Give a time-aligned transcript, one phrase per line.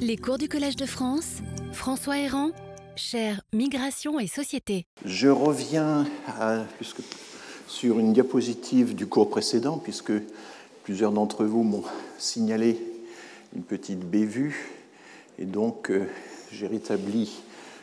[0.00, 1.38] Les cours du Collège de France,
[1.72, 2.50] François Héran,
[2.94, 4.86] cher Migration et Société.
[5.04, 6.06] Je reviens
[7.66, 10.12] sur une diapositive du cours précédent, puisque
[10.84, 11.82] plusieurs d'entre vous m'ont
[12.16, 12.80] signalé
[13.56, 14.70] une petite bévue,
[15.38, 16.06] et donc euh,
[16.52, 17.42] j'ai rétabli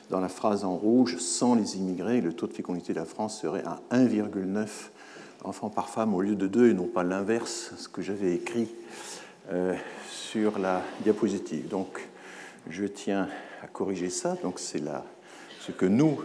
[0.09, 3.41] dans la phrase en rouge, sans les immigrés, le taux de fécondité de la France
[3.41, 4.67] serait à 1,9
[5.43, 8.69] enfants par femme au lieu de 2, et non pas l'inverse, ce que j'avais écrit
[10.09, 11.67] sur la diapositive.
[11.67, 12.07] Donc,
[12.69, 13.27] je tiens
[13.63, 14.37] à corriger ça.
[14.43, 14.81] Donc, c'est
[15.59, 16.19] ce que nous,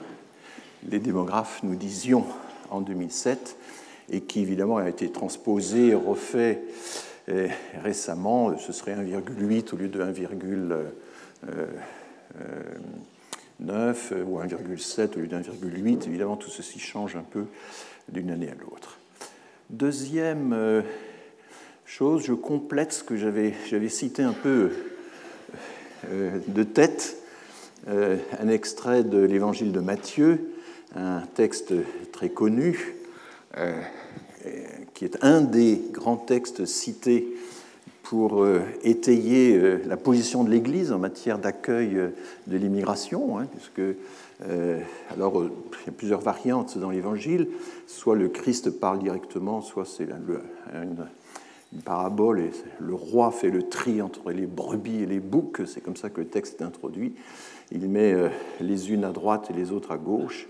[0.89, 2.25] les démographes, nous disions
[2.71, 3.57] en 2007
[4.11, 6.63] et qui, évidemment, a été transposé, refait
[7.29, 7.49] euh,
[7.83, 8.57] récemment.
[8.59, 10.87] Ce serait 1,8 au lieu de 1,9
[11.49, 11.66] euh,
[14.25, 16.07] ou 1,7 au lieu de 1,8.
[16.07, 17.47] Évidemment, tout ceci change un peu
[18.09, 18.99] d'une année à l'autre.
[19.69, 20.83] Deuxième
[21.91, 24.71] chose, je complète ce que j'avais cité un peu
[26.09, 27.16] euh, de tête,
[27.89, 30.52] euh, un extrait de l'évangile de Matthieu,
[30.95, 31.74] un texte
[32.13, 32.95] très connu,
[33.59, 33.73] euh,
[34.95, 37.27] qui est un des grands textes cités
[38.05, 38.45] pour
[38.83, 41.96] étayer la position de l'Église en matière d'accueil
[42.49, 43.96] de l'immigration, hein, puisque
[45.13, 47.46] alors il y a plusieurs variantes dans l'Évangile,
[47.87, 50.09] soit le Christ parle directement, soit c'est
[50.73, 51.07] une,
[51.73, 55.80] une parabole et le roi fait le tri entre les brebis et les boucs, c'est
[55.80, 57.15] comme ça que le texte est introduit.
[57.71, 58.29] Il met euh,
[58.60, 60.49] les unes à droite et les autres à gauche,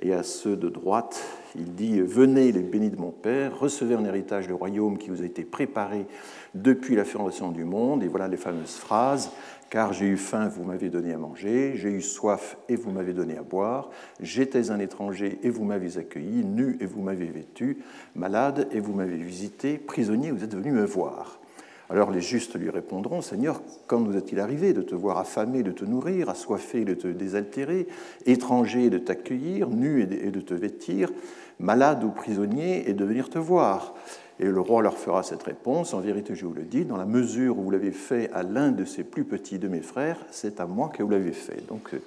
[0.00, 1.22] et à ceux de droite,
[1.54, 5.22] il dit Venez, les bénis de mon Père, recevez en héritage le royaume qui vous
[5.22, 6.06] a été préparé
[6.54, 8.02] depuis la fondation du monde.
[8.02, 9.30] Et voilà les fameuses phrases
[9.72, 13.14] car j'ai eu faim, vous m'avez donné à manger, j'ai eu soif et vous m'avez
[13.14, 13.88] donné à boire,
[14.20, 17.78] j'étais un étranger et vous m'avez accueilli, nu et vous m'avez vêtu,
[18.14, 21.40] malade et vous m'avez visité, prisonnier, vous êtes venu me voir.
[21.88, 25.72] Alors les justes lui répondront, Seigneur, quand nous est-il arrivé de te voir affamé, de
[25.72, 27.88] te nourrir, assoiffé, de te désaltérer,
[28.26, 31.10] étranger, de t'accueillir, nu et de te vêtir,
[31.58, 33.94] malade ou prisonnier et de venir te voir?
[34.42, 37.06] Et le roi leur fera cette réponse, en vérité je vous le dis, dans la
[37.06, 40.58] mesure où vous l'avez fait à l'un de ces plus petits de mes frères, c'est
[40.58, 41.64] à moi que vous l'avez fait.
[41.68, 42.00] Donc euh,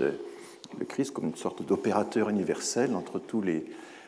[0.00, 0.12] euh,
[0.78, 3.66] le Christ comme une sorte d'opérateur universel entre tous les,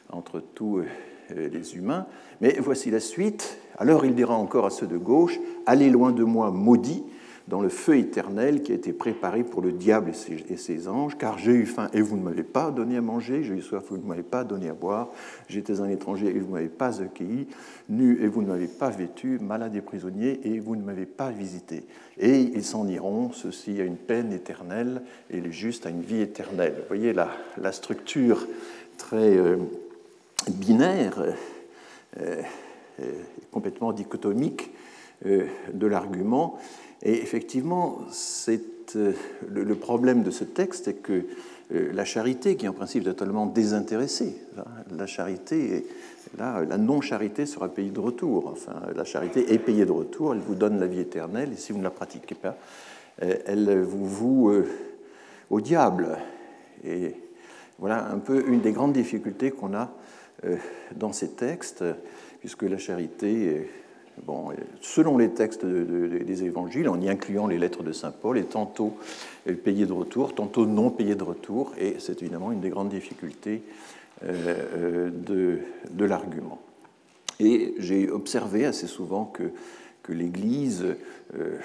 [0.09, 2.07] entre tous euh, les humains.
[2.41, 3.59] Mais voici la suite.
[3.77, 7.05] Alors il dira encore à ceux de gauche, Allez loin de moi, maudits,
[7.51, 10.13] dans le feu éternel qui a été préparé pour le diable
[10.49, 13.43] et ses, anges, car j'ai eu faim et vous ne m'avez pas donné à manger,
[13.43, 15.09] j'ai eu soif et vous ne m'avez pas donné à boire,
[15.49, 17.49] j'étais un étranger et vous ne m'avez pas accueilli,
[17.89, 21.31] nu et vous ne m'avez pas vêtu, malade et prisonnier et vous ne m'avez pas
[21.31, 21.83] visité.
[22.19, 26.21] Et ils s'en iront, ceci a une peine éternelle et les justes à une vie
[26.21, 26.75] éternelle.
[26.77, 28.47] Vous voyez la, la structure
[28.97, 29.57] très euh,
[30.49, 31.21] binaire,
[32.21, 32.43] euh,
[33.01, 33.13] euh,
[33.51, 34.71] complètement dichotomique
[35.23, 36.59] de l'argument.
[37.03, 37.99] Et effectivement,
[38.97, 39.13] euh,
[39.49, 41.25] le, problème de ce texte est que
[41.73, 45.87] euh, la charité, qui est en principe totalement désintéressée, hein, la charité,
[46.37, 48.49] la non-charité sera payée de retour.
[48.49, 51.73] Enfin, la charité est payée de retour, elle vous donne la vie éternelle, et si
[51.73, 52.57] vous ne la pratiquez pas,
[53.23, 54.53] euh, elle vous voue
[55.49, 56.19] au diable.
[56.85, 57.15] Et
[57.79, 59.91] voilà un peu une des grandes difficultés qu'on a
[60.97, 61.85] dans ces textes,
[62.41, 63.69] puisque la charité
[64.27, 64.49] Bon,
[64.81, 68.97] selon les textes des évangiles, en y incluant les lettres de saint Paul, est tantôt
[69.65, 73.63] payé de retour, tantôt non payé de retour, et c'est évidemment une des grandes difficultés
[74.23, 76.59] euh, de, l'argument.
[77.39, 79.45] Et j'ai observé assez souvent que,
[80.13, 80.85] l'Église
[81.39, 81.59] euh,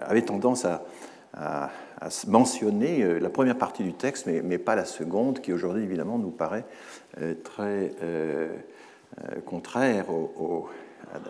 [0.00, 1.70] avait tendance à,
[2.26, 6.30] mentionner euh, la première partie du texte, mais, pas la seconde, qui aujourd'hui évidemment nous
[6.30, 6.64] paraît
[7.44, 7.92] très
[9.44, 10.68] contraire au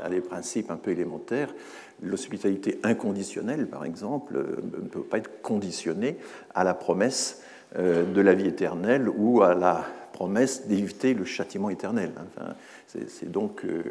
[0.02, 1.54] à des principes un peu élémentaires.
[2.02, 6.16] L'hospitalité inconditionnelle, par exemple, euh, ne peut pas être conditionnée
[6.54, 7.42] à la promesse
[7.76, 12.12] euh, de la vie éternelle ou à la promesse d'éviter le châtiment éternel.
[12.16, 12.54] Enfin,
[12.86, 13.82] c'est donc euh,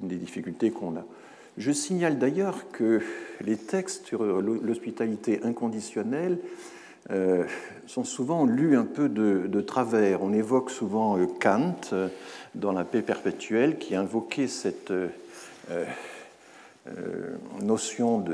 [0.00, 1.04] une des difficultés qu'on a.
[1.58, 3.02] Je signale d'ailleurs que
[3.42, 6.38] les textes sur l'hospitalité inconditionnelle
[7.08, 10.22] sont souvent lus un peu de, travers.
[10.22, 11.76] On évoque souvent Kant
[12.54, 14.92] dans la paix perpétuelle qui invoquait cette
[15.70, 15.84] euh,
[16.88, 18.24] euh, notion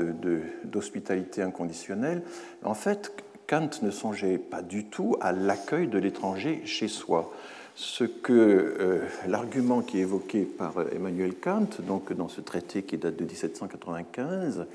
[0.63, 2.23] d'hospitalité inconditionnelle.
[2.63, 3.13] En fait,
[3.47, 7.31] Kant ne songeait pas du tout à l'accueil de l'étranger chez soi.
[7.75, 12.97] Ce que euh, l'argument qui est évoqué par Emmanuel Kant, donc dans ce traité qui
[12.97, 14.65] date de 1795,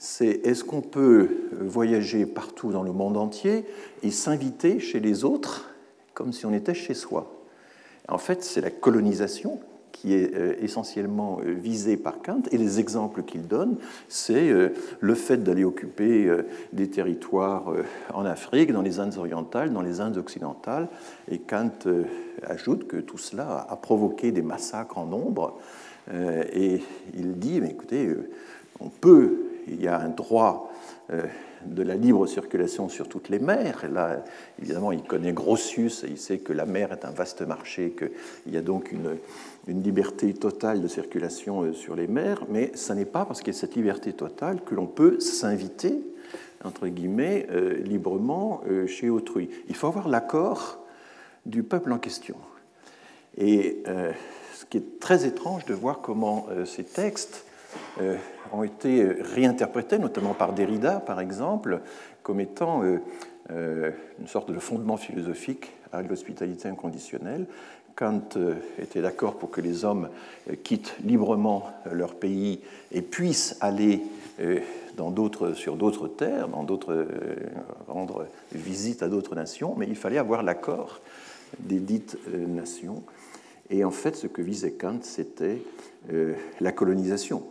[0.00, 1.28] c'est est-ce qu'on peut
[1.60, 3.66] voyager partout dans le monde entier
[4.02, 5.70] et s'inviter chez les autres
[6.14, 7.30] comme si on était chez soi?
[8.08, 9.60] En fait, c'est la colonisation
[9.92, 13.76] qui est euh, essentiellement euh, visé par Kant, et les exemples qu'il donne,
[14.08, 14.50] c'est
[15.00, 16.30] le fait d'aller occuper
[16.72, 17.70] des territoires
[18.14, 20.88] en Afrique, dans les Indes orientales, dans les Indes occidentales,
[21.30, 21.70] et Kant
[22.42, 25.58] ajoute que tout cela a provoqué des massacres en nombre,
[26.10, 26.80] et
[27.14, 28.16] il dit, mais écoutez,
[28.80, 30.72] on peut, il y a un droit
[31.64, 33.84] de la libre circulation sur toutes les mers.
[33.90, 34.24] Là,
[34.58, 38.52] évidemment, il connaît Grotius et il sait que la mer est un vaste marché, qu'il
[38.52, 39.16] y a donc une,
[39.68, 43.56] liberté totale de circulation euh, sur les mers, mais ce n'est pas parce qu'il y
[43.56, 46.02] a cette liberté totale que l'on peut s'inviter,
[46.64, 49.48] entre guillemets, euh, librement euh, chez autrui.
[49.68, 50.84] Il faut avoir l'accord
[51.46, 52.34] du peuple en question.
[53.38, 57.49] Et ce qui est très étrange de voir comment ces textes euh,
[58.52, 61.80] ont été réinterprétés, notamment par Derrida, par exemple,
[62.22, 63.00] comme étant euh,
[63.50, 67.46] euh, une sorte de fondement philosophique à l'hospitalité inconditionnelle.
[67.96, 68.30] Kant
[68.78, 70.08] était d'accord pour que les hommes
[70.62, 72.60] quittent librement leur pays
[72.92, 74.00] et puissent aller
[75.54, 76.48] sur d'autres terres,
[77.88, 81.00] rendre visite à d'autres nations, mais il fallait avoir l'accord
[81.58, 83.02] des dites nations.
[83.68, 85.60] Et en fait, ce que visait Kant, c'était
[86.60, 87.42] la colonisation.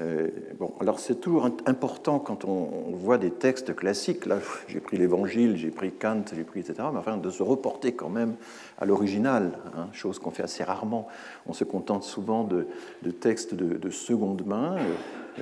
[0.00, 4.38] Euh, bon, alors c'est toujours important quand on, voit des textes classiques, là
[4.68, 8.08] j'ai pris l'Évangile, j'ai pris Kant, j'ai pris etc., mais enfin de se reporter quand
[8.08, 8.34] même
[8.78, 11.08] à l'original, hein, chose qu'on fait assez rarement.
[11.46, 12.66] On se contente souvent de,
[13.10, 14.76] textes de, seconde main,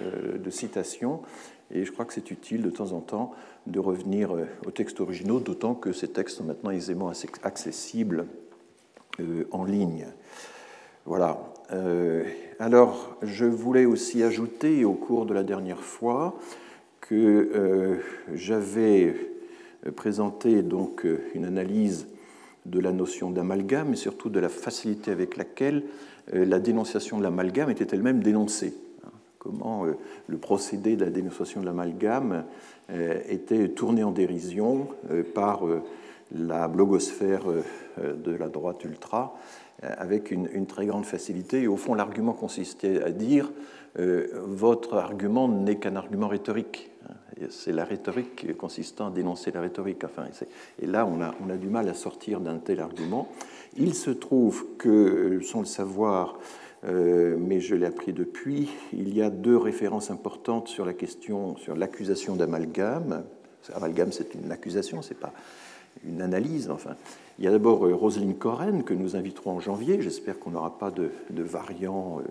[0.02, 1.20] euh, de citations,
[1.70, 3.32] et je crois que c'est utile de temps en temps
[3.66, 7.12] de revenir euh, aux textes originaux, d'autant que ces textes sont maintenant aisément
[7.42, 8.26] accessibles
[9.50, 10.06] en ligne.
[11.06, 11.38] Voilà.
[11.72, 12.24] Euh,
[12.58, 16.38] alors, je voulais aussi ajouter au cours de la dernière fois
[17.00, 17.14] que
[17.54, 17.96] euh,
[18.34, 19.14] j'avais
[19.96, 22.08] présenté donc une analyse
[22.66, 25.84] de la notion d'amalgame et surtout de la facilité avec laquelle
[26.34, 28.74] euh, la dénonciation de l'amalgame était elle-même dénoncée.
[29.38, 29.86] Comment
[30.26, 32.44] le procédé de la dénonciation de l'amalgame
[33.28, 34.88] était tourné en dérision
[35.32, 35.62] par
[36.34, 37.44] la blogosphère
[37.96, 41.62] de la droite ultra euh, avec une, très grande facilité.
[41.62, 43.50] Et au fond, l'argument consistait à dire
[43.98, 46.90] euh, votre argument n'est qu'un argument rhétorique.
[47.50, 50.02] C'est la rhétorique consistant à dénoncer la rhétorique.
[50.02, 50.24] Enfin,
[50.82, 53.28] et là, on a, du mal à sortir d'un tel argument.
[53.76, 56.40] Il se trouve que, sans le savoir,
[56.84, 61.56] euh, mais je l'ai appris depuis, il y a deux références importantes sur la question,
[61.56, 63.22] sur l'accusation d'amalgame.
[63.72, 65.32] Amalgame, c'est une accusation, c'est pas
[66.04, 66.70] une analyse.
[66.70, 66.96] Enfin,
[67.38, 70.00] il y a d'abord euh, Roselyne Corren, que nous inviterons en janvier.
[70.00, 72.28] J'espère qu'on n'aura pas de, variants euh,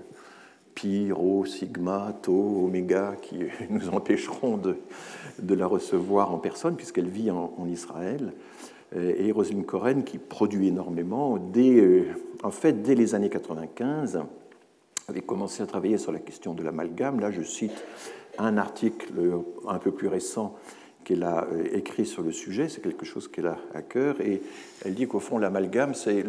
[0.76, 3.40] pi, rho, sigma, tau, oméga qui
[3.70, 4.78] nous empêcheront de,
[5.40, 8.34] de la recevoir en personne, puisqu'elle vit en, Israël.
[8.96, 12.06] Euh, et Roselyne Corren, qui produit énormément, dès,
[12.44, 14.22] en fait, dès les années 95,
[15.08, 17.22] avait commencé à travailler sur la question de l'amalgame.
[17.22, 17.86] Là, je cite
[18.38, 19.14] un article
[19.68, 20.54] un peu plus récent
[21.08, 24.42] qu'elle a euh, écrit sur le sujet, c'est quelque chose qu'elle a à cœur, et
[24.84, 26.26] elle dit qu'au fond, l'amalgame, c'est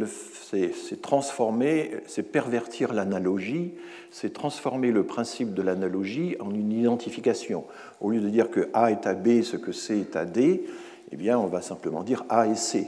[1.03, 3.75] transformer, c'est pervertir l'analogie,
[4.13, 7.65] c'est transformer le principe de l'analogie en une identification.
[8.01, 10.65] Au lieu de dire que A est à B, ce que C est à D,
[11.11, 12.87] eh bien, on va simplement dire A et C.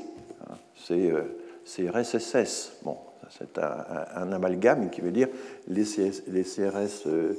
[0.48, 2.76] Hein, c'est euh, RSSS.
[2.84, 2.98] Bon,
[3.36, 5.26] c'est un, amalgame qui veut dire
[5.66, 7.34] les, CRS euh,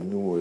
[0.00, 0.40] nous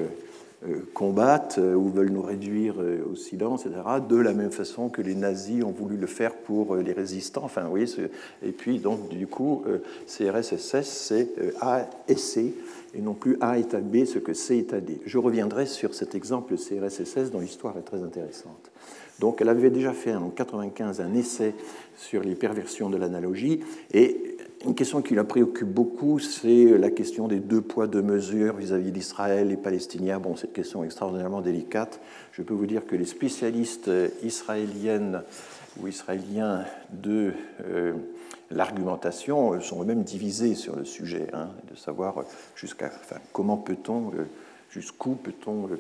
[0.94, 5.02] combattent euh, ou veulent nous réduire euh, au silence, etc., de la même façon que
[5.02, 7.44] les nazis ont voulu le faire pour les résistants.
[7.44, 7.88] Enfin, voyez,
[8.42, 9.64] et puis, donc, du coup,
[10.08, 11.30] CRSSS, c'est
[11.62, 12.54] A et C,
[12.96, 15.00] et non plus A est à B, ce que C est à D.
[15.06, 18.72] Je reviendrai sur cet exemple CRSSS dont l'histoire est très intéressante.
[19.20, 21.54] Donc, elle avait déjà fait en 1995 un essai
[21.98, 23.62] sur les perversions de l'analogie,
[23.94, 28.56] et une question qui la préoccupe beaucoup, c'est la question des deux poids, deux mesures
[28.56, 30.20] vis-à-vis d'Israël et Palestiniens.
[30.20, 32.00] Bon, cette question est extraordinairement délicate.
[32.32, 33.92] Je peux vous dire que les spécialistes
[34.24, 35.22] israéliennes
[35.82, 37.34] ou israéliens de
[37.66, 37.94] euh,
[38.52, 42.24] l'argumentation sont eux-mêmes divisés sur le sujet, hein, de savoir
[42.56, 42.92] jusqu'à
[43.34, 44.26] comment peut-on euh,
[44.74, 45.76] Jusqu'où peut-on euh,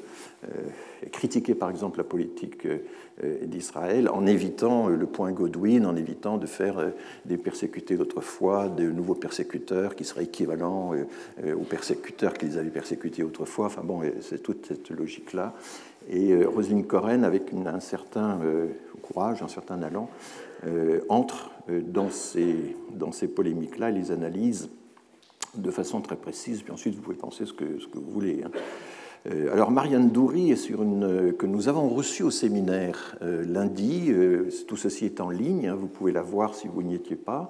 [0.45, 6.37] euh, critiquer par exemple la politique euh, d'Israël en évitant le point Godwin, en évitant
[6.37, 6.91] de faire
[7.25, 10.93] des persécutés d'autrefois, de nouveaux persécuteurs qui seraient équivalents
[11.43, 13.67] aux persécuteurs qu'ils avaient persécutés autrefois?
[13.67, 15.53] Enfin bon, c'est toute cette logique-là.
[16.09, 18.39] Et Roselyne Corren, avec un certain
[19.03, 20.09] courage, un certain allant,
[21.07, 24.69] entre dans ces, dans ces polémiques-là, les analyses
[25.55, 28.43] de façon très précise, puis ensuite vous pouvez penser ce que, vous voulez.
[28.45, 28.51] Hein.
[29.29, 34.07] Euh, alors Marianne Doury est sur une que nous avons reçue au séminaire euh, lundi.
[34.09, 37.15] Euh, tout ceci est en ligne, hein, vous pouvez la voir si vous n'y étiez
[37.15, 37.49] pas.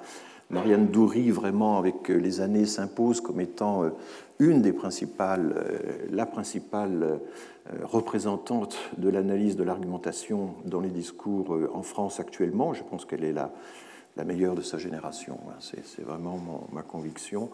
[0.50, 3.90] Marianne Doury, vraiment, avec les années, s'impose comme étant
[4.38, 5.56] une des principales,
[6.12, 7.22] la principale
[7.82, 12.74] représentante de l'analyse de l'argumentation dans les discours en France actuellement.
[12.76, 13.52] Je pense qu'elle est la,
[14.16, 15.40] la meilleure de sa génération.
[15.50, 15.56] Hein.
[15.60, 17.50] C'est vraiment ma conviction.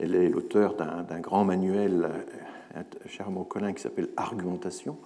[0.00, 2.10] Elle est l'auteur d'un grand manuel,
[3.06, 4.98] Charmant Collin, qui s'appelle Argumentation,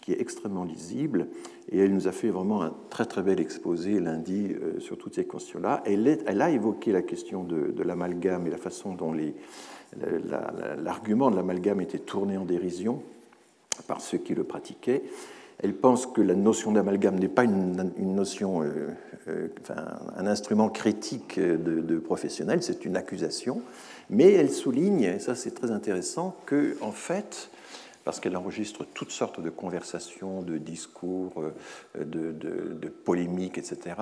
[0.00, 1.28] qui est extrêmement lisible.
[1.70, 5.14] Et elle nous a fait vraiment un très très bel exposé lundi euh, sur toutes
[5.14, 5.82] ces questions-là.
[5.86, 9.14] Elle, a évoqué la question de l'amalgame et la façon dont
[10.78, 13.02] l'argument de l'amalgame était tourné en dérision
[13.88, 15.02] par ceux qui le pratiquaient.
[15.64, 18.88] Elle pense que la notion d'amalgame n'est pas une, notion, euh,
[19.28, 19.48] euh,
[20.14, 23.62] un instrument critique de, de professionnel, c'est une accusation.
[24.10, 27.48] Mais elle souligne, et ça c'est très intéressant, que en fait,
[28.04, 31.42] parce qu'elle enregistre toutes sortes de conversations, de discours,
[31.98, 33.96] euh, de, polémiques, etc.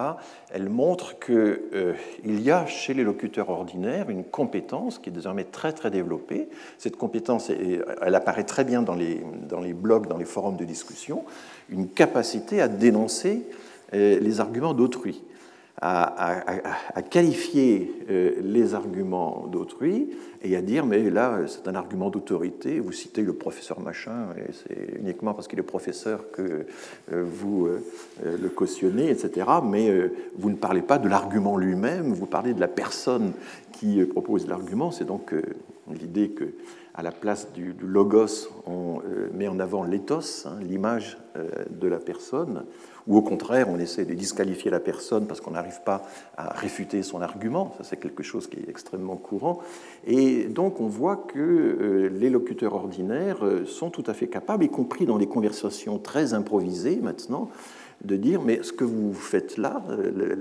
[0.51, 1.95] Elle montre qu'il euh,
[2.25, 6.49] y a chez les locuteurs ordinaires une compétence qui est désormais très très développée.
[6.79, 10.65] Cette compétence, elle apparaît très bien dans les, dans les blogs, dans les forums de
[10.65, 11.25] discussion,
[11.69, 13.47] une capacité à dénoncer
[13.95, 15.23] euh, les arguments d'autrui
[15.81, 20.11] à, qualifier euh, les arguments d'autrui
[20.43, 24.53] et à dire mais là c'est un argument d'autorité, vous citez le professeur machin et
[24.53, 26.67] c'est uniquement parce qu'il est professeur que
[27.13, 27.81] euh, vous euh,
[28.41, 29.47] le cautionnez, etc.
[29.65, 29.91] Mais
[30.37, 33.33] vous ne parlez pas de l'argument lui-même, vous parlez de la personne
[33.73, 34.91] qui propose l'argument.
[34.91, 35.35] C'est donc
[35.91, 36.45] l'idée que
[36.95, 39.01] à la place du, logos, on
[39.33, 41.19] met en avant l'éthos, hein, l'image
[41.71, 42.65] de la personne
[43.07, 46.03] ou au contraire, on essaie de disqualifier la personne parce qu'on n'arrive pas
[46.37, 47.75] à réfuter son argument.
[47.79, 49.61] Ça, c'est quelque chose qui est extrêmement courant.
[50.07, 54.65] Et donc, on voit que euh, les locuteurs ordinaires euh, sont tout à fait capables,
[54.65, 57.49] y compris dans des conversations très improvisées maintenant,
[58.05, 60.37] de dire mais ce que vous faites là, euh,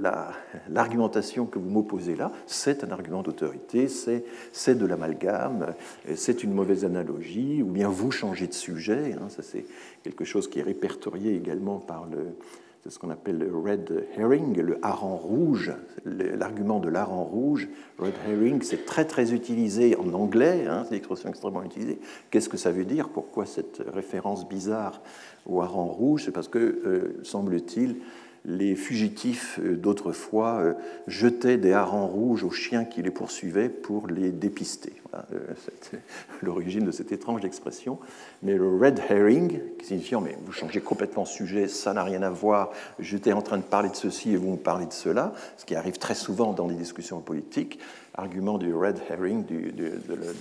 [0.69, 5.73] l'argumentation que vous m'opposez là, c'est un argument d'autorité, c'est de l'amalgame,
[6.15, 9.13] c'est une mauvaise analogie, ou bien vous changez de sujet.
[9.13, 9.65] Hein, ça c'est
[10.03, 12.35] quelque chose qui est répertorié également par le,
[12.83, 15.71] c'est ce qu'on appelle le red herring, le hareng rouge,
[16.03, 17.69] l'argument de l'hareng rouge.
[17.99, 21.99] Red herring, c'est très très utilisé en anglais, hein, c'est l'expression extrêmement utilisée.
[22.31, 23.09] Qu'est-ce que ça veut dire?
[23.09, 25.03] Pourquoi cette référence bizarre
[25.45, 26.23] au hareng rouge?
[26.25, 27.97] C'est parce que, euh, semble-t-il,
[28.45, 30.73] les fugitifs euh, d'autrefois euh,
[31.07, 34.93] jetaient des harengs rouges aux chiens qui les poursuivaient pour les dépister.
[35.11, 35.99] Voilà, c'est
[36.41, 37.99] l'origine de cette étrange expression.
[38.41, 42.23] Mais le red herring, qui signifie mais vous changez complètement de sujet, ça n'a rien
[42.23, 45.33] à voir, j'étais en train de parler de ceci et vous me parlez de cela,
[45.57, 47.79] ce qui arrive très souvent dans les discussions politiques.
[48.15, 49.91] Argument du red herring, du, du,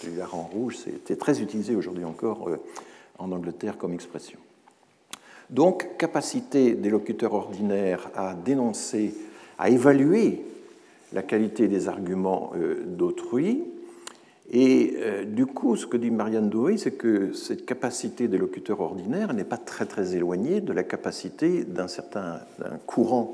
[0.03, 2.51] du hareng rouge, c'était très utilisé aujourd'hui encore
[3.19, 4.41] en Angleterre comme expression.
[5.51, 9.15] Donc, capacité des locuteurs ordinaires à dénoncer,
[9.59, 10.45] à évaluer
[11.13, 13.65] la qualité des arguments euh, d'autrui.
[14.53, 18.81] Et euh, du coup, ce que dit Marianne Doury, c'est que cette capacité des locuteurs
[18.81, 22.41] ordinaires n'est pas très très éloignée de la capacité d'un certain
[22.87, 23.33] courant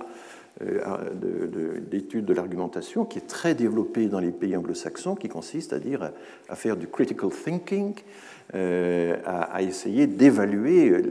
[0.62, 5.78] euh, d'études de, l'argumentation qui est très développé dans les pays anglo-saxons, qui consiste à
[5.78, 6.12] dire
[6.48, 7.92] à faire du critical thinking,
[8.54, 11.02] euh, à, essayer d'évaluer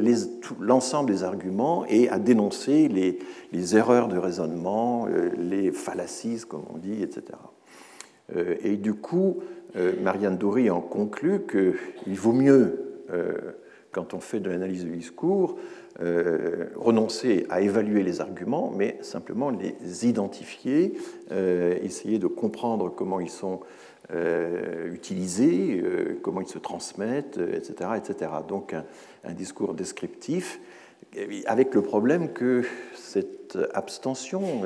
[0.60, 6.80] l'ensemble des arguments et à dénoncer les, erreurs de raisonnement, euh, les fallacies, comme on
[6.80, 7.38] dit, etc.
[8.64, 9.38] Et du coup,
[10.02, 13.04] Marianne Dory en conclut qu'il vaut mieux,
[13.92, 15.60] quand on fait de l'analyse du discours,
[15.98, 20.94] renoncer à évaluer les arguments, mais simplement les identifier,
[21.32, 23.62] essayer de comprendre comment ils sont
[24.14, 27.74] euh, utilisés, euh, comment ils se transmettent, etc.
[27.82, 28.32] Euh, etc.
[28.48, 28.75] Donc
[29.24, 30.60] un, discours descriptif,
[31.48, 34.62] avec le problème que cette abstention,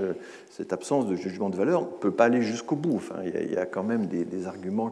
[0.50, 2.96] cette absence de jugement de valeur ne peut pas aller jusqu'au bout.
[2.96, 4.90] Enfin, il, y a, quand même des, arguments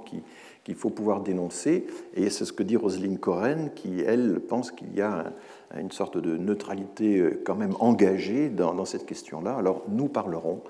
[0.64, 4.94] qu'il faut pouvoir dénoncer, et c'est ce que dit Roselyne Coren, qui, elle, pense qu'il
[4.96, 5.34] y a
[5.76, 9.56] une sorte de neutralité quand même engagée dans, dans cette question-là.
[9.56, 10.62] Alors nous parlerons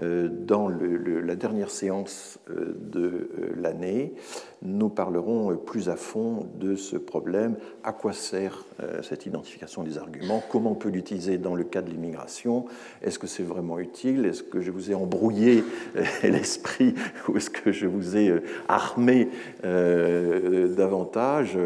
[0.00, 3.00] euh, dans la dernière séance euh, de
[3.38, 4.14] euh, l'année,
[4.62, 7.56] nous parlerons plus à fond de ce problème.
[7.84, 8.64] À quoi sert
[9.02, 10.42] cette identification des arguments?
[10.50, 12.66] Comment on peut l'utiliser dans le cas de l'immigration?
[13.02, 14.24] Est-ce que c'est vraiment utile?
[14.24, 15.64] Est-ce que je vous ai embrouillé
[16.22, 16.94] l'esprit
[17.28, 19.28] ou est-ce que je vous ai armé
[19.64, 21.58] davantage?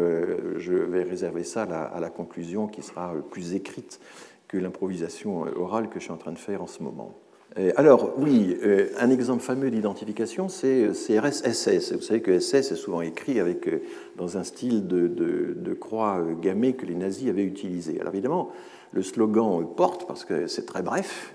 [0.57, 3.99] Je vais réserver ça à la conclusion qui sera plus écrite
[4.47, 7.15] que l'improvisation orale que je suis en train de faire en ce moment.
[7.59, 11.93] Euh, alors, oui, euh, un exemple fameux d'identification, c'est CRS-SS.
[11.93, 13.81] Vous savez que SS est souvent écrit avec, euh,
[14.15, 17.99] dans un style de, croix gammée que les nazis avaient utilisé.
[18.01, 18.51] Alors, évidemment,
[18.91, 21.33] le slogan porte parce que c'est très bref,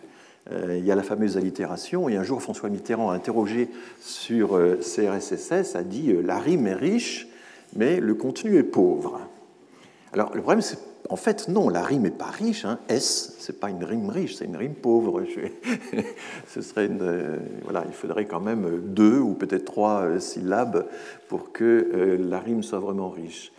[0.51, 3.69] il y a la fameuse allitération, et un jour François Mitterrand, interrogé
[4.01, 7.29] sur CRSSS, a dit La rime est riche,
[7.77, 9.21] mais le contenu est pauvre.
[10.13, 12.65] Alors le problème, c'est en fait, non, la rime n'est pas riche.
[12.65, 12.79] Hein.
[12.89, 15.23] S, c'est pas une rime riche, c'est une rime pauvre.
[16.49, 16.89] Ce serait
[17.65, 20.87] voilà, il faudrait quand même deux ou peut-être trois syllabes
[21.29, 23.53] pour que la rime soit vraiment riche.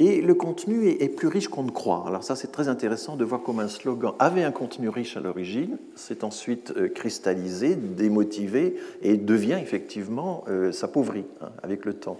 [0.00, 2.04] Et le contenu est, plus riche qu'on ne croit.
[2.06, 5.20] Alors ça, c'est très intéressant de voir comment un slogan avait un contenu riche à
[5.20, 12.18] l'origine, s'est ensuite euh, cristallisé, démotivé et devient effectivement euh, s'appauvrit hein, avec le temps.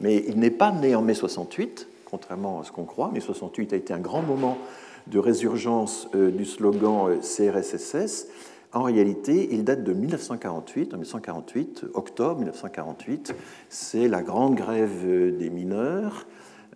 [0.00, 3.10] Mais il n'est pas né en mai 68, contrairement à ce qu'on croit.
[3.12, 4.58] Mai 68 a été un grand moment
[5.06, 8.26] de résurgence euh, du slogan CRSSS.
[8.72, 10.94] En réalité, il date de 1948.
[10.94, 13.34] En 1948, octobre 1948,
[13.68, 16.26] c'est la grande grève des mineurs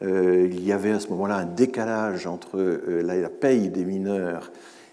[0.03, 4.51] euh, il y avait à ce moment-là un décalage entre euh, la paye des mineurs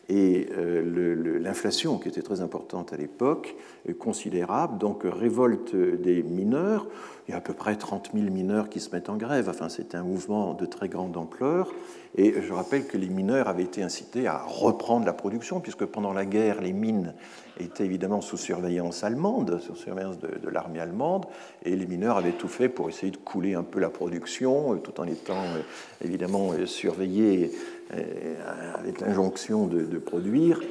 [0.10, 3.56] et euh, l'inflation, qui était très importante à l'époque,
[4.00, 4.78] considérable.
[4.78, 6.88] Donc, révolte des mineurs.
[7.28, 9.48] Il y a à peu près 30 000 mineurs qui se mettent en grève.
[9.48, 11.72] Enfin, c'est un mouvement de très grande ampleur.
[12.18, 16.12] Et je rappelle que les mineurs avaient été incités à reprendre la production, puisque pendant
[16.12, 17.14] la guerre, les mines
[17.58, 21.26] étaient évidemment sous surveillance allemande, sous surveillance de, l'armée allemande,
[21.64, 25.00] et les mineurs avaient tout fait pour essayer de couler un peu la production, tout
[25.00, 25.62] en étant euh,
[26.04, 27.52] évidemment euh, surveillés
[27.92, 30.62] avec l'injonction de, produire.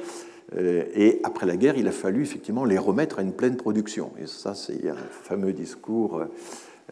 [0.57, 4.11] Et après la guerre, il a fallu effectivement les remettre à une pleine production.
[4.21, 6.23] Et ça, c'est un fameux discours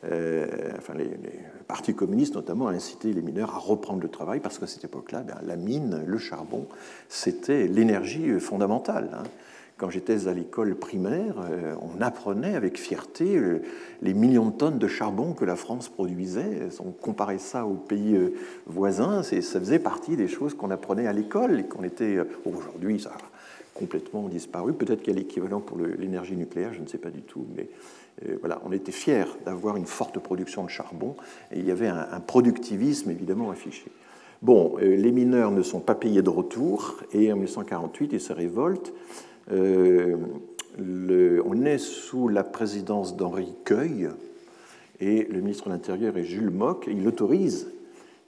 [0.05, 1.09] euh, enfin, les,
[1.67, 5.21] partis communistes notamment ont incité les mineurs à reprendre le travail parce qu'à cette époque-là,
[5.21, 6.67] ben, la mine, le charbon,
[7.09, 9.09] c'était l'énergie fondamentale.
[9.13, 9.24] Hein.
[9.79, 13.62] Quand j'étais à l'école primaire, euh, on apprenait avec fierté euh,
[14.01, 16.67] les millions de tonnes de charbon que la France produisait.
[16.86, 18.15] On comparait ça aux pays
[18.67, 22.17] voisins, ça faisait partie des choses qu'on apprenait à l'école et qu'on était.
[22.45, 23.17] Aujourd'hui, ça a
[23.74, 24.74] complètement disparu.
[24.74, 27.69] Peut-être qu'il y a l'équivalent pour l'énergie nucléaire, je ne sais pas du tout, mais
[28.41, 31.15] voilà, on était fiers d'avoir une forte production de charbon
[31.53, 33.86] et il y avait un, productivisme évidemment affiché.
[34.41, 38.31] Bon, euh, les mineurs ne sont pas payés de retour et en 1948, ils se
[38.31, 38.93] révoltent.
[39.51, 40.18] Euh,
[40.79, 44.09] on est sous la présidence d'Henri Cueil
[45.00, 46.88] et le ministre de l'Intérieur est Jules Mock.
[46.90, 47.72] Il autorise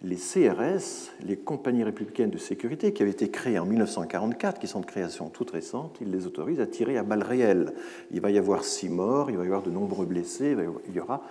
[0.03, 4.79] les CRS, les compagnies républicaines de sécurité, qui avaient été créées en 1944, qui sont
[4.79, 7.73] de création toute récente, il les autorise à tirer à balles réelles.
[8.11, 10.57] Il va y avoir six morts, il va y avoir de nombreux blessés,
[10.87, 11.21] il y aura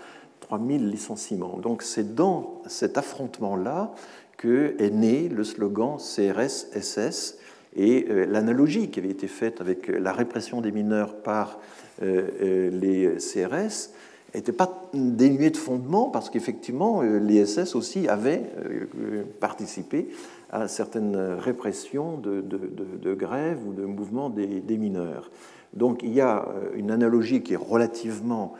[0.40, 1.58] 3000 licenciements.
[1.58, 3.92] Donc c'est dans cet affrontement-là
[4.36, 7.39] que est né le slogan CRS-SS
[7.76, 11.58] et euh, l'analogie qui avait été faite avec la répression des mineurs par
[12.02, 13.90] euh, euh, les CRS
[14.34, 20.08] n'était pas dénué de fondement parce qu'effectivement, euh, l'ISS aussi avait euh, participé
[20.50, 25.30] à certaines répressions de, de, grèves ou de mouvements des, mineurs.
[25.74, 28.54] Donc il y a euh, une analogie qui est relativement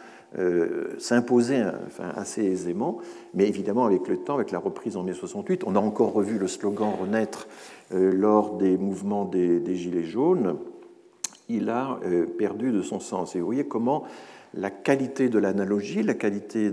[0.98, 2.98] s'imposait enfin, assez aisément,
[3.34, 6.38] mais évidemment avec le temps, avec la reprise en mai 68, on a encore revu
[6.38, 7.48] le slogan renaître
[7.90, 10.56] lors des mouvements des, Gilets jaunes,
[11.48, 11.98] il a
[12.38, 13.34] perdu de son sens.
[13.34, 14.04] Et vous voyez comment
[14.54, 16.70] la qualité de l'analogie, la qualité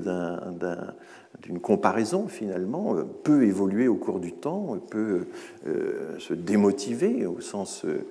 [1.41, 5.27] d'une comparaison finalement euh, peut évoluer au cours du temps, peut
[5.67, 8.05] euh, se démotiver au sens euh,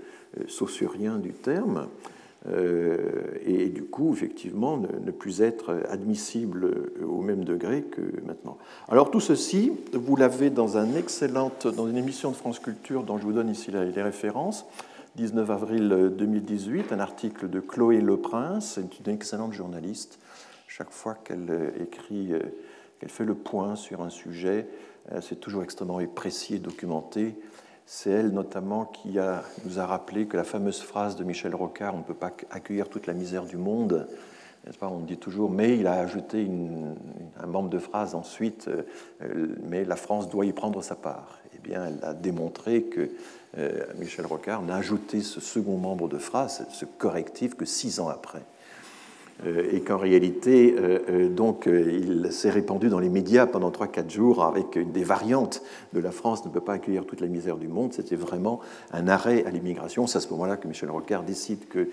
[0.46, 1.88] saussurien du terme,
[3.44, 6.70] et du coup effectivement ne, plus être admissible
[7.04, 8.56] au même degré que maintenant.
[8.88, 13.24] Alors tout ceci, vous l'avez dans, un dans une émission de France Culture dont je
[13.24, 14.66] vous donne ici les références.
[15.16, 20.18] 19 avril 2018, un article de Chloé Leprince, c'est une excellente journaliste.
[20.68, 22.40] Chaque fois qu'elle euh, écrit, euh,
[23.00, 24.68] qu'elle fait le point sur un sujet,
[25.12, 27.34] euh, c'est toujours extrêmement précis et documenté.
[27.86, 29.16] C'est elle notamment qui
[29.64, 32.88] nous a rappelé que la fameuse phrase de Michel Rocard, on ne peut pas accueillir
[32.88, 34.08] toute la misère du monde,
[34.82, 36.50] On dit toujours, mais il a ajouté
[37.40, 38.68] un membre de phrase ensuite,
[39.62, 41.38] mais la France doit y prendre sa part.
[41.54, 43.08] Eh bien, elle a démontré que
[43.58, 48.08] euh, Michel Rocard n'a ajouté ce second membre de phrase, ce correctif, que six ans
[48.08, 48.42] après.
[49.44, 54.44] Euh, et qu'en réalité, euh, donc, il s'est répandu dans les médias pendant 3-4 jours
[54.44, 57.92] avec des variantes de la France ne peut pas accueillir toute la misère du monde.
[57.92, 58.60] C'était vraiment
[58.92, 60.06] un arrêt à l'immigration.
[60.06, 61.88] C'est à ce moment-là que Michel Rocard décide que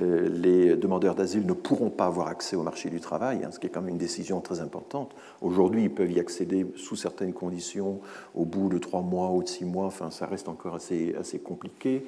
[0.00, 3.66] les demandeurs d'asile ne pourront pas avoir accès au marché du travail, hein, ce qui
[3.66, 5.12] est quand même une décision très importante.
[5.40, 8.00] Aujourd'hui, ils peuvent y accéder sous certaines conditions,
[8.34, 9.86] au bout de 3 mois ou de 6 mois.
[9.86, 12.04] Enfin, ça reste encore assez, assez compliqué.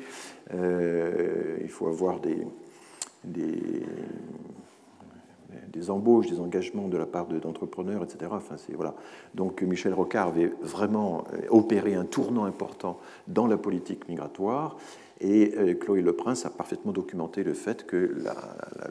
[0.53, 2.47] il faut avoir des,
[3.25, 3.83] des
[5.73, 8.31] des embauches, des engagements de la part d'entrepreneurs, etc.
[8.33, 8.95] Enfin, voilà.
[9.35, 14.77] Donc Michel Rocard avait vraiment opéré un tournant important dans la politique migratoire.
[15.21, 18.25] Et Chloé Le Prince a parfaitement documenté le fait que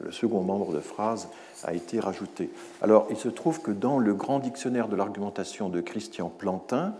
[0.03, 1.27] le second membre de phrase
[1.63, 2.51] a été rajouté.
[2.83, 6.93] Alors, il se trouve que dans le grand dictionnaire de l'argumentation de Christian Plantin,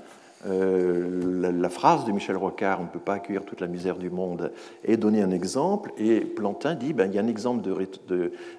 [0.48, 4.10] euh, la, phrase de Michel Rocard, on ne peut pas accueillir toute la misère du
[4.10, 4.52] monde,
[4.86, 7.68] est donné un exemple, et Plantin dit ben, il y a un exemple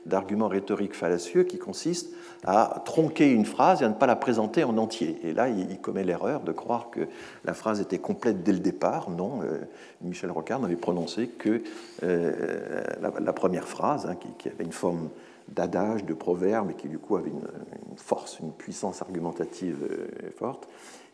[0.05, 2.15] d'argument rhétorique fallacieux qui consiste
[2.45, 5.19] à tronquer une phrase et à ne pas la présenter en entier.
[5.25, 7.01] Et là, il, commet l'erreur de croire que
[7.45, 9.11] la phrase était complète dès le départ.
[9.11, 9.59] Non, euh,
[10.03, 11.63] Michel Rocard n'avait prononcé que
[12.03, 15.09] euh, la, première phrase, hein, qui, avait une forme
[15.51, 19.89] d'adage, de proverbe, et qui du coup avait une, force, une puissance argumentative
[20.37, 20.69] forte.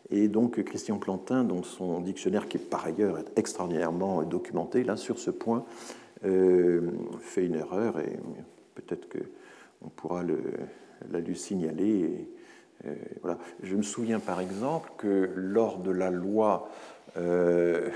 [0.09, 5.19] Et donc Christian Plantin, dans son dictionnaire, qui est par ailleurs extraordinairement documenté, là, sur
[5.19, 5.65] ce point,
[6.25, 6.81] euh,
[7.19, 8.17] fait une erreur et
[8.73, 10.23] peut-être qu'on pourra
[11.11, 12.27] la lui signaler.
[12.85, 13.37] Euh, voilà.
[13.61, 16.69] Je me souviens par exemple que lors de la loi
[17.17, 17.89] euh,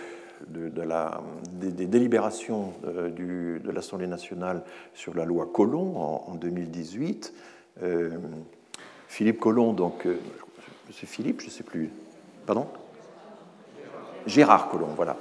[0.48, 2.74] des, délibérations
[3.16, 7.34] du, de l'Assemblée nationale sur la loi Colomb en, en 2018,
[9.08, 10.08] Philippe Colomb, donc
[10.94, 11.90] c'est Philippe, je ne sais plus.
[12.46, 12.68] Pardon?
[14.28, 15.18] Gérard Collomb, voilà.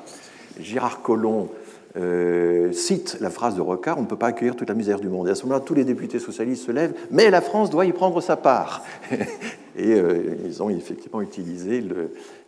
[0.58, 1.48] Gérard Collomb
[1.96, 5.08] euh, cite la phrase de Rocard on ne peut pas accueillir toute la misère du
[5.08, 5.28] monde.
[5.28, 7.92] Et à ce moment-là, tous les députés socialistes se lèvent, mais la France doit y
[7.92, 8.84] prendre sa part.
[9.76, 11.82] Et euh, ils ont effectivement utilisé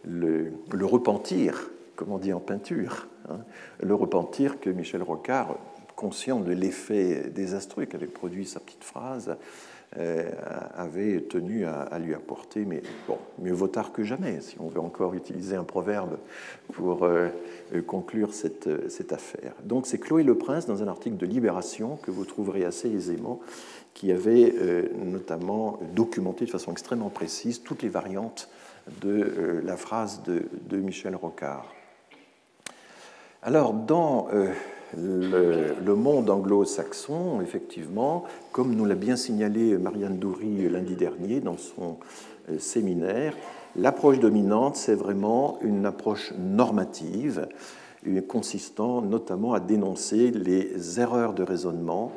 [0.04, 0.52] le,
[0.84, 3.40] repentir, comme on dit en peinture, hein,
[3.80, 5.56] le repentir que Michel Rocard,
[5.96, 9.36] conscient de l'effet désastreux qu'avait produit sa petite phrase,
[9.98, 10.30] euh,
[10.74, 14.80] avait tenu à, lui apporter, mais bon, mieux vaut tard que jamais, si on veut
[14.80, 16.16] encore utiliser un proverbe
[16.72, 17.28] pour euh,
[17.86, 18.66] conclure cette,
[19.12, 19.52] affaire.
[19.64, 23.40] Donc c'est Chloé Le Prince, dans un article de Libération que vous trouverez assez aisément,
[23.92, 28.48] qui avait euh, notamment documenté de façon extrêmement précise toutes les variantes
[29.02, 31.70] de la phrase de, de Michel Rocard.
[33.44, 34.28] Alors, dans
[34.96, 41.96] le, monde anglo-saxon, effectivement, comme nous l'a bien signalé Marianne Doury lundi dernier dans son
[42.50, 43.34] euh, séminaire,
[43.74, 47.48] l'approche dominante, c'est vraiment une approche normative,
[48.28, 52.12] consistant notamment à dénoncer les erreurs de raisonnement,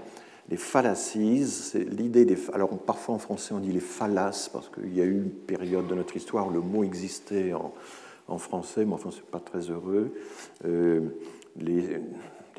[0.50, 2.38] les fallacies, l'idée des...
[2.54, 5.88] Alors parfois en français on dit les fallaces, parce qu'il y a eu une période
[5.88, 7.74] de notre histoire où le mot existait en,
[8.38, 10.12] français, mais enfin c'est pas très heureux.
[10.66, 11.02] Euh,
[11.60, 12.02] les,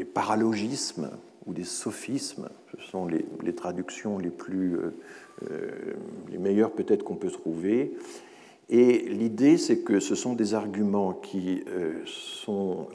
[0.05, 1.11] paralogismes
[1.47, 2.49] ou des sophismes.
[2.77, 4.95] Ce sont les, traductions les plus euh,
[5.51, 5.71] euh,
[6.31, 7.97] les meilleures peut-être qu'on peut trouver.
[8.69, 12.89] Et l'idée, c'est que ce sont des arguments qui euh, sont,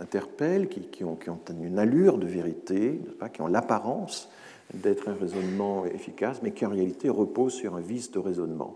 [0.00, 1.16] interpellent, qui, ont,
[1.62, 4.28] une allure de vérité, pas, qui ont l'apparence
[4.74, 8.74] d'être un raisonnement efficace, mais qui en réalité reposent sur un vice de raisonnement.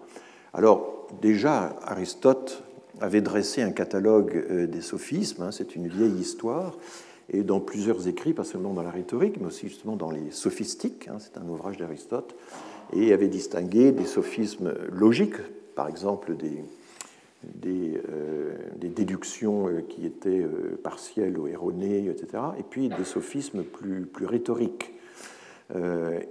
[0.55, 2.63] Alors, déjà, Aristote
[3.03, 6.79] avait dressé un catalogue des sophismes, hein, c'est une vieille histoire,
[7.31, 11.09] et dans plusieurs écrits, pas seulement dans la rhétorique, mais aussi justement dans les sophistiques,
[11.09, 12.35] hein, c'est un ouvrage d'Aristote,
[12.95, 15.41] et avait distingué des sophismes logiques,
[15.75, 16.63] par exemple des,
[17.45, 23.63] des, euh, déductions euh, qui étaient euh, partielles ou erronées, etc., et puis des sophismes
[23.63, 24.93] plus, plus rhétoriques.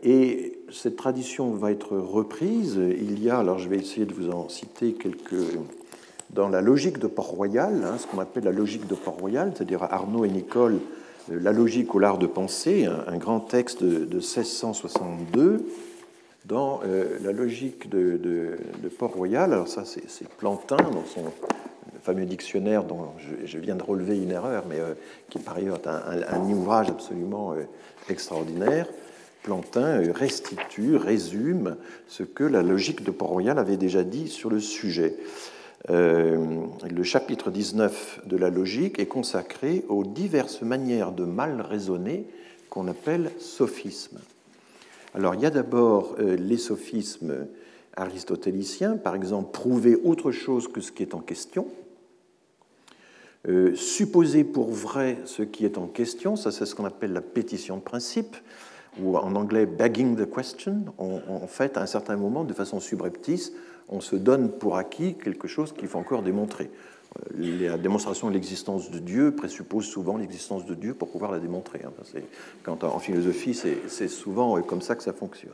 [0.03, 2.75] et cette tradition va être reprise.
[2.75, 5.57] Il y a, alors je vais essayer de vous en citer quelques
[6.33, 10.25] dans la logique de Port-Royal, hein, ce qu'on appelle la logique de Port-Royal, c'est-à-dire Arnaud
[10.25, 10.79] et Nicole,
[11.31, 15.65] euh, La logique ou l'art de penser, un, grand texte de, 1662.
[16.45, 18.57] Dans euh, la logique de,
[18.97, 21.25] Port-Royal, alors ça c'est Plantin dans son
[22.01, 23.09] fameux dictionnaire dont
[23.45, 24.95] je, viens de relever une erreur, mais euh,
[25.29, 27.53] qui par ailleurs est un, ouvrage absolument
[28.09, 28.87] extraordinaire.
[29.43, 31.75] Plantin restitue, résume
[32.07, 35.15] ce que la logique de Port-Royal avait déjà dit sur le sujet.
[35.89, 42.27] Euh, le chapitre 19 de la logique est consacré aux diverses manières de mal raisonner
[42.69, 44.19] qu'on appelle sophismes.
[45.15, 47.47] Alors il y a d'abord euh, les sophismes
[47.97, 51.67] aristotéliciens, par exemple prouver autre chose que ce qui est en question,
[53.47, 57.21] euh, supposer pour vrai ce qui est en question, ça c'est ce qu'on appelle la
[57.21, 58.35] pétition de principe,
[59.01, 60.83] ou en anglais begging the question.
[60.97, 63.53] en fait, à un certain moment, de façon subreptice,
[63.91, 66.69] on se donne pour acquis quelque chose qu'il faut encore démontrer.
[67.39, 71.39] Euh, la démonstration de l'existence de Dieu présuppose souvent l'existence de Dieu pour pouvoir la
[71.39, 71.81] démontrer.
[71.85, 71.91] Hein.
[72.63, 75.51] Quand, en philosophie, c'est souvent comme ça que ça fonctionne.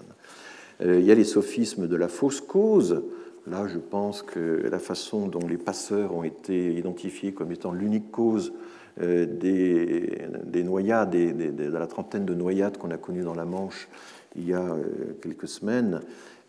[0.82, 3.04] Euh, il y a les sophismes de la fausse cause.
[3.48, 8.12] Là, je pense que la façon dont les passeurs ont été identifiés comme étant l'unique
[8.12, 8.54] cause
[9.02, 13.88] euh, des, noyades, de la trentaine de noyades qu'on a connues dans la Manche
[14.36, 14.84] il y a euh,
[15.22, 16.02] quelques semaines,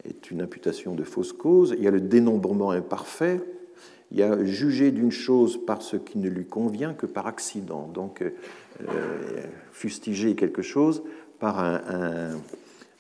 [0.05, 1.75] est une imputation de fausse cause.
[1.77, 3.41] Il y a le dénombrement imparfait.
[4.11, 7.91] Il y a juger d'une chose par ce qui ne lui convient que par accident.
[7.93, 8.31] Donc, euh,
[9.73, 11.03] fustiger quelque chose
[11.39, 12.31] par un,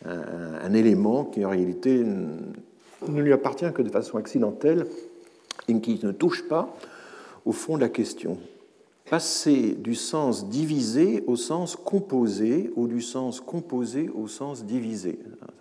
[0.05, 4.87] un, élément qui en réalité ne lui appartient que de façon accidentelle
[5.67, 6.77] et qui ne touche pas
[7.45, 8.39] au fond de la question.
[9.11, 15.19] Passer du sens divisé au sens composé ou du sens composé au sens divisé.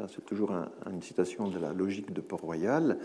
[0.09, 0.51] c'est toujours
[0.91, 2.97] une citation de la logique de Port-Royal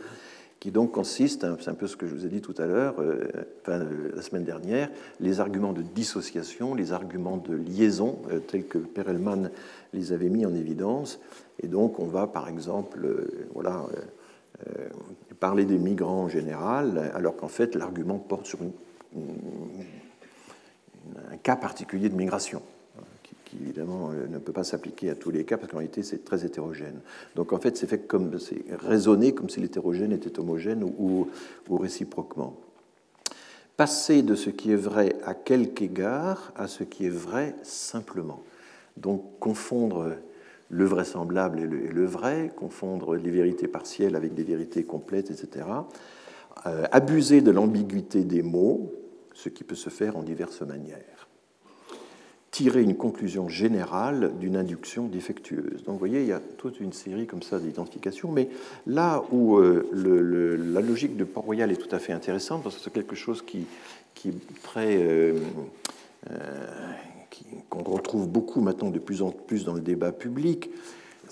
[0.63, 2.95] qui donc consiste, c'est un peu ce que je vous ai dit tout à l'heure,
[3.01, 3.25] euh,
[3.63, 8.79] enfin, la semaine dernière, les arguments de dissociation, les arguments de liaison, euh, tels que
[8.79, 9.51] Perelman
[9.93, 11.19] les avait mis en évidence.
[11.61, 13.87] Et donc, on va, par exemple, euh, voilà,
[15.41, 18.61] parler des migrants en général, alors qu'en fait, l'argument porte sur
[21.31, 22.62] un cas particulier de migration
[23.53, 26.25] qui évidemment euh, ne peut pas s'appliquer à tous les cas parce qu'en réalité c'est
[26.25, 27.01] très hétérogène.
[27.37, 31.29] Donc en fait c'est fait comme c'est raisonné comme si l'hétérogène était homogène ou,
[31.69, 32.57] ou, réciproquement.
[33.77, 38.43] Passer de ce qui est vrai à quelque égard à ce qui est vrai simplement.
[38.97, 40.17] Donc confondre
[40.69, 45.67] le vraisemblable et le, vrai, confondre les vérités partielles avec des vérités complètes, etc.
[46.67, 48.91] Euh, abuser de l'ambiguïté des mots,
[49.35, 51.29] ce qui peut se faire en diverses manières
[52.53, 55.83] tirer une conclusion générale d'une induction défectueuse.
[55.85, 58.51] Donc vous voyez, il y a toute une série comme ça d'identifications, mais
[58.87, 62.92] là où euh, la logique de Port-Royal est tout à fait intéressante, parce que c'est
[62.92, 63.66] quelque chose qui,
[64.14, 64.97] qui est très...
[64.99, 65.40] Euh,
[66.31, 66.66] euh,
[67.71, 70.68] qu'on retrouve beaucoup maintenant de plus en plus dans le débat public,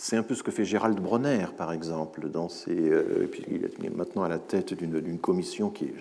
[0.03, 3.65] c'est un peu ce que fait Gérald Bronner, par exemple, dans ses, et puis il
[3.65, 5.95] est maintenant à la tête d'une commission qui est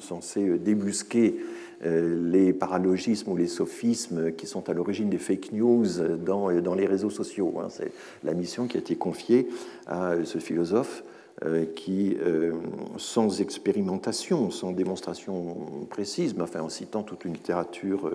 [0.00, 1.36] censée débusquer
[1.82, 5.86] euh, les paralogismes ou les sophismes qui sont à l'origine des fake news
[6.18, 7.54] dans, dans les réseaux sociaux.
[7.58, 7.68] Hein.
[7.70, 9.48] C'est la mission qui a été confiée
[9.86, 11.02] à ce philosophe
[11.42, 12.52] euh, qui, euh,
[12.98, 15.56] sans expérimentation, sans démonstration
[15.88, 18.10] précise, mais enfin en citant toute une littérature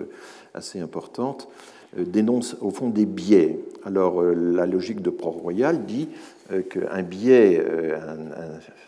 [0.54, 1.48] assez importante,
[1.96, 3.58] dénonce au fond des biais.
[3.84, 6.08] Alors la logique de Port-Royal dit
[6.70, 7.62] qu'un biais,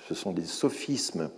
[0.08, 1.30] ce sont des sophismes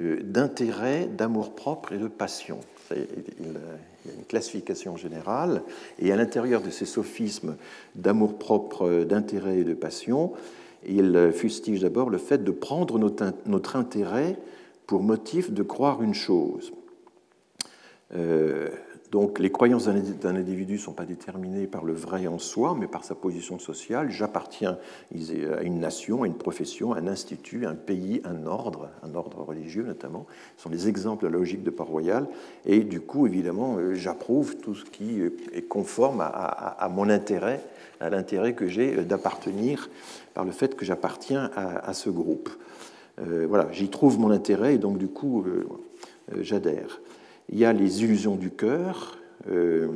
[0.00, 2.60] euh, d'intérêt, d'amour-propre et de passion.
[2.90, 5.62] Il y a une classification générale,
[5.98, 7.56] et à l'intérieur de ces sophismes
[7.94, 10.32] d'amour-propre, d'intérêt et de passion,
[10.86, 14.36] il fustige d'abord le fait de prendre notre intérêt
[14.86, 16.72] pour motif de croire une chose.
[18.14, 18.70] Euh,
[19.12, 22.86] donc les croyances d'un individu ne sont pas déterminées par le vrai en soi, mais
[22.86, 24.10] par sa position sociale.
[24.10, 24.78] J'appartiens
[25.14, 28.88] à une nation, à une profession, à un institut, à un pays, à un ordre,
[29.02, 30.26] un ordre religieux notamment.
[30.56, 32.26] Ce sont les exemples de la logique de Port-Royal.
[32.64, 37.60] Et du coup, évidemment, euh, j'approuve tout ce qui est conforme à, mon intérêt,
[38.00, 39.90] à l'intérêt que j'ai d'appartenir
[40.32, 42.48] par le fait que j'appartiens à, ce groupe.
[43.20, 45.66] Euh, voilà, j'y trouve mon intérêt et donc du coup, euh,
[46.40, 46.98] j'adhère.
[47.48, 49.18] Il y a les illusions du cœur.
[49.50, 49.88] Euh,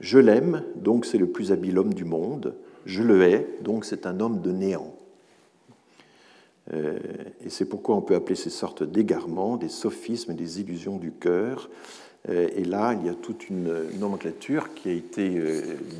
[0.00, 2.54] je l'aime, donc c'est le plus habile homme du monde.
[2.86, 4.94] Je le hais, donc c'est un homme de néant.
[6.72, 6.98] Euh,
[7.44, 11.68] et c'est pourquoi on peut appeler ces sortes d'égarements des sophismes, des illusions du cœur.
[12.28, 15.42] Euh, et là, il y a toute une nomenclature qui a été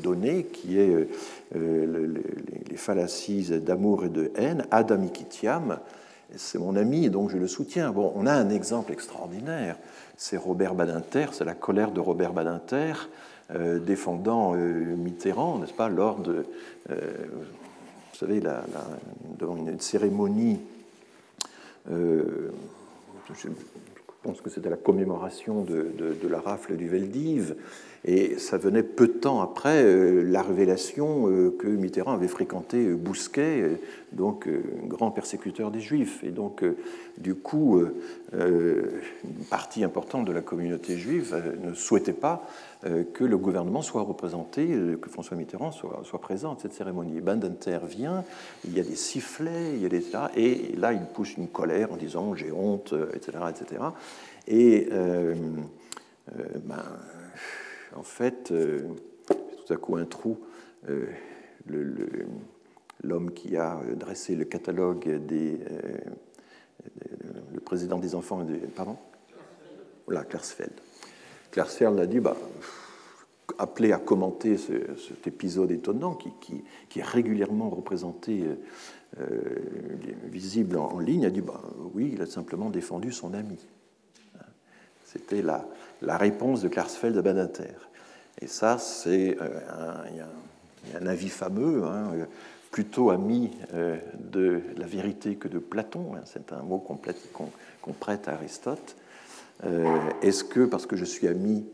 [0.01, 1.07] donnée, qui est
[1.53, 5.79] les fallacies d'amour et de haine, adamikitiam,
[6.35, 7.91] c'est mon ami, donc je le soutiens.
[7.91, 9.77] Bon, on a un exemple extraordinaire,
[10.17, 12.93] c'est Robert Badinter, c'est la colère de Robert Badinter
[13.53, 16.45] euh, défendant euh, Mitterrand, n'est-ce pas, lors de,
[16.89, 16.95] euh,
[17.31, 18.41] vous savez,
[19.39, 20.59] devant une cérémonie,
[24.23, 27.55] je pense que c'était la commémoration de, la rafle du Veldiv,
[28.05, 32.85] et ça venait peu de temps après euh, la révélation euh, que Mitterrand avait fréquenté
[32.85, 33.79] euh, Bousquet,
[34.11, 34.47] donc
[34.85, 36.23] grand persécuteur des Juifs.
[36.23, 36.63] Et donc,
[37.17, 37.81] du coup,
[38.33, 42.45] une partie importante de la communauté juive ne souhaitait pas
[43.13, 44.67] que le gouvernement soit représenté,
[45.01, 47.21] que François Mitterrand soit, présent à cette cérémonie.
[47.21, 48.23] Bandenter vient,
[48.65, 50.03] il y a des sifflets, il y a des...
[50.35, 53.37] Et là, il pousse une colère en disant «j'ai honte», etc.
[53.49, 53.83] etc.
[54.47, 54.89] Et
[56.63, 56.83] ben,
[57.95, 58.87] en fait, euh,
[59.27, 60.39] tout à coup un trou.
[60.89, 61.07] Euh,
[63.03, 65.59] l'homme qui a dressé le catalogue des.
[65.69, 65.97] Euh,
[67.53, 68.45] le président des enfants.
[68.75, 68.97] Pardon?
[70.05, 70.23] Voilà,
[71.51, 71.95] Klarsfeld.
[71.95, 72.35] Klarsfeld a dit bah,
[73.57, 78.43] appelé à commenter cet épisode étonnant qui, est régulièrement représenté,
[79.19, 79.25] euh,
[80.25, 81.61] visible en, ligne, a dit bah,
[81.93, 83.59] oui, il a simplement défendu son ami.
[85.05, 85.65] C'était la,
[86.17, 87.75] réponse de Klarsfeld à Badinter.
[88.39, 92.11] Et ça, c'est un, un, avis fameux, hein,
[92.71, 96.15] plutôt ami de la vérité que de Platon.
[96.15, 98.95] Hein, c'est un mot qu'on prête à Aristote.
[100.21, 101.65] Est-ce que, parce que je suis ami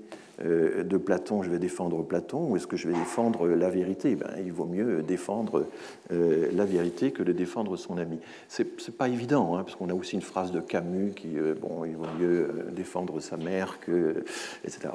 [0.45, 4.15] euh, de Platon, je vais défendre Platon, ou est-ce que je vais défendre la vérité?
[4.15, 5.65] Ben, Il vaut mieux défendre
[6.11, 8.19] euh, la vérité que de défendre son ami.
[8.47, 11.85] C'est pas évident, hein, parce qu'on a aussi une phrase de Camus qui, euh, bon,
[11.85, 14.23] il vaut mieux défendre sa mère que,
[14.63, 14.89] etc.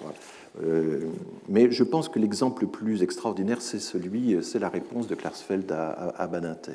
[1.49, 5.71] mais je pense que l'exemple le plus extraordinaire, c'est celui, c'est la réponse de Klarsfeld
[5.73, 6.73] à, à, Badinter.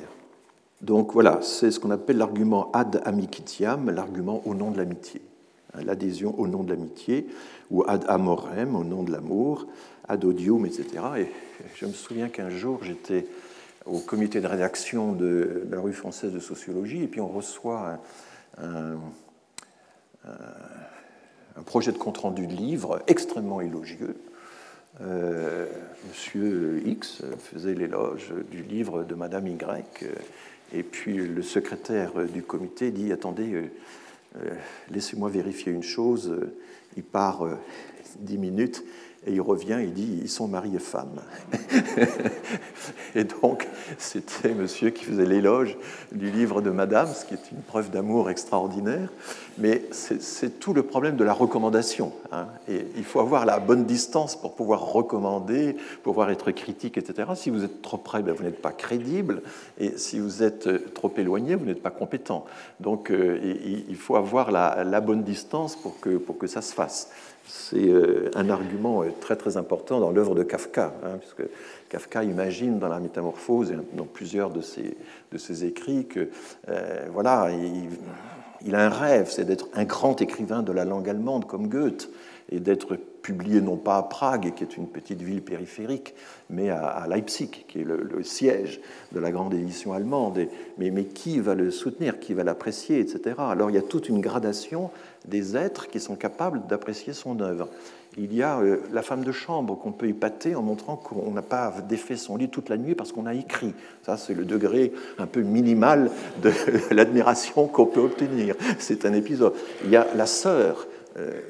[0.82, 5.22] Donc voilà, c'est ce qu'on appelle l'argument ad amicitiam, l'argument au nom de l'amitié,
[5.74, 7.26] l'adhésion au nom de l'amitié
[7.70, 9.66] ou ad amorem, au nom de l'amour,
[10.08, 10.86] ad odium, etc.
[11.18, 11.26] Et
[11.74, 13.26] je me souviens qu'un jour, j'étais
[13.84, 18.00] au comité de rédaction de la rue française de sociologie, et puis on reçoit
[18.58, 18.96] un,
[21.66, 24.16] projet de compte-rendu de livre extrêmement élogieux.
[25.00, 25.66] Euh,
[26.08, 30.04] Monsieur X faisait l'éloge du livre de Madame Y,
[30.72, 33.70] et puis le secrétaire du comité dit Attendez, euh,
[34.90, 36.38] laissez-moi vérifier une chose
[36.98, 37.54] il part euh,
[38.18, 38.84] dix minutes
[39.28, 41.20] et il revient, il dit ils sont mari et femme.
[43.14, 45.76] et donc, c'était monsieur qui faisait l'éloge
[46.12, 49.10] du livre de Madame, ce qui est une preuve d'amour extraordinaire.
[49.58, 52.12] Mais c'est tout le problème de la recommandation.
[52.32, 52.46] Hein.
[52.68, 57.30] Et il faut avoir la bonne distance pour pouvoir recommander, pouvoir être critique, etc.
[57.34, 59.42] Si vous êtes trop près, ben, vous n'êtes pas crédible.
[59.78, 62.46] Et si vous êtes euh, trop éloigné, vous n'êtes pas compétent.
[62.80, 66.72] Donc, euh, il faut avoir la, la bonne distance pour que, pour que ça se
[66.72, 67.10] fasse.
[67.48, 71.50] C'est euh, un argument euh, très très important dans l'œuvre de Kafka, hein, puisque
[71.88, 74.98] Kafka imagine dans la Métamorphose et dans plusieurs de ses,
[75.32, 76.28] de ses écrits que
[76.68, 77.88] euh, voilà, il,
[78.66, 82.10] il, a un rêve, c'est d'être un grand écrivain de la langue allemande comme Goethe
[82.52, 86.14] et d'être publié non pas à Prague, qui est une petite ville périphérique,
[86.48, 88.80] mais à, Leipzig, qui est le, siège
[89.12, 90.40] de la grande édition allemande.
[90.78, 93.34] mais, qui va le soutenir, qui va l'apprécier, etc.
[93.38, 94.90] Alors il y a toute une gradation
[95.26, 97.68] des êtres qui sont capables d'apprécier son œuvre.
[98.16, 101.42] Il y a euh, la femme de chambre qu'on peut épater en montrant qu'on n'a
[101.42, 103.74] pas défait son lit toute la nuit parce qu'on a écrit.
[104.06, 106.10] Ça, c'est le degré un peu minimal
[106.42, 106.50] de
[106.94, 108.54] l'admiration qu'on peut obtenir.
[108.78, 109.52] C'est un épisode.
[109.84, 110.86] Il y a la sœur.
[111.18, 111.40] Euh,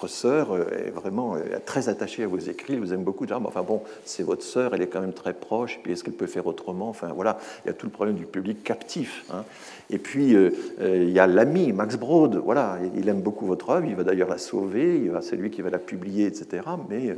[0.00, 3.26] votre sœur euh, est vraiment euh, très attachée à vos écrits, elle vous aime beaucoup.
[3.30, 6.26] enfin bon, c'est votre sœur, elle est quand même très proche, puis est-ce qu'elle peut
[6.26, 6.88] faire autrement?
[6.88, 9.24] Enfin voilà, il y a tout le problème du public captif.
[9.32, 9.44] Hein.
[9.90, 10.50] Et puis euh,
[10.80, 14.28] il y a l'ami, Max Brod, voilà, il aime beaucoup votre œuvre, il va d'ailleurs
[14.28, 16.62] la sauver, c'est lui qui va la publier, etc.
[16.88, 17.14] Mais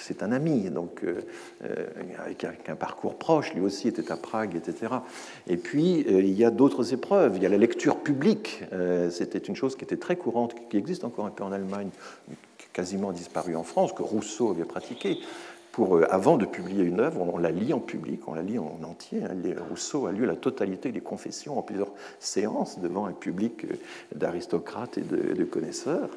[0.00, 1.02] c'est un ami, donc
[2.18, 4.94] avec un parcours proche, lui aussi était à Prague, etc.
[5.46, 8.62] Et puis il y a d'autres épreuves, il y a la lecture publique,
[9.10, 11.90] c'était une chose qui était très courante, qui existe encore un peu en Allemagne,
[12.72, 15.18] quasiment disparu en France, que Rousseau avait pratiqué.
[15.78, 18.78] Euh, avant de publier une œuvre, on la lit en public, on la lit en
[18.84, 19.22] entier.
[19.22, 19.36] Hein.
[19.68, 23.74] Rousseau a lu la totalité des confessions en plusieurs séances devant un public euh,
[24.14, 26.10] d'aristocrates et de, connaisseurs.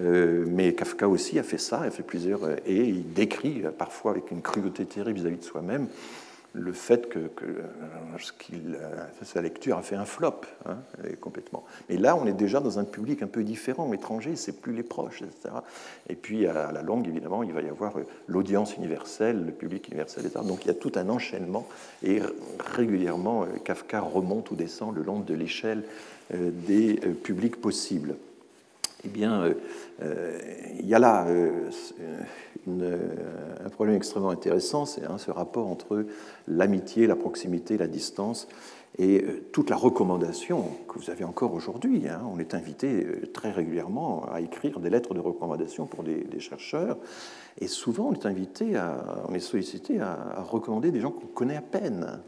[0.00, 4.30] Euh, mais Kafka aussi a fait ça, a fait plusieurs, et il décrit parfois avec
[4.30, 5.88] une cruauté terrible vis-à-vis de soi-même
[6.56, 7.30] le fait que,
[9.22, 10.78] sa lecture a fait un flop, hein,
[11.20, 11.64] complètement.
[11.88, 14.82] Mais là, on est déjà dans un public un peu différent, étranger, c'est plus les
[14.82, 15.54] proches, etc.
[16.08, 19.88] Et puis, à la longue, évidemment, il va y avoir euh, l'audience universelle, le public
[19.88, 20.44] universel, etc.
[20.46, 21.66] Donc, il y a tout un enchaînement,
[22.02, 22.20] et
[22.74, 25.84] régulièrement, euh, Kafka remonte ou descend le long de l'échelle
[26.34, 28.16] euh, des publics possibles.
[29.06, 29.54] Eh bien,
[30.80, 31.28] il y a là
[32.66, 36.06] un problème extrêmement intéressant, c'est hein, ce rapport entre
[36.48, 38.48] l'amitié, la proximité, la distance
[38.98, 42.08] et euh, toute la recommandation que vous avez encore aujourd'hui.
[42.08, 42.22] Hein.
[42.32, 46.98] on est invité euh, très régulièrement à écrire des lettres de recommandation pour des, chercheurs,
[47.60, 51.26] et souvent on est invité, à, on est sollicité à, à recommander des gens qu'on
[51.26, 52.20] connaît à peine.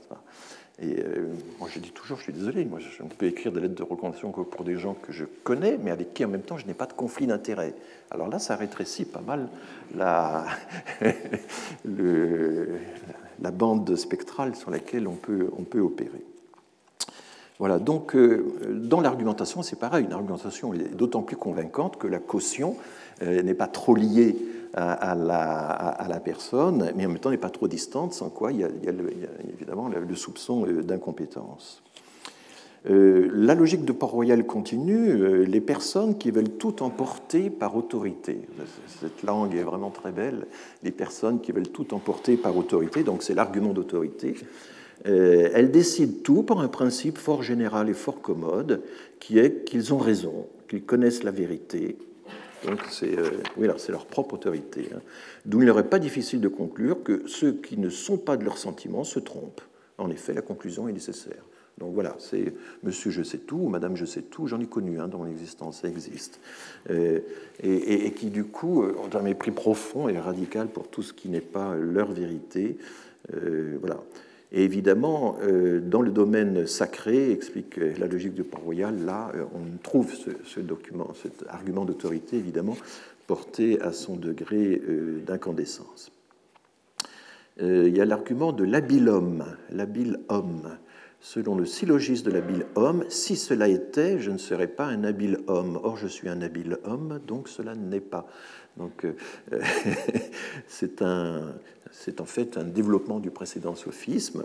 [0.80, 1.26] Et euh,
[1.58, 3.82] moi, je dis toujours, je suis désolé, moi, je ne peux écrire des lettres de
[3.82, 6.66] recommandation que pour des gens que je connais, mais avec qui, en même temps, je
[6.66, 7.74] n'ai pas de conflit d'intérêt.
[8.12, 9.48] Alors là, ça rétrécit pas mal
[9.96, 10.44] la,
[13.40, 16.22] la bande spectrale sur laquelle on peut, on peut opérer.
[17.58, 22.20] Voilà, donc euh, dans l'argumentation, c'est pareil, une argumentation est d'autant plus convaincante que la
[22.20, 22.76] caution
[23.22, 24.36] euh, n'est pas trop liée
[24.74, 28.64] à, la, personne, mais en même temps n'est pas trop distante, sans quoi il y
[28.64, 28.68] a,
[29.52, 31.82] évidemment le, soupçon euh, d'incompétence.
[32.88, 38.40] Euh, la logique de Port-Royal continue, euh, les personnes qui veulent tout emporter par autorité.
[39.00, 40.46] Cette langue est vraiment très belle,
[40.82, 44.34] les personnes qui veulent tout emporter par autorité, donc c'est l'argument d'autorité.
[45.04, 48.82] Elles décident tout par un principe fort général et fort commode,
[49.20, 51.96] qui est qu'ils ont raison, qu'ils connaissent la vérité.
[52.66, 53.16] Donc c'est
[53.56, 54.88] oui, leur propre autorité.
[54.94, 55.00] Hein.
[55.46, 58.58] D'où il n'est pas difficile de conclure que ceux qui ne sont pas de leurs
[58.58, 59.62] sentiments se trompent.
[59.98, 61.42] En effet, la conclusion est nécessaire.
[61.78, 62.52] Donc voilà, c'est
[62.82, 65.26] Monsieur je sais tout ou Madame je sais tout, j'en ai connu hein, dans mon
[65.26, 66.40] existence, ça existe.
[66.90, 67.20] Euh,
[67.62, 71.28] et, qui du coup euh, ont un mépris profond et radical pour tout ce qui
[71.28, 72.78] n'est pas leur vérité.
[73.34, 74.00] Euh, voilà.
[74.50, 75.36] Et évidemment,
[75.82, 81.44] dans le domaine sacré, explique la logique du Port-Royal, là, on trouve ce, document, cet
[81.48, 82.76] argument d'autorité, évidemment,
[83.26, 84.80] porté à son degré
[85.26, 86.10] d'incandescence.
[87.60, 90.78] Il y a l'argument de l'habile homme, l'habile homme
[91.20, 95.38] selon le syllogisme de l'habile homme, si cela était, je ne serais pas un habile
[95.46, 95.78] homme.
[95.82, 98.26] Or, je suis un habile homme, donc cela n'est pas.
[98.78, 99.12] Donc, euh,
[100.68, 104.44] c'est en fait un développement du précédent sophisme.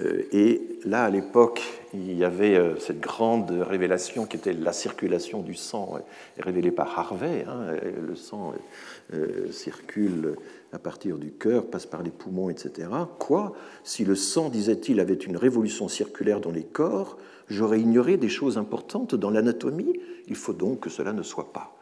[0.00, 1.60] Euh, et là, à l'époque,
[1.92, 5.98] il y avait euh, cette grande révélation qui était la circulation du sang,
[6.38, 7.44] révélée par Harvey.
[7.46, 8.54] Hein, le sang
[9.50, 10.36] circule
[10.72, 12.88] à partir du cœur, passe par les poumons, etc.
[13.18, 13.54] Quoi?
[13.84, 17.18] Si le sang, disait-il, avait une révolution circulaire dans les corps,
[17.48, 21.76] j'aurais ignoré des choses importantes dans l'anatomie Il faut donc que cela ne soit pas.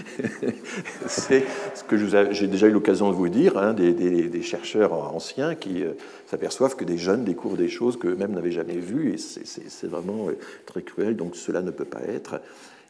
[1.06, 1.96] c'est ce que
[2.32, 5.92] j'ai déjà eu l'occasion de vous dire, hein, des, chercheurs anciens qui euh,
[6.26, 10.38] s'aperçoivent que des jeunes découvrent des choses qu'eux-mêmes n'avaient jamais vues, et c'est vraiment euh,
[10.66, 12.40] très cruel, donc cela ne peut pas être.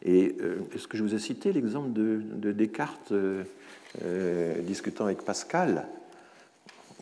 [0.03, 3.13] Et euh, est-ce que je vous ai cité l'exemple de, de, Descartes
[4.61, 5.85] discutant avec Pascal,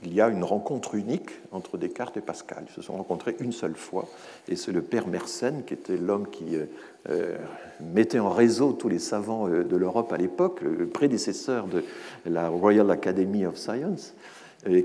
[0.04, 2.66] il y a une rencontre unique entre Descartes et Pascal.
[2.68, 4.08] Ils se sont rencontrés une seule fois,
[4.47, 6.66] et c'est le père Mersenne, qui était l'homme qui euh,
[7.10, 7.38] euh,
[7.80, 11.84] mettait en réseau tous les savants de l'Europe à l'époque, le prédécesseur de
[12.26, 14.14] la Royal Academy of Science,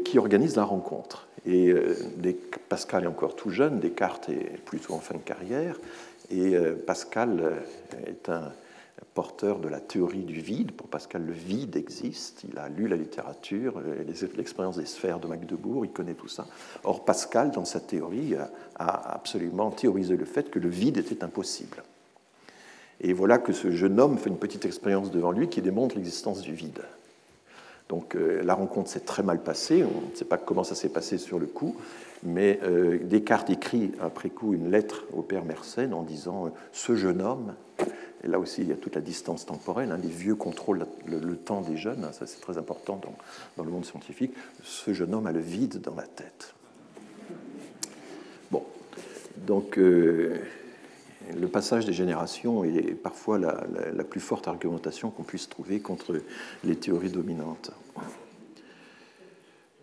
[0.05, 1.29] qui organise la rencontre.
[1.45, 1.71] Et
[2.71, 5.79] Pascal est encore tout jeune, Descartes est plutôt en fin de carrière,
[6.31, 6.57] et
[6.87, 7.57] Pascal
[8.07, 8.53] est un
[9.14, 10.72] porteur de la théorie du vide.
[10.72, 12.44] Pour Pascal, le vide existe.
[12.51, 13.80] Il a lu la littérature,
[14.36, 16.47] l'expérience des sphères de Magdebourg, il connaît tout ça.
[16.84, 18.34] Or, Pascal, dans sa théorie,
[18.78, 21.82] a absolument théorisé le fait que le vide était impossible.
[23.01, 26.40] Et voilà que ce jeune homme fait une petite expérience devant lui qui démontre l'existence
[26.40, 26.82] du vide.
[27.88, 30.88] Donc euh, la rencontre s'est très mal passée, on ne sait pas comment ça s'est
[30.88, 31.76] passé sur le coup,
[32.24, 36.97] mais euh, Descartes écrit après coup une lettre au père Mersenne en disant euh, Ce
[36.97, 37.55] jeune homme
[38.27, 39.93] et là aussi, il y a toute la distance temporelle.
[39.93, 42.03] Hein, les vieux contrôlent le, temps des jeunes.
[42.03, 43.01] Hein, ça, c'est très important
[43.57, 44.33] dans, le monde scientifique.
[44.64, 46.55] Ce jeune homme a le vide dans la tête.
[48.51, 48.64] Bon,
[49.47, 50.41] donc euh,
[51.39, 56.20] le passage des générations est parfois la, plus forte argumentation qu'on puisse trouver contre
[56.64, 57.70] les théories dominantes.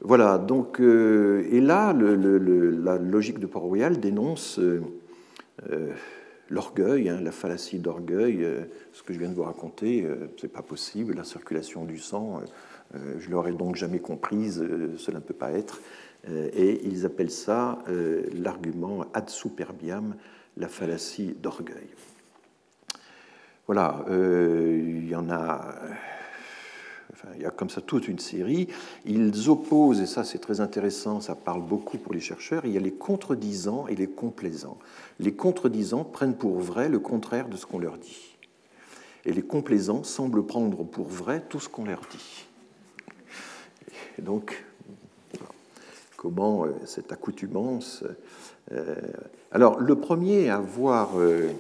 [0.02, 4.82] Voilà, donc, euh, et là, la logique de Port-Royal dénonce euh,
[6.54, 10.52] l'orgueil, hein, la fallacie d'orgueil, euh, ce que je viens de vous raconter, euh, c'est
[10.52, 12.42] pas possible, la circulation du sang,
[12.94, 14.64] euh, je l'aurais donc jamais comprise,
[14.98, 15.82] cela ne peut pas être.
[16.30, 17.80] et ils appellent ça
[18.34, 20.16] l'argument ad superbiam,
[20.56, 21.90] la fallacie d'orgueil.
[23.68, 25.76] Voilà, il y en a
[27.36, 28.68] il y a comme ça toute une série.
[29.06, 32.78] Ils opposent, et ça c'est très intéressant, ça parle beaucoup pour les chercheurs, il y
[32.78, 34.78] a les contredisants et les complaisants.
[35.20, 38.36] Les contredisants prennent pour vrai le contraire de ce qu'on leur dit.
[39.26, 42.46] Et les complaisants semblent prendre pour vrai tout ce qu'on leur dit.
[44.18, 44.64] Et donc,
[46.24, 48.04] comment euh, cette accoutumance.
[48.72, 48.96] Euh,
[49.52, 51.20] alors, le premier à voir.
[51.20, 51.52] Euh,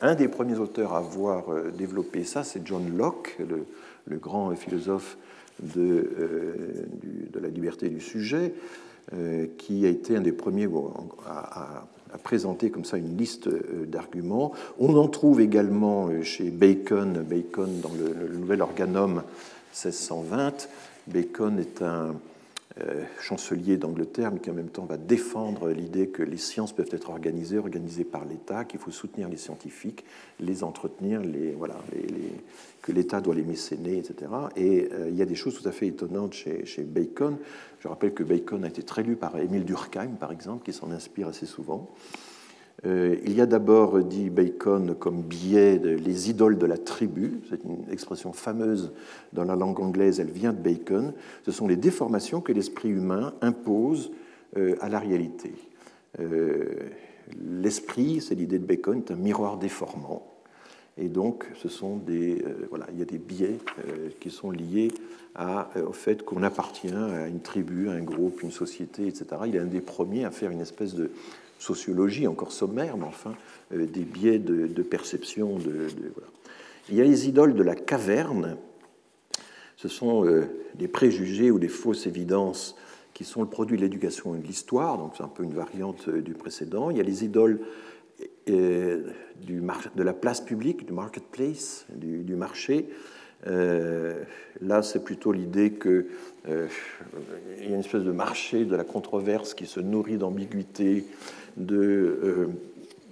[0.00, 1.44] un des premiers auteurs à avoir
[1.78, 3.38] développé ça, c'est John Locke,
[4.06, 5.16] le grand philosophe
[5.62, 6.54] de, euh,
[7.32, 8.54] de, la liberté du sujet,
[9.14, 10.68] euh, qui a été un des premiers
[11.26, 11.86] à,
[12.22, 14.52] présenter comme ça une liste euh, d'arguments.
[14.78, 19.22] On en trouve également chez Bacon, Bacon dans le, Nouvel Organum
[19.72, 20.68] 1620.
[21.08, 22.14] Bacon est un
[23.20, 27.08] chancelier d'Angleterre, mais qui en même temps va défendre l'idée que les sciences peuvent être
[27.08, 30.04] organisées, organisées par l'État, qu'il faut soutenir les scientifiques,
[30.40, 31.22] les entretenir,
[32.82, 34.30] que l'État doit les mécéner, etc.
[34.56, 37.38] Et euh, il y a des choses tout à fait étonnantes chez, chez, Bacon.
[37.80, 40.90] Je rappelle que Bacon a été très lu par Émile Durkheim, par exemple, qui s'en
[40.90, 41.90] inspire assez souvent.
[42.84, 47.40] Euh, il y a d'abord, dit Bacon, comme biais les idoles de la tribu.
[47.48, 48.92] C'est une expression fameuse
[49.32, 51.14] dans la langue anglaise, elle vient de Bacon.
[51.44, 54.12] Ce sont les déformations que l'esprit humain impose
[54.58, 55.52] euh, à la réalité.
[56.20, 56.64] Euh,
[57.40, 60.26] l'esprit, c'est l'idée de Bacon, est un miroir déformant.
[60.98, 63.58] Et donc, ce sont des, voilà, il y a des biais
[64.18, 64.90] qui sont liés
[65.76, 69.26] au fait qu'on appartient à une tribu, à un groupe, une société, etc.
[69.46, 71.10] Il est un des premiers à faire une espèce de
[71.58, 73.34] sociologie encore sommaire, mais enfin,
[73.70, 75.56] des biais de, perception.
[75.58, 75.88] De,
[76.88, 78.56] Il y a les idoles de la caverne.
[79.76, 80.24] Ce sont
[80.74, 82.76] des préjugés ou des fausses évidences
[83.16, 86.06] qui sont le produit de l'éducation et de l'histoire, donc c'est un peu une variante
[86.08, 86.90] euh, du précédent.
[86.90, 87.60] Il y a les idoles
[88.50, 89.04] euh,
[89.46, 92.90] de la place publique, du marketplace, du, marché.
[93.46, 94.22] Euh,
[94.60, 96.04] là, c'est plutôt l'idée qu'il
[96.46, 101.06] y a une espèce de marché de la controverse qui se nourrit d'ambiguïté,
[101.56, 102.48] de,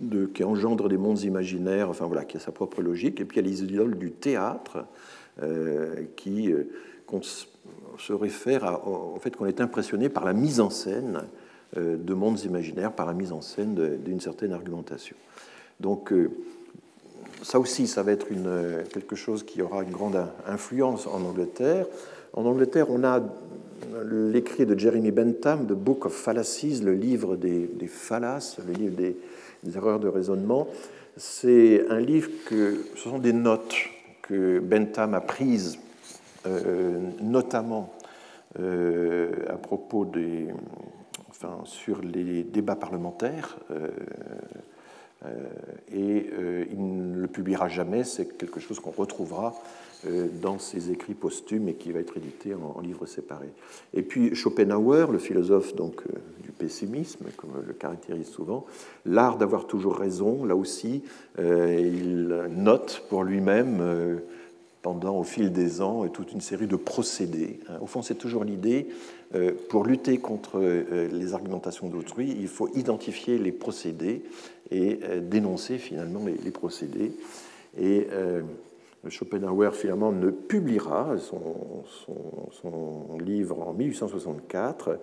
[0.01, 3.20] de, qui engendre des mondes imaginaires, enfin voilà, qui a sa propre logique.
[3.20, 4.84] Et puis il y a les idoles du théâtre
[6.16, 6.53] qui
[7.99, 11.22] se réfère au fait qu'on est impressionné par la mise en scène
[11.76, 13.74] euh, de mondes imaginaires, par la mise en scène
[14.05, 15.16] d'une certaine argumentation.
[15.80, 16.30] Donc, euh,
[17.42, 21.86] ça aussi, ça va être une, quelque chose qui aura une grande influence en Angleterre.
[22.32, 23.20] En Angleterre, on a
[24.04, 29.16] l'écrit de Jeremy Bentham, The Book of Fallacies, le livre des, fallaces, le livre des,
[29.62, 30.68] des erreurs de raisonnement.
[31.16, 33.74] C'est un livre que ce sont des notes
[34.22, 35.78] que Bentham a prises
[36.46, 37.90] euh, notamment
[38.60, 40.48] euh, à propos des,
[41.30, 43.56] enfin, sur les débats parlementaires.
[43.70, 43.88] Euh,
[45.90, 46.30] et
[46.70, 49.54] il ne le publiera jamais, c'est quelque chose qu'on retrouvera
[50.42, 53.48] dans ses écrits posthumes et qui va être édité en, livre séparé.
[53.92, 56.02] Et puis Schopenhauer, le philosophe donc
[56.42, 58.66] du pessimisme, comme le caractérise souvent,
[59.07, 61.02] l'art d'avoir toujours raison, là aussi,
[61.38, 64.20] il note pour lui-même
[64.84, 67.59] pendant, au fil des ans, toute une série de procédés.
[67.68, 67.78] Hein.
[67.80, 68.88] Au fond, c'est toujours l'idée,
[69.34, 74.22] euh, pour lutter contre euh, les argumentations d'autrui, il faut identifier les procédés
[74.70, 77.12] et euh, dénoncer finalement les procédés.
[77.80, 78.07] Et
[79.11, 81.42] Schopenhauer, finalement, ne publiera son,
[83.18, 84.98] livre en 1864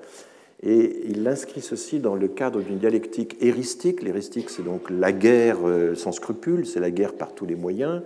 [0.64, 4.04] et il inscrit ceci dans le cadre d'une dialectique héristique.
[4.04, 5.58] L'héristique, c'est donc la guerre
[5.95, 8.04] sans scrupules, c'est la guerre par tous les moyens.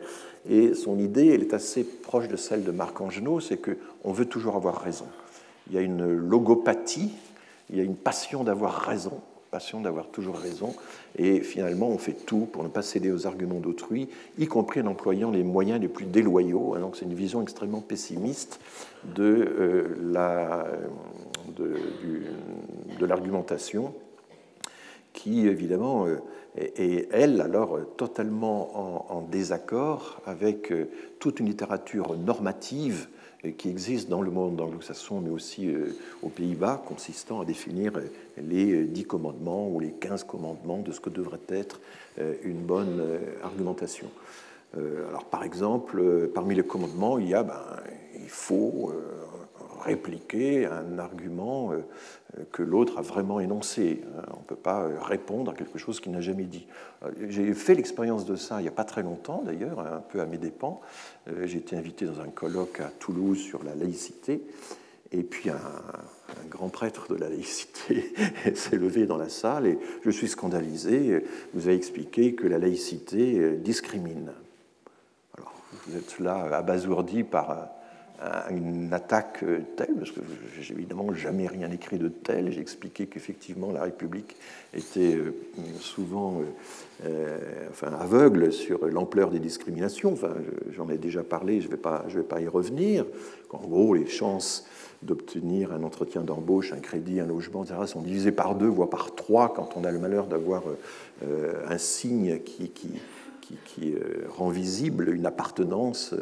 [0.50, 4.26] Et son idée, elle est assez proche de celle de Marc Angenot, c'est qu'on veut
[4.26, 5.08] toujours avoir raison.
[5.68, 7.12] Il y a une logopathie,
[7.70, 9.20] il y a une passion d'avoir raison,
[9.82, 10.74] d'avoir toujours raison,
[11.18, 14.88] et finalement on fait tout pour ne pas céder aux arguments d'autrui, y compris en
[14.88, 16.78] employant les moyens les plus déloyaux.
[16.78, 18.60] Donc c'est une vision extrêmement pessimiste
[19.16, 20.66] de euh, la,
[21.58, 23.94] de l'argumentation
[25.16, 26.18] qui évidemment euh,
[26.58, 30.90] est, elle, alors totalement en, désaccord avec euh,
[31.20, 33.08] toute une littérature normative
[33.58, 35.70] qui existe dans le monde anglo-saxon, mais aussi
[36.24, 37.94] aux Pays-Bas, consistant à définir
[38.38, 41.80] les dix commandements ou les quinze commandements de ce que devrait être
[42.44, 43.02] une bonne
[43.44, 44.08] argumentation.
[44.74, 47.62] Alors, par exemple, parmi les commandements, il y a, ben,
[48.16, 48.94] il faut
[49.86, 51.72] répliquer un argument
[52.52, 54.02] que l'autre a vraiment énoncé.
[54.34, 56.68] On ne peut pas répondre à quelque chose qu'il n'a jamais dit.
[57.30, 60.26] J'ai fait l'expérience de ça il n'y a pas très longtemps, d'ailleurs, un peu à
[60.26, 60.82] mes dépens.
[61.28, 64.42] Euh, j'ai été invité dans un colloque à Toulouse sur la laïcité.
[65.12, 65.60] Et puis un,
[66.50, 68.14] grand prêtre de la laïcité
[68.56, 71.24] s'est levé dans la salle et je suis scandalisé.
[71.54, 74.32] Vous avez expliqué que la laïcité euh, discrimine.
[75.38, 75.54] Alors,
[75.86, 77.70] vous êtes là abasourdi par
[78.50, 79.44] une attaque
[79.76, 80.22] telle, parce que
[80.60, 82.52] j'ai évidemment jamais rien écrit de tel.
[82.52, 84.36] J'ai expliqué qu'effectivement la République
[84.74, 85.34] était euh,
[85.80, 86.44] souvent euh,
[87.06, 87.38] euh,
[87.70, 90.14] enfin, aveugle sur l'ampleur des discriminations.
[90.14, 90.34] Enfin,
[90.76, 93.06] j'en ai déjà parlé, je ne vais, pas, vais pas y revenir.
[93.52, 94.66] En gros, les chances
[95.02, 99.16] d'obtenir un entretien d'embauche, un crédit, un logement, etc., sont divisées par deux, voire par
[99.16, 100.64] trois, quand on a le malheur d'avoir
[101.22, 102.90] un signe qui, qui,
[103.66, 103.94] qui,
[104.36, 106.16] rend visible une appartenance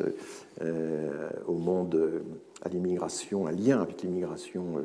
[0.62, 2.24] au monde,
[2.62, 4.82] à l'immigration, un lien avec l'immigration euh,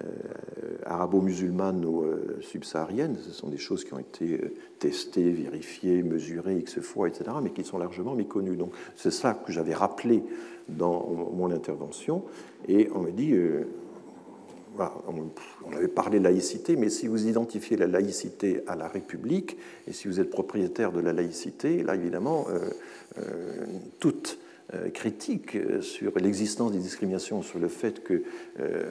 [0.00, 2.04] euh, arabo-musulmane ou
[2.40, 3.16] subsaharienne.
[3.20, 4.40] Ce sont des choses qui ont été
[4.78, 8.56] testées, vérifiées, mesurées X fois, etc., mais qui sont largement méconnues.
[8.56, 10.22] Donc c'est ça que j'avais rappelé
[10.68, 12.24] dans mon intervention.
[12.68, 13.34] Et on me dit,
[14.78, 19.56] on avait parlé de laïcité, mais si vous identifiez la laïcité à la République,
[19.86, 22.46] et si vous êtes propriétaire de la laïcité, là évidemment,
[23.98, 24.47] toute euh,
[24.92, 28.22] critique euh, sur l'existence des discriminations, sur le fait que
[28.60, 28.84] euh,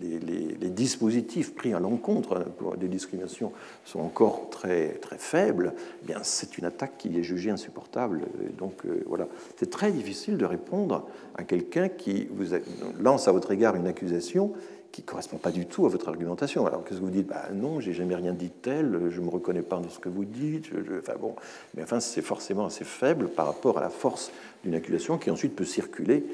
[0.00, 2.44] les, dispositifs pris à l'encontre
[2.78, 3.52] des discriminations
[3.84, 8.22] sont encore très, très faibles, eh bien c'est une attaque qui est jugée insupportable.
[8.58, 12.56] donc voilà, c'est très difficile de répondre à quelqu'un qui vous
[12.98, 14.52] lance à votre égard une accusation
[14.94, 16.66] qui ne correspond pas du tout à votre argumentation.
[16.66, 17.26] Alors qu'est-ce que vous dites?
[17.26, 19.98] Bah, Non, j'ai jamais rien dit de tel, je ne me reconnais pas dans ce
[19.98, 20.70] que vous dites.
[21.00, 21.34] enfin, bon,
[21.74, 24.30] mais enfin, c'est forcément assez faible par rapport à la force
[24.62, 26.24] d'une accusation qui ensuite peut circuler,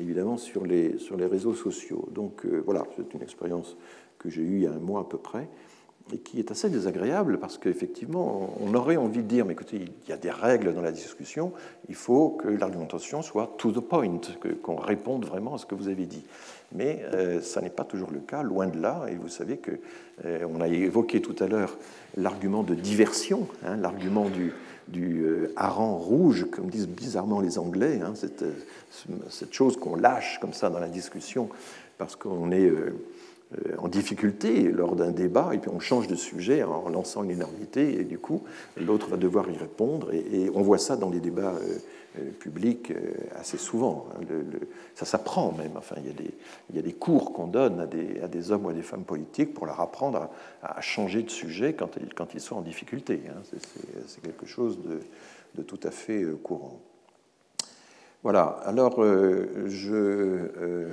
[0.00, 2.08] évidemment, sur les, sur les réseaux sociaux.
[2.10, 3.76] Donc euh, voilà, c'est une expérience
[4.18, 5.48] que j'ai eue il y a un mois à peu près
[6.12, 10.08] et qui est assez désagréable parce qu'effectivement, on aurait envie de dire, mais écoutez, il
[10.08, 11.52] y a des règles dans la discussion,
[11.88, 14.20] il faut que l'argumentation soit to the point,
[14.62, 16.24] qu'on réponde vraiment à ce que vous avez dit.
[16.72, 19.70] Mais euh, ça n'est pas toujours le cas, loin de là, et vous savez que
[20.24, 21.78] euh, on a évoqué tout à l'heure
[22.16, 24.52] l'argument de diversion, hein, l'argument du,
[24.88, 28.44] du euh, hareng rouge, comme disent bizarrement les Anglais, hein, cette,
[29.52, 31.48] chose qu'on lâche comme ça dans la discussion
[31.96, 32.70] parce qu'on est
[33.78, 37.98] en difficulté lors d'un débat, et puis on change de sujet en lançant une énormité,
[38.00, 38.44] et du coup,
[38.76, 40.12] l'autre va devoir y répondre.
[40.12, 41.54] Et, on voit ça dans les débats
[42.16, 42.92] euh, publics
[43.34, 44.08] assez souvent.
[44.14, 44.24] Hein.
[44.94, 45.72] ça s'apprend même.
[45.76, 46.34] Enfin, il, y a des,
[46.70, 48.82] il y a des cours qu'on donne à des, à des, hommes ou à des
[48.82, 50.30] femmes politiques pour leur apprendre
[50.62, 53.22] à, changer de sujet quand ils, quand ils sont en difficulté.
[53.28, 53.42] Hein.
[54.06, 55.00] C'est quelque chose de,
[55.54, 56.80] de, tout à fait courant.
[58.22, 58.60] Voilà.
[58.64, 59.02] Alors,
[59.66, 60.88] je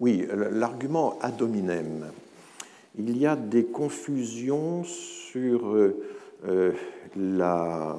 [0.00, 2.06] oui, l'argument ad hominem.
[2.96, 6.00] Il y a des confusions sur euh,
[6.46, 6.72] euh,
[7.16, 7.94] la, euh,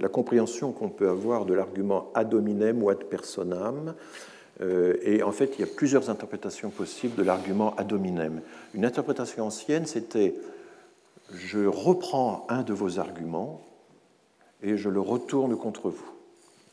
[0.00, 3.94] la, compréhension qu'on peut avoir de l'argument ad hominem ou ad personam.
[4.60, 8.40] et en fait, il y a plusieurs interprétations possibles de l'argument ad hominem.
[8.74, 10.34] Une interprétation ancienne, c'était
[11.32, 13.60] je reprends un de vos arguments
[14.62, 16.10] et je le retourne contre vous.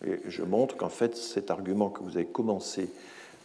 [0.06, 2.90] Et je montre qu'en fait, cet argument que vous avez commencé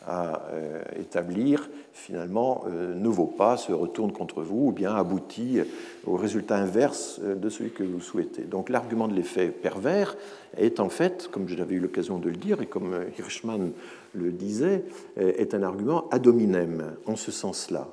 [0.07, 5.61] à euh, établir, finalement, euh, ne vaut pas, se retourne contre vous, ou bien aboutit
[6.07, 8.42] au résultat inverse euh, de celui que vous souhaitez.
[8.42, 10.16] Donc l'argument de l'effet pervers
[10.57, 13.72] est en fait, comme j'avais eu l'occasion de le dire, et comme Hirschman
[14.14, 14.84] le disait,
[15.16, 17.88] est un argument ad hominem, en ce sens-là.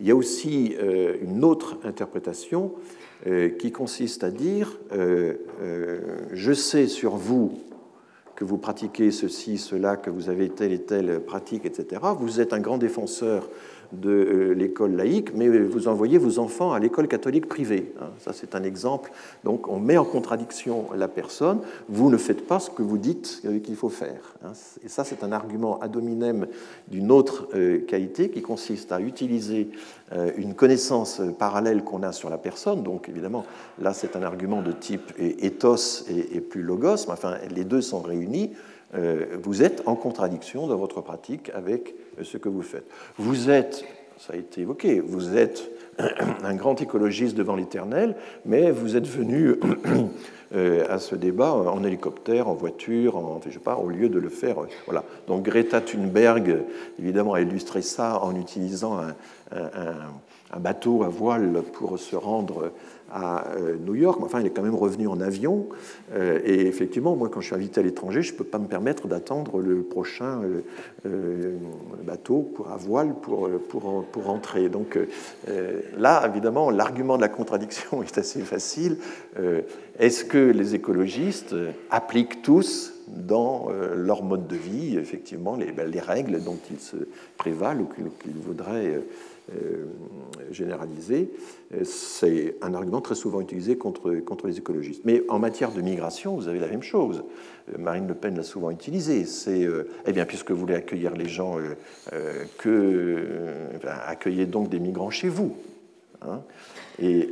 [0.00, 0.74] Il y a aussi
[1.22, 2.72] une autre interprétation
[3.60, 4.80] qui consiste à dire
[6.32, 7.60] je sais sur vous
[8.40, 12.00] que vous pratiquez ceci, cela, que vous avez telle et telle pratique, etc.
[12.18, 13.50] Vous êtes un grand défenseur
[13.92, 17.92] de euh, l'école laïque, mais vous envoyez vos enfants à l'école catholique privée.
[18.00, 18.10] Hein.
[18.18, 19.10] Ça, c'est un exemple.
[19.44, 21.60] Donc, on met en contradiction la personne.
[21.88, 24.34] Vous ne faites pas ce que vous dites qu'il faut faire.
[24.44, 24.52] Hein.
[24.84, 26.46] Et ça, c'est un argument ad hominem
[26.88, 29.70] d'une autre euh, qualité qui consiste à utiliser
[30.12, 32.82] euh, une connaissance parallèle qu'on a sur la personne.
[32.82, 33.44] Donc, évidemment,
[33.80, 37.06] là, c'est un argument de type ethos et plus logos.
[37.06, 38.52] Mais enfin, les deux sont réunis.
[38.92, 42.90] Vous êtes en contradiction dans votre pratique avec ce que vous faites.
[43.18, 43.84] Vous êtes,
[44.18, 45.70] ça a été évoqué, vous êtes
[46.44, 49.56] un grand écologiste devant l'éternel, mais vous êtes venu
[50.54, 54.28] euh, à ce débat en hélicoptère, en voiture, en, je sais au lieu de le
[54.28, 54.60] faire.
[54.60, 55.04] Euh, voilà.
[55.26, 56.64] Donc Greta Thunberg,
[56.98, 59.14] évidemment, a illustré ça en utilisant un,
[60.52, 62.72] un bateau à voile pour se rendre
[63.10, 65.68] à euh, New York, enfin, il est quand même revenu en avion.
[66.12, 68.66] Euh, et effectivement, moi, quand je suis invité à l'étranger, je ne peux pas me
[68.66, 70.42] permettre d'attendre le prochain
[71.06, 71.56] euh,
[72.04, 74.68] bateau pour, à voile pour, pour, pour entrer.
[74.68, 74.98] Donc
[75.98, 78.98] là, évidemment, l'argument de la contradiction est assez facile.
[79.98, 81.54] Est-ce que les écologistes
[81.90, 86.96] appliquent tous dans leur mode de vie, effectivement, les, ben, les règles dont ils se
[87.36, 89.00] prévalent ou qu'ils voudraient
[89.52, 89.86] euh,
[90.50, 91.30] généralisé,
[91.74, 95.02] euh, c'est un argument très souvent utilisé contre, contre les écologistes.
[95.04, 97.24] Mais en matière de migration, vous avez la même chose.
[97.68, 99.24] Euh, Marine Le Pen l'a souvent utilisé.
[99.24, 99.68] C'est,
[100.06, 101.58] eh bien, puisque vous voulez accueillir les gens,
[102.58, 103.24] que,
[103.84, 105.56] accueillez donc des migrants chez vous.
[106.22, 106.42] Hein.
[107.00, 107.30] Et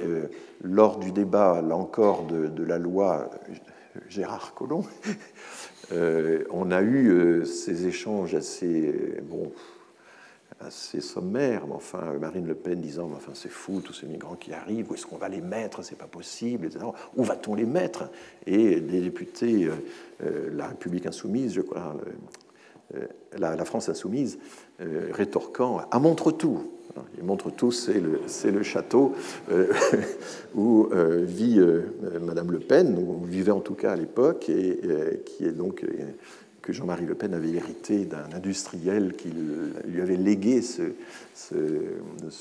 [0.62, 3.31] lors du débat, là encore, de, de la loi
[4.09, 4.85] Gérard Collomb,
[5.93, 9.51] on a eu ces échanges assez, bon,
[10.61, 14.52] assez sommaire, mais enfin, Marine Le Pen disant, enfin, c'est fou, tous ces migrants qui
[14.52, 16.84] arrivent, où est-ce qu'on va les mettre, c'est pas possible, etc.
[17.16, 18.11] Où va-t-on les mettre?
[18.46, 19.72] Et des députés, euh,
[20.24, 21.96] euh, la République insoumise, je crois,
[22.94, 23.06] euh,
[23.36, 24.38] la, France insoumise,
[24.80, 26.72] rétorquant, à montre tout.
[27.18, 29.14] Et montre tout, c'est le, le, château
[30.54, 30.88] où
[31.20, 31.61] vit
[32.22, 34.80] Madame Le Pen, où vivait en tout cas à l'époque, et
[35.26, 35.84] qui est donc
[36.69, 39.33] que Jean-Marie Le Pen avait hérité d'un industriel qui
[39.87, 40.93] lui avait légué ce,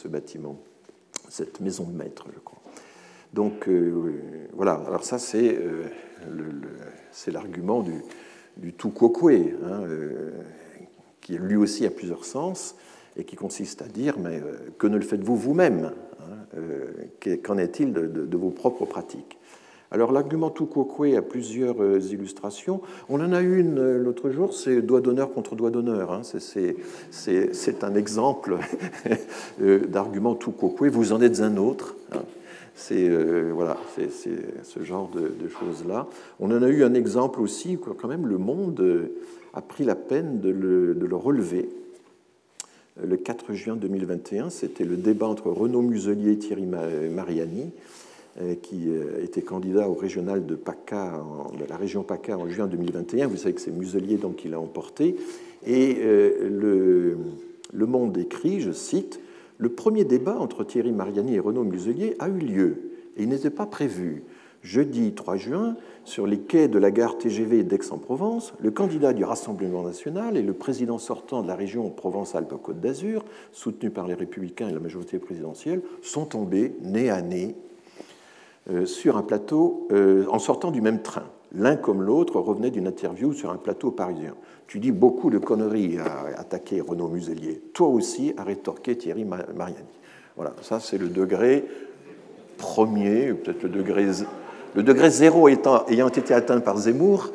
[0.05, 0.59] bâtiment,
[1.29, 2.59] cette maison de maître, je crois.
[3.31, 4.19] Donc euh,
[4.51, 5.85] voilà, alors ça c'est euh,
[7.27, 7.85] l'argument
[8.57, 10.31] du, tout quoque, hein, euh,
[11.21, 12.75] qui lui aussi a plusieurs sens
[13.15, 14.41] et qui consiste à dire mais
[14.77, 16.57] que ne le faites-vous vous-même hein,
[17.45, 19.37] Qu'en est-il de, vos propres pratiques?
[19.91, 22.81] Alors l'argument tout quoque a plusieurs euh, illustrations.
[23.07, 26.11] On en a une euh, l'autre jour, c'est doigt d'honneur contre doigt d'honneur.
[26.11, 26.21] Hein.
[26.23, 28.57] C'est un exemple
[29.61, 30.81] euh, d'argument tout quoque.
[30.81, 31.95] Vous en êtes un autre.
[32.11, 32.23] Hein.
[32.79, 33.09] C'est
[33.53, 36.05] voilà, ce genre de, choses-là.
[36.39, 39.09] On en a eu un exemple aussi, quand même, le monde
[39.55, 41.69] a pris la peine de le, de le relever.
[43.03, 47.71] Le 4 juin 2021, c'était le débat entre Renaud Muselier et Thierry Mariani
[48.61, 51.23] qui euh, était candidat au régional de PACA,
[51.59, 53.27] de la région PACA en juin 2021.
[53.27, 55.15] Vous savez que c'est Muselier donc, qui l'a emporté.
[55.65, 57.17] Et euh, le,
[57.73, 59.19] le Monde écrit, je cite,
[59.57, 63.49] Le premier débat entre Thierry Mariani et Renaud Muselier a eu lieu et il n'était
[63.49, 64.23] pas prévu.
[64.63, 69.83] Jeudi 3 juin, sur les quais de la gare TGV d'Aix-en-Provence, le candidat du Rassemblement
[69.83, 74.73] national et le président sortant de la région Provence-Alpes-Côte d'Azur, soutenu par les Républicains et
[74.73, 77.66] la majorité présidentielle, sont tombés nez à nez euh,
[78.85, 81.23] sur un plateau euh, en sortant du même train.
[81.53, 84.33] L'un comme l'autre revenait d'une interview sur un plateau parisien.
[84.67, 87.61] Tu dis beaucoup de conneries à attaquer Renaud Muselier.
[87.73, 89.77] Toi aussi, a rétorqué Thierry Mariani.
[90.35, 91.65] Voilà, ça c'est le degré
[92.57, 94.07] premier, peut-être le degré,
[94.75, 97.29] le degré zéro étant, ayant été atteint par Zemmour.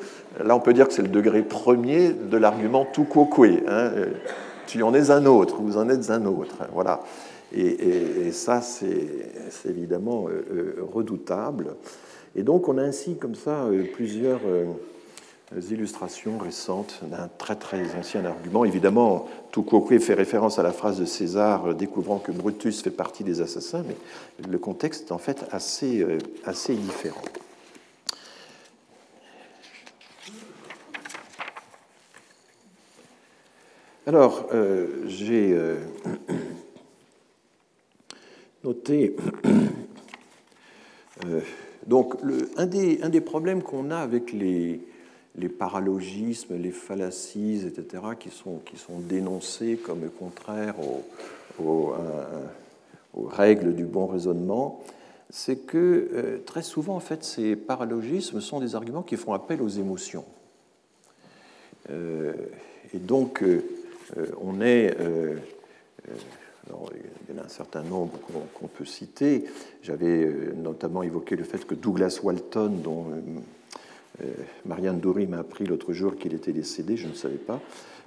[0.44, 3.62] Là, on peut dire que c'est le degré premier de l'argument tout coqué.
[3.66, 3.90] Hein.
[4.66, 6.56] Tu en es un autre, vous en êtes un autre.
[6.72, 7.00] Voilà.
[7.54, 11.76] Et, ça, c'est évidemment euh, euh, redoutable.
[12.34, 14.40] Et donc, on a ainsi, comme ça, euh, plusieurs
[15.70, 18.64] illustrations récentes d'un très très ancien argument.
[18.64, 23.42] Évidemment, Touquet fait référence à la phrase de César découvrant que Brutus fait partie des
[23.42, 23.96] assassins, mais
[24.48, 26.06] le contexte est en fait assez,
[26.46, 27.20] assez différent.
[34.06, 34.46] Alors,
[35.06, 35.54] j'ai
[38.64, 39.16] noter.
[41.26, 41.40] Euh,
[41.86, 42.14] donc,
[42.56, 44.80] un, des, problèmes qu'on a avec les,
[45.56, 48.60] paralogismes, les fallacies, etc., qui sont,
[48.98, 51.04] dénoncés comme contraires aux,
[51.62, 54.82] aux, règles du bon raisonnement,
[55.30, 59.62] c'est que euh, très souvent, en fait, ces paralogismes sont des arguments qui font appel
[59.62, 60.24] aux émotions.
[61.90, 62.32] Euh,
[62.94, 63.44] et donc,
[64.40, 64.96] on est
[66.68, 68.18] il y en a un certain nombre
[68.54, 69.44] qu'on peut citer.
[69.82, 73.20] J'avais euh, notamment évoqué le fait que Douglas Walton, dont euh,
[74.22, 74.32] euh,
[74.66, 77.60] Marianne Dory m'a appris l'autre jour qu'il était décédé, je ne savais pas.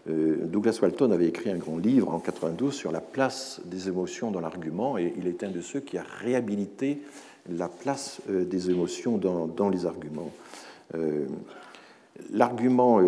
[0.08, 4.40] Douglas Walton avait écrit un grand livre en 92 sur la place des émotions dans
[4.40, 7.02] l'argument, et il est un de ceux qui a réhabilité
[7.50, 10.32] la place des émotions dans, dans les arguments.
[12.30, 13.02] L'argument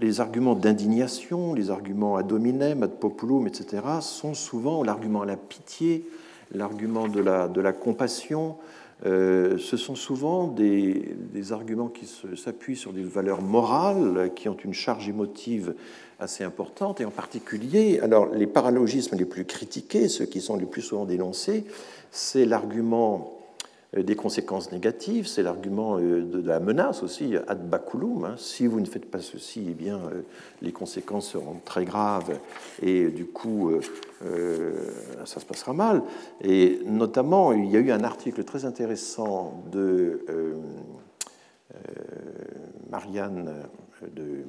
[0.00, 5.36] les arguments d'indignation, les arguments ad hominem, ad populum, etc., sont souvent l'argument à la
[5.36, 6.06] pitié,
[6.54, 8.56] l'argument de la, de la compassion.
[9.04, 14.56] Euh, ce sont souvent des, des arguments qui s'appuient sur des valeurs morales, qui ont
[14.64, 15.74] une charge émotive
[16.20, 20.66] assez importante, et en particulier, alors les paralogismes les plus critiqués, ceux qui sont les
[20.66, 21.64] plus souvent dénoncés,
[22.12, 23.41] c'est l'argument
[23.96, 28.24] des conséquences négatives, c'est l'argument euh, de la menace aussi, ad baculum.
[28.24, 28.34] Hein.
[28.38, 30.22] Si vous ne faites pas ceci, eh bien, euh,
[30.62, 32.38] les conséquences seront très graves
[32.80, 33.72] et du coup,
[35.24, 36.02] ça se passera mal.
[36.40, 40.24] Et notamment, il y a eu un article très intéressant de
[42.90, 43.52] Marianne
[44.14, 44.44] de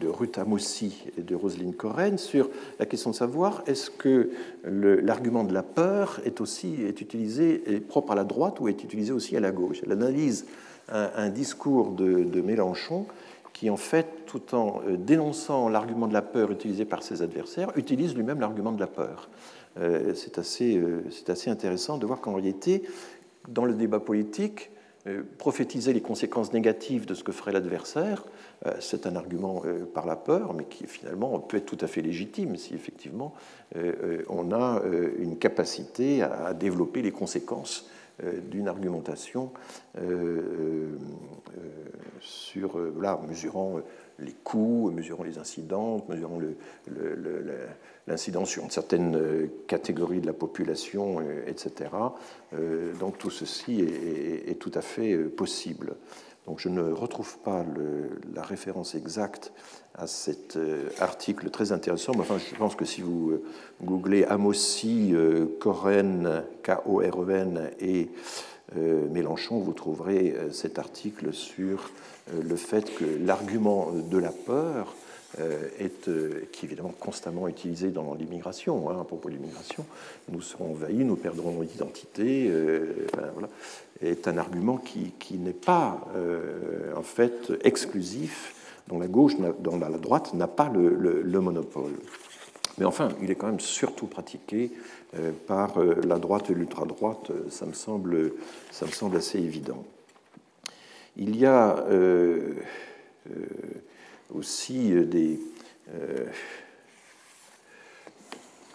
[0.00, 4.30] de, Ruth Amossi et de Roselyne Coren sur la question de savoir est-ce que
[4.64, 8.84] l'argument de la peur est aussi est utilisé est propre à la droite ou est
[8.84, 9.80] utilisé aussi à la gauche.
[9.84, 10.46] Elle analyse
[10.90, 13.06] un, discours de, Mélenchon
[13.52, 17.72] qui, en fait, tout en euh, dénonçant l'argument de la peur utilisé par ses adversaires,
[17.76, 19.28] utilise lui-même l'argument de la peur.
[19.78, 22.84] Euh, c'est assez, euh, assez intéressant de voir qu'en réalité,
[23.48, 24.70] dans le débat politique,
[25.38, 28.24] prophétiser les conséquences négatives de ce que ferait l'adversaire,
[28.66, 31.86] euh, c'est un argument euh, par la peur, mais qui finalement peut être tout à
[31.86, 33.34] fait légitime si effectivement
[33.76, 34.82] euh, on a
[35.18, 37.88] une capacité à développer les conséquences
[38.50, 39.52] d'une argumentation
[42.20, 43.80] sur, là, mesurant
[44.18, 46.40] les coûts, mesurant les incidents, mesurant
[48.06, 51.90] l'incidence sur une certaine catégorie de la population, etc.
[52.98, 55.94] Donc tout ceci est tout à fait possible.
[56.48, 57.62] Donc je ne retrouve pas
[58.34, 59.52] la référence exacte
[59.94, 63.42] à cet euh, article très intéressant, mais enfin, je pense que si vous euh,
[63.82, 68.08] googlez Amossi, euh, Koren, K-O-R-E-N et
[68.76, 71.90] Mélenchon, vous trouverez cet article sur
[72.32, 74.94] le fait que l'argument de la peur
[75.38, 76.04] est,
[76.52, 79.86] qui est évidemment constamment utilisé dans l'immigration, hein, à propos de l'immigration,
[80.28, 82.52] nous serons envahis, nous perdrons notre identité,
[83.32, 83.48] voilà,
[84.02, 86.06] est un argument qui, n'est pas
[86.94, 88.54] en fait exclusif,
[88.86, 91.92] dont la gauche, dont la droite n'a pas le monopole.
[92.78, 94.70] Mais enfin, il est quand même surtout pratiqué
[95.16, 98.32] euh, par euh, la droite et l'ultra-droite, euh, ça, me semble,
[98.70, 99.84] ça me semble assez évident.
[101.16, 101.84] Il y a
[104.32, 105.40] aussi des.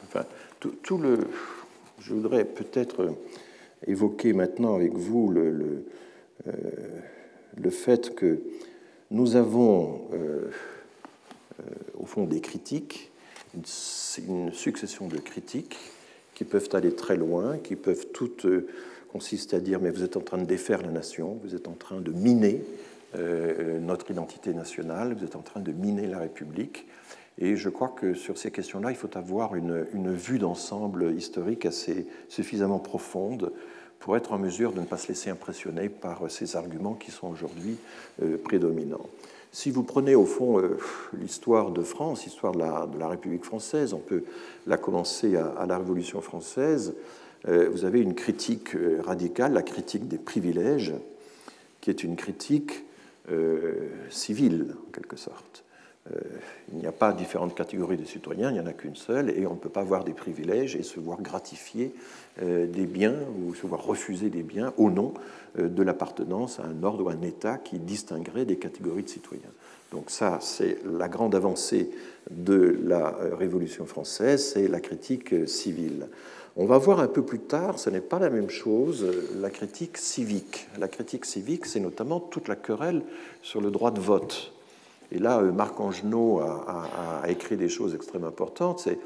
[0.04, 0.26] enfin,
[0.60, 1.20] tout, le.
[2.00, 3.16] Je voudrais peut-être
[3.88, 5.86] évoquer maintenant avec vous le,
[7.56, 8.42] le fait que
[9.10, 10.02] nous avons,
[11.98, 13.13] au fond, des critiques,
[13.54, 15.78] une succession de critiques
[16.34, 18.68] qui peuvent aller très loin, qui peuvent toutes euh,
[19.12, 21.74] consister à dire mais vous êtes en train de défaire la nation, vous êtes en
[21.74, 22.64] train de miner
[23.16, 26.88] euh, notre identité nationale, vous êtes en train de miner la République.
[27.40, 31.66] Et je crois que sur ces questions-là, il faut avoir une, une vue d'ensemble historique
[31.66, 33.52] assez suffisamment profonde
[34.00, 37.28] pour être en mesure de ne pas se laisser impressionner par ces arguments qui sont
[37.28, 37.78] aujourd'hui
[38.22, 39.08] euh, prédominants.
[39.54, 40.80] Si vous prenez au fond euh,
[41.14, 44.24] l'histoire de France, l'histoire de la, République française, on peut
[44.66, 46.96] la commencer à, la Révolution française,
[47.48, 50.94] euh, vous avez une critique euh, radicale, la critique des privilèges,
[51.82, 52.84] qui est une critique
[54.10, 55.63] civile en quelque sorte.
[56.72, 59.48] Il n'y a pas différentes catégories de citoyens, il n'y en a qu'une seule, et
[59.48, 61.94] on ne peut pas avoir des privilèges et se voir gratifier
[62.42, 65.14] des biens ou se voir refuser des biens au nom
[65.60, 69.52] euh, de l'appartenance à un ordre ou un État qui distinguerait des catégories de citoyens.
[69.92, 71.92] Donc ça, c'est la grande avancée
[72.32, 76.08] de la euh, Révolution française, c'est la critique euh, civile.
[76.56, 79.06] On va voir un peu plus tard, ce n'est pas la même chose,
[79.40, 80.68] la critique civique.
[80.80, 83.04] La critique civique, c'est notamment toute la querelle
[83.42, 84.53] sur le droit de vote.
[85.14, 88.80] Et là, Marc Angenot a, a écrit des choses extrêmement importantes.
[88.80, 89.00] C'est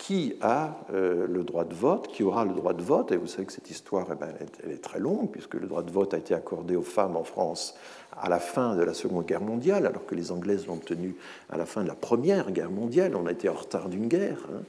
[0.00, 3.12] qui a euh, le droit de vote, qui aura le droit de vote.
[3.12, 4.28] Et vous savez que cette histoire, eh ben,
[4.64, 7.22] elle, est, très longue, puisque le droit de vote a été accordé aux femmes en
[7.22, 7.74] France
[8.18, 11.16] à la fin de la Seconde Guerre mondiale, alors que les Anglaises l'ont obtenu
[11.50, 13.14] à la fin de la Première Guerre mondiale.
[13.14, 14.38] On a été en retard d'une guerre.
[14.50, 14.62] Hein.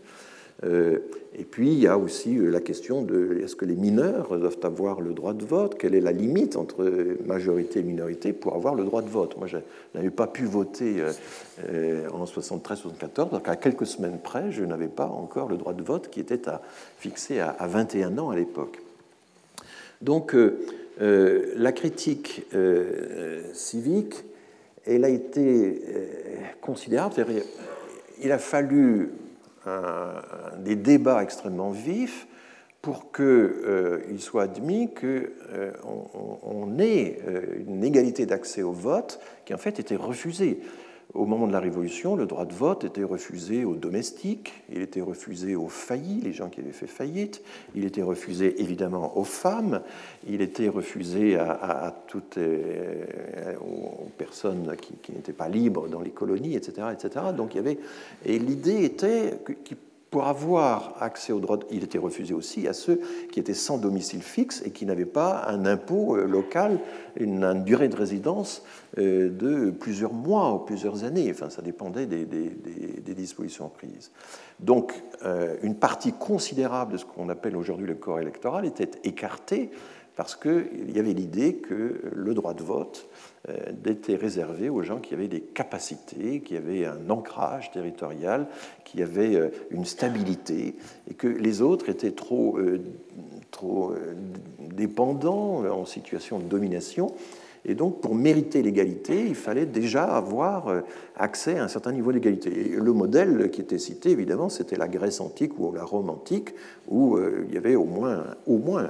[0.63, 0.99] Euh,
[1.33, 4.59] et puis, il y a aussi euh, la question de est-ce que les mineurs doivent
[4.63, 5.77] avoir le droit de vote?
[5.77, 6.87] Quelle est la limite entre
[7.25, 9.37] majorité et minorité pour avoir le droit de vote?
[9.37, 9.57] Moi, je
[9.95, 11.03] n'avais pas pu voter
[11.69, 15.83] euh, en 73-74, donc à quelques semaines près, je n'avais pas encore le droit de
[15.83, 16.61] vote qui était à,
[16.99, 18.79] fixé à, 21 ans à l'époque.
[20.01, 20.35] Donc,
[20.99, 22.43] la critique
[23.53, 24.15] civique,
[24.85, 25.79] elle a été
[26.59, 27.23] considérable.
[28.23, 29.11] Il a fallu
[30.57, 32.27] des débats extrêmement vifs
[32.81, 35.05] pour qu'il euh, soit admis qu'on
[35.53, 40.61] euh, ait euh, une égalité d'accès au vote qui en fait était refusée.
[41.13, 45.01] Au moment de la Révolution, le droit de vote était refusé aux domestiques, il était
[45.01, 47.41] refusé aux faillis, les gens qui avaient fait faillite,
[47.75, 49.81] il était refusé évidemment aux femmes,
[50.27, 52.39] il était refusé à, toutes
[53.59, 57.25] aux personnes qui, n'étaient pas libres dans les colonies, etc., etc.
[57.35, 57.79] Donc il y avait
[58.25, 59.77] et l'idée était qu'il
[60.11, 62.99] pour avoir accès au droit, il était refusé aussi à ceux
[63.31, 66.79] qui étaient sans domicile fixe et qui n'avaient pas un impôt euh, local,
[67.15, 68.61] une, durée de résidence
[68.97, 71.31] euh, de plusieurs mois ou plusieurs années.
[71.31, 72.25] Enfin, ça dépendait des,
[73.15, 74.11] dispositions prises.
[74.59, 79.71] Donc, euh, une partie considérable de ce qu'on appelle aujourd'hui le corps électoral était écartée
[80.17, 83.07] parce qu'il y avait l'idée que le droit de vote
[83.85, 88.47] était réservé aux gens qui avaient des capacités, qui avaient un ancrage territorial,
[88.83, 90.75] qui avaient euh, une stabilité,
[91.09, 92.79] et que les autres étaient trop, euh,
[93.49, 93.93] trop
[94.59, 97.13] dépendants, en situation de domination,
[97.63, 100.81] et donc, pour mériter l'égalité, il fallait déjà avoir euh,
[101.15, 102.49] accès à un certain niveau d'égalité.
[102.49, 106.55] Le modèle qui était cité, évidemment, c'était la Grèce antique ou la Rome antique,
[106.87, 108.25] où euh, il y avait au moins,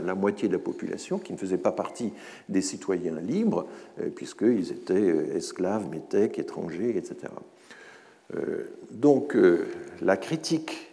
[0.05, 2.13] la moitié de la population qui ne faisait pas partie
[2.47, 3.65] des citoyens libres,
[3.99, 7.34] euh, puisqu'ils étaient esclaves, métèques, étrangers, etc.
[8.91, 9.36] Donc,
[10.01, 10.89] la critique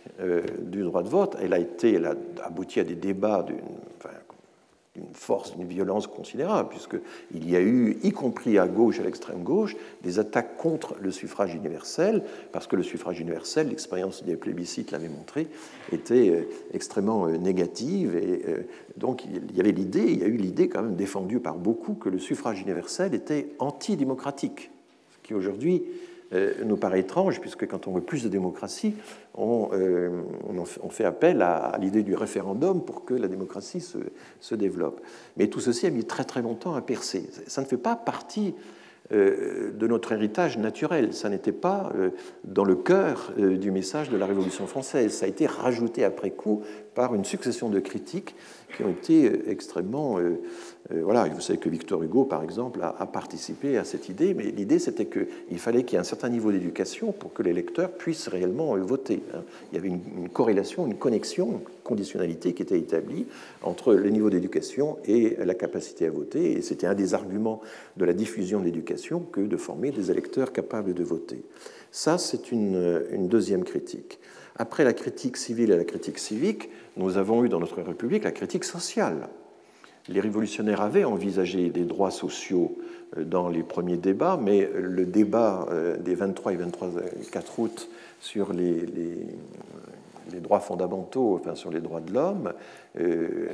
[0.61, 3.61] du droit de vote, elle a été, elle a abouti à des débats d'une
[4.99, 9.43] une force, une violence considérable, puisqu'il y a eu, y compris à gauche, à l'extrême
[9.43, 12.23] gauche, des attaques contre le suffrage universel,
[12.53, 15.49] parce que le suffrage universel, l'expérience des plébiscites l'avait montré,
[15.93, 18.17] était euh, extrêmement euh, négative.
[18.17, 18.63] Et euh,
[18.97, 21.95] donc il y avait l'idée, il y a eu l'idée quand même défendue par beaucoup,
[21.95, 24.71] que le suffrage universel était antidémocratique,
[25.11, 25.85] ce qui aujourd'hui
[26.65, 28.95] nous paraît étrange, puisque quand on veut plus de démocratie,
[29.35, 30.11] on, euh,
[30.91, 33.99] fait appel à, l'idée du référendum pour que la démocratie se,
[34.41, 35.01] se, développe.
[35.37, 37.29] Mais tout ceci a mis très très longtemps à percer.
[37.47, 38.55] Ça ne fait pas partie
[39.11, 41.15] euh, de notre héritage naturel.
[41.15, 42.11] Ça n'était pas euh,
[42.45, 45.15] dans le cœur euh, du message de la Révolution française.
[45.15, 46.63] Ça a été rajouté après coup
[46.99, 48.35] par une succession de critiques
[48.77, 50.19] qui ont été extrêmement...
[50.91, 54.81] voilà, vous savez que Victor Hugo, par exemple, a, participé à cette idée, mais l'idée
[54.81, 58.27] c'était qu'il fallait qu'il y ait un certain niveau d'éducation pour que les lecteurs puissent
[58.27, 59.23] réellement voter.
[59.33, 59.45] Hein.
[59.71, 63.27] Il y avait une, corrélation, une connexion, une conditionnalité qui était établie
[63.63, 67.61] entre le niveau d'éducation et la capacité à voter, et c'était un des arguments
[67.97, 71.43] de la diffusion de l'éducation que de former des électeurs capables de voter.
[71.93, 74.19] Ça, c'est une deuxième critique.
[74.59, 78.33] Après la critique civile et la critique civique, nous avons eu dans notre République la
[78.33, 79.29] critique sociale.
[80.09, 82.77] Les révolutionnaires avaient envisagé des droits sociaux
[83.17, 86.91] euh, dans les premiers débats, mais le débat euh, des 23 et 23
[87.31, 87.89] 4 août
[88.21, 89.27] sur les, les
[90.41, 92.53] droits fondamentaux, enfin sur les droits de l'homme,
[93.01, 93.49] euh,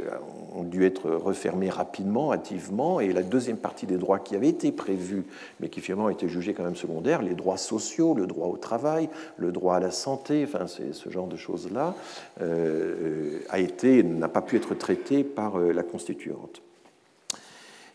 [0.55, 4.73] ont dû être refermés rapidement, hâtivement, et la deuxième partie des droits qui avaient été
[4.73, 5.25] prévus,
[5.61, 9.09] mais qui finalement étaient jugés quand même secondaires, les droits sociaux, le droit au travail,
[9.37, 11.95] le droit à la santé, enfin ce genre de choses-là,
[12.41, 16.63] euh, a été n'a pas pu être traité par euh, la constituante.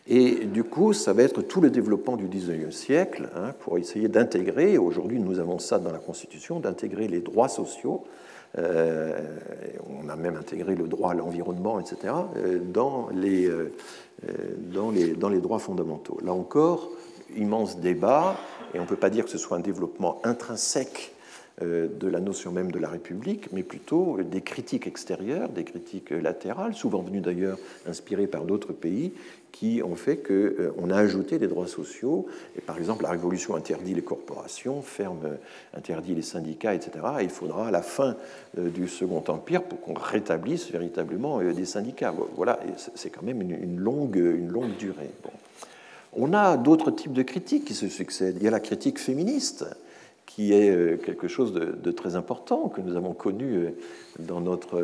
[0.06, 4.08] Et du coup, ça va être tout le développement du 19e siècle hein, pour essayer
[4.08, 8.04] d'intégrer, aujourd'hui nous avons ça dans la Constitution, d'intégrer les droits sociaux
[8.56, 13.72] on a même intégré le droit à l'environnement, etc., euh, dans les, euh,
[14.66, 16.18] dans les droits fondamentaux.
[16.24, 16.90] Là encore,
[17.36, 18.36] immense débat,
[18.74, 21.14] et on ne peut pas dire que ce soit un développement intrinsèque
[21.60, 26.72] de la notion même de la République, mais plutôt des critiques extérieures, des critiques latérales,
[26.72, 29.12] souvent venues d'ailleurs inspirées par d'autres pays,
[29.52, 32.26] qui ont fait qu'on euh, a ajouté des droits sociaux.
[32.56, 35.36] Et par exemple, la Révolution interdit les corporations, ferme, euh,
[35.76, 37.04] interdit les syndicats, etc.
[37.20, 38.16] Et il faudra à la fin
[38.58, 42.14] euh, du Second Empire pour qu'on rétablisse véritablement des syndicats.
[42.36, 42.60] Voilà,
[42.94, 45.10] c'est quand même une, longue, une longue durée.
[46.12, 48.36] On a d'autres types de critiques qui se succèdent.
[48.38, 49.64] Il y a la critique féministe
[50.40, 53.74] qui est quelque chose de, très important que nous avons connu
[54.18, 54.82] dans notre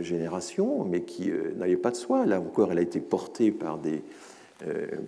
[0.00, 2.24] génération, mais qui n'allait pas de soi.
[2.24, 4.02] Là encore, elle a été portée par des,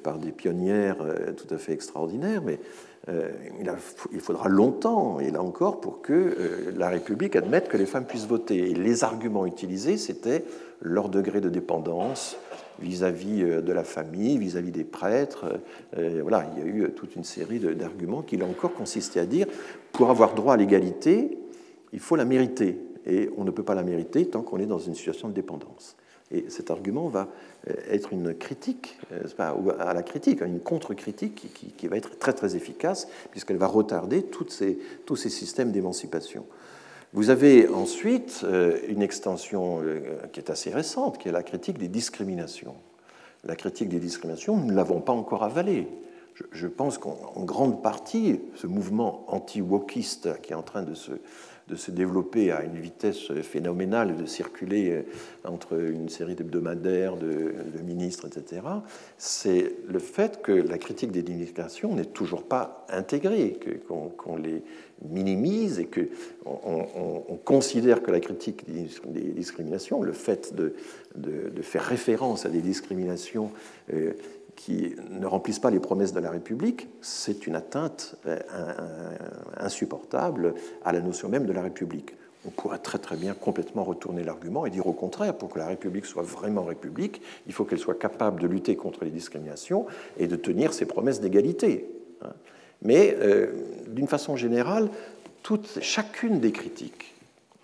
[0.03, 0.99] par des pionnières
[1.39, 2.59] tout à fait extraordinaires, mais
[4.13, 6.37] il faudra longtemps, et là encore, pour que
[6.77, 8.71] la République admette que les femmes puissent voter.
[8.71, 10.45] Et les arguments utilisés, c'était
[10.83, 12.37] leur degré de dépendance,
[12.81, 15.47] vis-à-vis de la famille, vis-à-vis des prêtres.
[15.93, 19.47] Voilà, il y a eu toute une série d'arguments qui, là encore, consistaient à dire
[19.93, 21.39] pour avoir droit à l'égalité,
[21.93, 22.79] il faut la mériter.
[23.07, 25.97] Et on ne peut pas la mériter tant qu'on est dans une situation de dépendance.
[26.33, 27.29] Et cet argument va
[27.89, 28.99] être une critique,
[29.39, 34.49] à la critique, une contre-critique qui, va être très très efficace, puisqu'elle va retarder tous
[34.51, 36.45] ces systèmes d'émancipation.
[37.17, 40.01] Vous avez ensuite euh, une extension euh,
[40.35, 42.75] qui est assez récente, qui est la critique des discriminations.
[43.43, 45.89] La critique des discriminations, nous ne l'avons pas encore avalée.
[46.53, 51.13] Je pense qu'en grande partie, ce mouvement anti-wokiste qui est en train de se,
[51.69, 55.03] de se développer à une vitesse phénoménale, de circuler euh,
[55.45, 58.61] entre une série d'hebdomadaires, de, de, ministres, etc.,
[59.17, 63.59] c'est le fait que la critique des discriminations n'est toujours pas intégrée,
[63.89, 64.63] qu'on les
[65.05, 66.87] minimise et qu'on
[67.29, 70.75] on, considère que la critique des discriminations, le fait de,
[71.15, 73.51] de, faire référence à des discriminations
[73.93, 74.13] euh,
[74.57, 78.39] qui ne remplissent pas les promesses de la République, c'est une atteinte euh,
[79.59, 82.15] insupportable à la notion même de la République.
[82.47, 85.67] On pourrait très très bien complètement retourner l'argument et dire au contraire, pour que la
[85.67, 89.87] République soit vraiment République, il faut qu'elle soit capable de lutter contre les discriminations
[90.17, 91.91] et de tenir ses promesses d'égalité.
[92.83, 93.49] Mais euh,
[93.89, 94.89] d'une façon générale,
[95.81, 97.13] chacune des critiques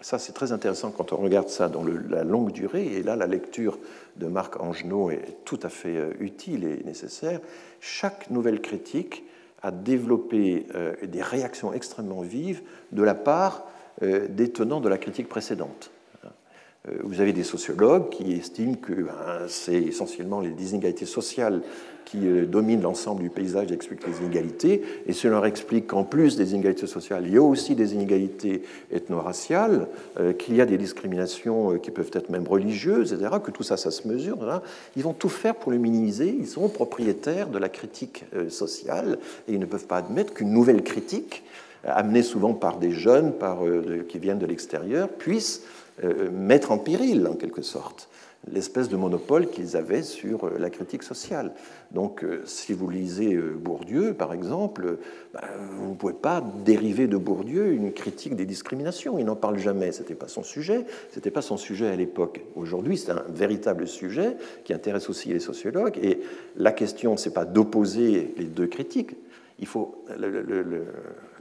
[0.03, 2.87] ça, c'est très intéressant quand on regarde ça dans la longue durée.
[2.87, 3.79] Et là, la lecture
[4.17, 7.41] de Marc Angenot est tout à fait euh, utile et nécessaire.
[7.81, 9.25] Chaque nouvelle critique
[9.63, 13.65] a développé euh, des réactions extrêmement vives de la part
[14.01, 15.91] des tenants de la critique précédente.
[17.05, 21.63] Vous avez des sociologues qui estiment que ben, c'est essentiellement les inégalités sociales
[22.05, 24.83] qui euh, domine l'ensemble du paysage et explique les inégalités.
[25.07, 28.63] Et cela leur explique qu'en plus des inégalités sociales, il y a aussi des inégalités
[28.91, 29.89] ethno-raciales,
[30.21, 33.63] euh, qu'il y a des discriminations euh, qui peuvent être même religieuses, etc., que tout
[33.63, 34.63] ça, ça se mesure.
[34.97, 36.37] Ils vont tout faire pour le minimiser.
[36.39, 39.19] Ils sont propriétaires de la critique sociale
[39.49, 41.45] et ils ne peuvent pas admettre qu'une nouvelle critique,
[41.85, 43.33] amenée souvent par des jeunes
[44.09, 45.63] qui viennent de l'extérieur, puisse
[46.33, 48.09] mettre en péril, en quelque sorte,
[48.51, 51.53] l'espèce de monopole qu'ils avaient sur euh, la critique sociale.
[51.93, 54.99] Donc, euh, si vous lisez euh, Bourdieu, par exemple,
[55.33, 55.41] ben,
[55.79, 59.19] vous ne pouvez pas dériver de Bourdieu une critique des discriminations.
[59.19, 59.93] Il n'en parle jamais.
[59.93, 60.85] Ce n'était pas son sujet.
[61.11, 62.41] Ce n'était pas son sujet à l'époque.
[62.57, 65.99] Aujourd'hui, c'est un véritable sujet qui intéresse aussi les sociologues.
[66.03, 66.21] Et
[66.57, 69.13] la question, ce n'est pas d'opposer les deux critiques.
[69.61, 70.05] Il faut,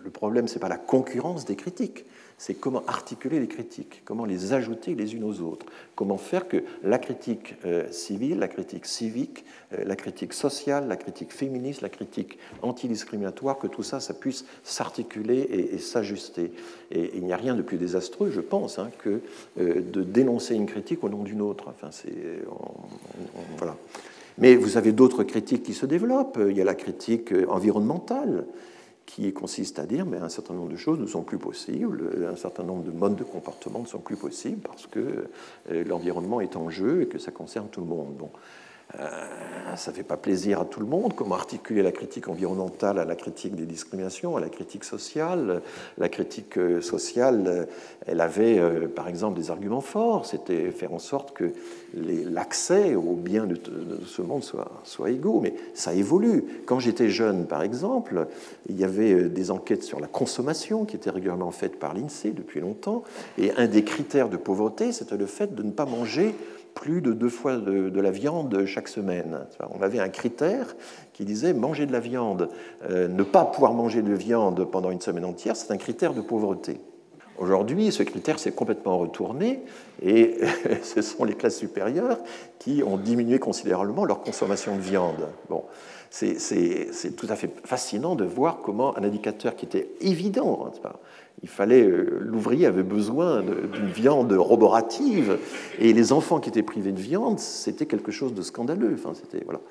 [0.10, 2.06] problème, ce n'est pas la concurrence des critiques,
[2.42, 6.64] c'est comment articuler les critiques, comment les ajouter les unes aux autres, comment faire que
[6.82, 11.90] la critique euh, civile, la critique civique, euh, la critique sociale, la critique féministe, la
[11.90, 16.52] critique antidiscriminatoire, que tout ça, ça puisse s'articuler et, s'ajuster.
[16.90, 19.22] Et, il n'y a rien de plus désastreux, je pense, hein, que
[19.60, 21.66] euh, de dénoncer une critique au nom d'une autre.
[21.68, 22.42] Enfin, c'est,
[23.60, 23.78] voilà.
[24.40, 26.40] Mais vous avez d'autres critiques qui se développent.
[26.50, 28.46] Il y a la critique environnementale
[29.06, 32.64] qui consiste à dire qu'un certain nombre de choses ne sont plus possibles, un certain
[32.64, 35.28] nombre de modes de comportement ne sont plus possibles parce que
[35.72, 38.18] euh, l'environnement est en jeu et que ça concerne tout le monde.
[39.00, 41.14] Euh, ça ne fait pas plaisir à tout le monde.
[41.16, 45.62] Comment articuler la critique environnementale à la critique des discriminations, à la critique sociale
[45.98, 47.66] La critique euh, sociale, euh,
[48.06, 50.26] elle avait par exemple des arguments forts.
[50.26, 51.52] C'était faire en sorte que
[51.94, 53.58] l'accès aux biens de,
[54.06, 55.40] ce monde soit, soit égaux.
[55.42, 56.44] Mais ça évolue.
[56.66, 58.28] Quand j'étais jeune, par exemple,
[58.68, 62.60] il y avait des enquêtes sur la consommation qui étaient régulièrement faites par l'INSEE depuis
[62.60, 63.04] longtemps.
[63.38, 66.36] Et un des critères de pauvreté, c'était le fait de ne pas manger
[66.74, 69.46] plus de deux fois de, la viande chaque semaine.
[69.74, 70.76] On avait un critère
[71.14, 72.50] qui disait manger de la viande,
[72.90, 76.22] euh, ne pas pouvoir manger de viande pendant une semaine entière, c'est un critère de
[76.22, 76.80] pauvreté.
[77.38, 79.64] Aujourd'hui, ce critère s'est complètement retourné
[80.02, 80.38] et
[80.84, 82.20] ce sont les classes supérieures
[82.60, 85.28] qui ont diminué considérablement leur consommation de viande.
[85.50, 85.64] Bon,
[86.12, 90.90] c'est tout à fait fascinant de voir comment un indicateur qui était évident, hein,
[91.44, 95.40] il fallait, euh, l'ouvrier avait besoin d'une viande roborative,
[95.80, 98.94] et les enfants qui étaient privés de viande, c'était quelque chose de scandaleux.
[98.94, 99.62] Enfin, c'était voilà.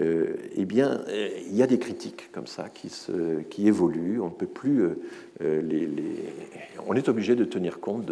[0.00, 4.20] Euh, eh bien, euh, il y a des critiques comme ça qui, évoluent.
[4.20, 4.88] On ne peut plus
[5.40, 5.88] les,
[6.86, 8.06] on est obligé de tenir compte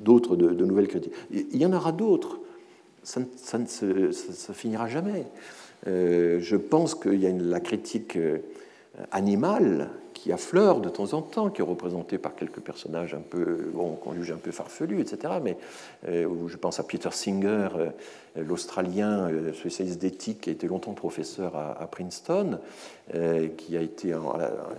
[0.00, 1.14] d'autres, de, de, nouvelles critiques.
[1.32, 2.38] Il y en aura d'autres.
[3.02, 3.58] Ça, ça,
[4.52, 5.26] finira jamais.
[5.86, 8.16] je pense qu'il y a une, la critique
[9.10, 9.90] animale
[10.22, 13.96] qui affleure de temps en temps, qui est représenté par quelques personnages un peu, bon,
[13.96, 15.34] qu'on juge un peu farfelus, etc.
[15.42, 15.56] Mais
[16.06, 17.90] euh, je pense à Peter Singer, euh,
[18.36, 22.60] l'Australien euh, spécialiste d'éthique, qui a été longtemps professeur à, Princeton,
[23.56, 24.14] qui a été,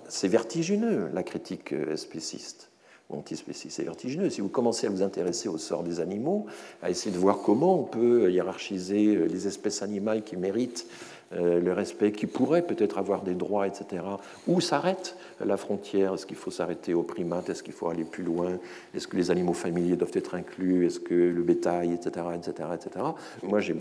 [0.08, 2.70] c'est vertigineux la critique spéciste
[3.10, 3.76] antispéciste.
[3.76, 4.30] C'est vertigineux.
[4.30, 6.48] Si vous commencez à vous intéresser au sort des animaux,
[6.82, 10.88] à essayer de voir comment on peut hiérarchiser les espèces animales qui méritent
[11.36, 14.04] le respect, qui pourrait peut-être avoir des droits, etc.
[14.48, 16.14] Où s'arrête la frontière?
[16.14, 18.60] Est-ce qu'il faut s'arrêter aux primates Est-ce qu'il faut aller plus loin?
[18.94, 20.86] Est-ce que les animaux familiers doivent être inclus?
[20.86, 23.06] Est-ce que le bétail, etc., etc., etc.
[23.44, 23.74] Moi, je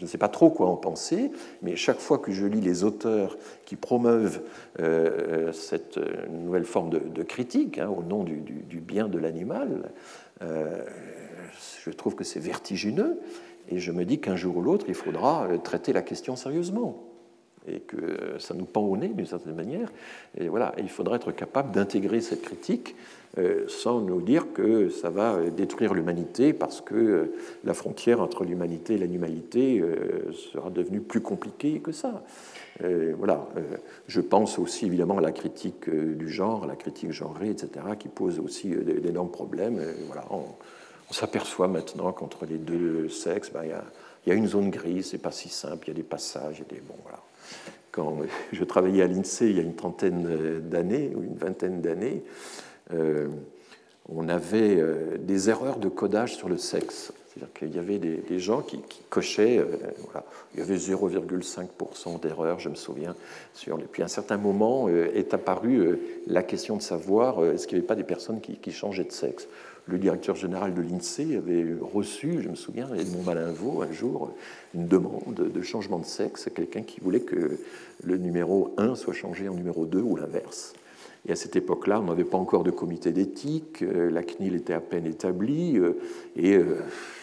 [0.00, 1.30] ne sais pas trop quoi en penser,
[1.62, 4.42] mais chaque fois que je lis les auteurs qui promeuvent
[4.80, 5.98] euh, cette
[6.28, 9.90] nouvelle forme de, critique hein, au nom du, bien de l'animal,
[10.42, 10.84] euh,
[11.84, 13.20] je trouve que c'est vertigineux.
[13.68, 17.06] Et je me dis qu'un jour ou l'autre, il faudra euh, traiter la question sérieusement
[17.68, 19.92] et que euh, ça nous pend au nez d'une certaine manière.
[20.38, 22.96] Et voilà, il faudra être capable d'intégrer cette critique
[23.38, 27.32] euh, sans nous dire que ça va détruire l'humanité parce que
[27.62, 29.84] la frontière entre l'humanité et l'animalité
[30.32, 32.24] sera devenue plus compliquée que ça.
[33.18, 33.46] voilà,
[34.08, 38.08] je pense aussi évidemment à la critique du genre, à la critique genrée, etc., qui
[38.08, 39.80] pose aussi d'énormes problèmes.
[40.06, 40.24] voilà,
[41.14, 45.32] s'aperçoit maintenant qu'entre les deux sexes, ben, il y, a une zone grise, c'est pas
[45.32, 47.20] si simple, il y a des passages, des bon voilà.
[47.90, 48.18] Quand
[48.52, 52.22] je travaillais à l'INSEE il y a une trentaine d'années ou une vingtaine d'années,
[52.92, 53.28] euh,
[54.08, 57.12] on avait euh, des erreurs de codage sur le sexe.
[57.28, 59.66] C'est-à-dire qu'il y avait des, gens qui, cochaient, euh,
[60.04, 63.14] voilà, il y avait 0,5% d'erreurs, je me souviens.
[63.54, 67.80] Sur Puis à un certain moment est apparue la question de savoir est-ce qu'il n'y
[67.80, 69.46] avait pas des personnes qui changeaient de sexe
[69.86, 74.32] le directeur général de l'INSEE avait reçu, je me souviens, Edmond Malinvaux, un jour,
[74.74, 77.58] une demande de changement de sexe quelqu'un qui voulait que
[78.04, 80.74] le numéro 1 soit changé en numéro 2 ou l'inverse.
[81.28, 84.72] Et à cette époque-là, on n'avait pas encore de comité d'éthique, euh, la CNIL était
[84.72, 85.98] à peine établie, euh,
[86.36, 86.82] et euh,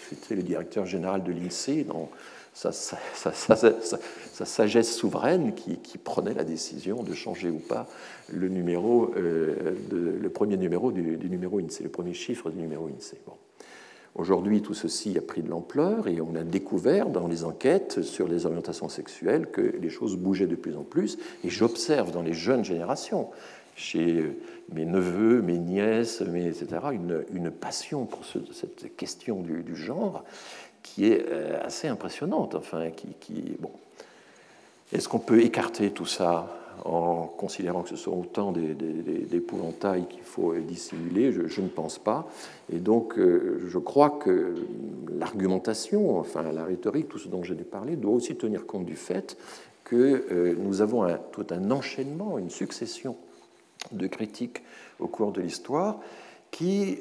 [0.09, 2.09] c'était le directeur général de l'INSEE, dans
[2.57, 7.87] sa, sagesse souveraine, qui, prenait la décision de changer ou pas
[8.33, 13.17] le, numéro, le premier numéro du, numéro INSEE, le premier chiffre du numéro INSEE.
[14.15, 18.27] Aujourd'hui, tout ceci a pris de l'ampleur et on a découvert dans les enquêtes sur
[18.27, 21.19] les orientations sexuelles que les choses bougeaient de plus en plus.
[21.43, 23.29] Et j'observe dans les jeunes générations
[23.75, 24.35] chez
[24.73, 30.23] mes neveux, mes nièces, etc., une, passion pour cette question du, genre
[30.93, 32.55] qui est euh, assez impressionnante.
[32.55, 33.71] Enfin, qui, bon.
[34.93, 36.47] Est-ce qu'on peut écarter tout ça
[36.85, 41.33] en considérant que ce sont autant d'épouvantails qu'il faut dissimuler?
[41.33, 42.27] Je, ne pense pas.
[42.71, 44.55] Et donc, euh, je crois que
[45.19, 49.37] l'argumentation, enfin la rhétorique, tout ce dont j'ai parlé, doit aussi tenir compte du fait
[49.83, 53.15] que nous avons tout un enchaînement, une succession
[53.91, 54.61] de critiques
[54.99, 55.99] au cours de l'histoire
[56.51, 56.99] qui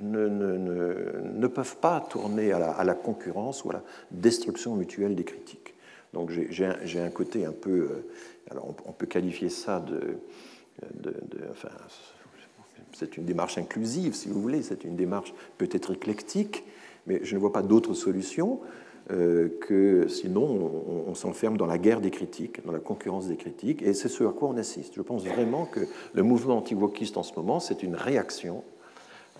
[0.00, 5.74] ne, ne, peuvent pas tourner à la, concurrence ou à la destruction mutuelle des critiques.
[6.12, 8.04] Donc j'ai un, un, côté un peu,
[8.50, 10.18] alors on, peut qualifier ça de,
[10.94, 11.14] de,
[11.50, 11.70] enfin,
[12.92, 16.64] c'est une démarche inclusive, si vous voulez, c'est une démarche peut-être éclectique,
[17.06, 18.66] mais je ne vois pas d'autre solution euh,
[19.08, 20.70] que sinon
[21.06, 24.24] on, s'enferme dans la guerre des critiques, dans la concurrence des critiques, et c'est ce
[24.24, 24.94] à quoi on assiste.
[24.96, 25.80] Je pense vraiment que
[26.14, 28.62] le mouvement anti-wokiste en ce moment, c'est une réaction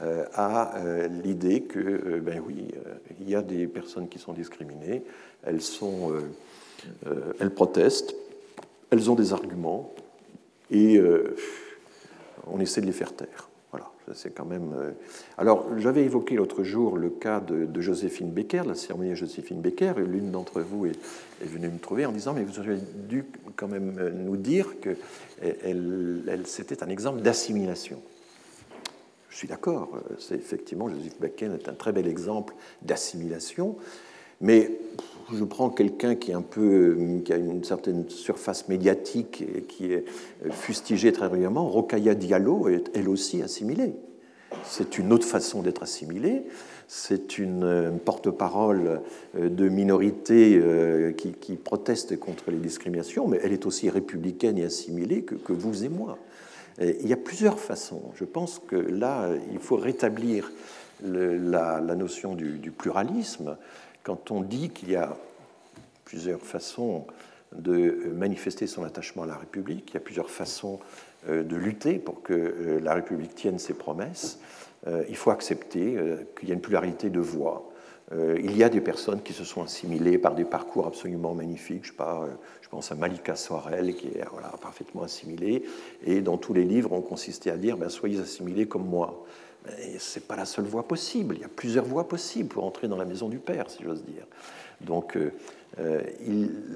[0.02, 2.68] euh, à euh, l'idée que, ben oui,
[3.20, 5.05] il y a des personnes qui sont discriminées,
[5.43, 6.12] elles, sont,
[7.40, 8.14] elles protestent,
[8.90, 9.93] elles ont des arguments,
[10.70, 11.01] et
[12.47, 13.48] on essaie de les faire taire.
[14.14, 14.72] C'est quand même.
[14.74, 14.90] Euh,
[15.38, 19.94] alors, j'avais évoqué l'autre jour le cas de, Joséphine Becker, la cérémonie Joséphine Becker.
[19.98, 20.98] L'une d'entre vous est,
[21.42, 23.24] venue me trouver en disant Mais vous avez dû
[23.56, 24.96] quand même euh, nous dire que
[25.40, 28.00] elle, elle, c'était un exemple d'assimilation.
[29.28, 33.76] Je suis d'accord, euh, c'est effectivement, Joséphine Becker est un très bel exemple d'assimilation,
[34.40, 34.70] mais
[35.32, 36.40] je prends quelqu'un qui, a
[37.36, 40.04] une certaine surface médiatique et qui est
[40.50, 43.94] fustigé très régulièrement, Rokaya Diallo est elle aussi assimilée.
[44.64, 46.42] C'est une autre façon d'être assimilée.
[46.88, 49.00] C'est une porte-parole
[49.36, 54.58] euh, de minorité euh, qui, qui, proteste contre les discriminations, mais elle est aussi républicaine
[54.58, 56.18] et assimilée que, vous et moi.
[56.80, 58.02] il y a plusieurs façons.
[58.14, 60.52] Je pense que là, il faut rétablir
[61.02, 63.56] la, notion du pluralisme
[64.02, 65.16] quand on dit qu'il y a
[66.04, 67.06] plusieurs façons
[67.54, 70.78] de manifester son attachement à la République, il y a plusieurs façons
[71.28, 74.40] euh, de lutter pour que euh, la République tienne ses promesses,
[74.86, 75.96] euh, il faut accepter
[76.38, 77.68] qu'il y a une pluralité de voix.
[78.14, 81.86] Il y a des personnes qui se sont assimilées par des parcours absolument magnifiques.
[81.86, 82.28] Je, pas,
[82.60, 85.64] je pense à Malika Soarel, qui est voilà, parfaitement assimilée.
[86.04, 89.24] Et dans tous les livres, on consistait à dire ben, Soyez assimilés comme moi
[89.98, 91.36] ce n'est pas la seule voie possible.
[91.36, 94.05] Il y a plusieurs voies possibles pour entrer dans la maison du Père, si j'ose
[94.05, 94.26] dire.
[94.80, 95.32] Donc, euh,
[95.78, 96.01] euh,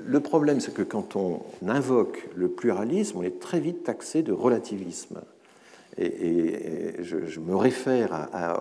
[0.07, 4.33] le problème, c'est que quand on invoque le pluralisme, on est très vite taxé de
[4.33, 5.21] relativisme.
[5.99, 8.61] Et, je, me réfère à,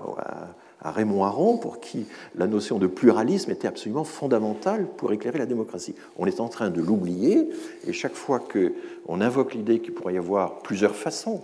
[0.81, 5.45] à, Raymond Aron, pour qui la notion de pluralisme était absolument fondamentale pour éclairer la
[5.45, 5.95] démocratie.
[6.17, 7.49] On est en train de l'oublier,
[7.87, 11.41] et chaque fois qu'on invoque l'idée qu'il pourrait y avoir plusieurs façons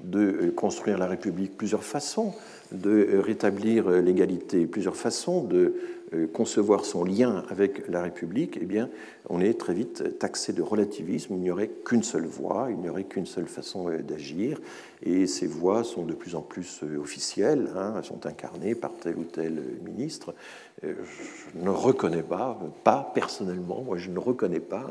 [0.00, 2.34] de euh, construire la République, plusieurs façons
[2.72, 5.74] de euh, rétablir euh, l'égalité, plusieurs façons de
[6.32, 8.88] concevoir son lien avec la République, eh bien,
[9.28, 11.34] on est très vite taxé de relativisme.
[11.34, 14.60] Il n'y aurait qu'une seule voie, il n'y aurait qu'une seule façon d'agir,
[15.02, 19.24] et ces voies sont de plus en plus officielles, hein, sont incarnées par tel ou
[19.24, 20.34] tel ministre,
[20.84, 20.94] euh,
[21.54, 24.86] je ne reconnais pas, pas personnellement, moi je ne reconnais pas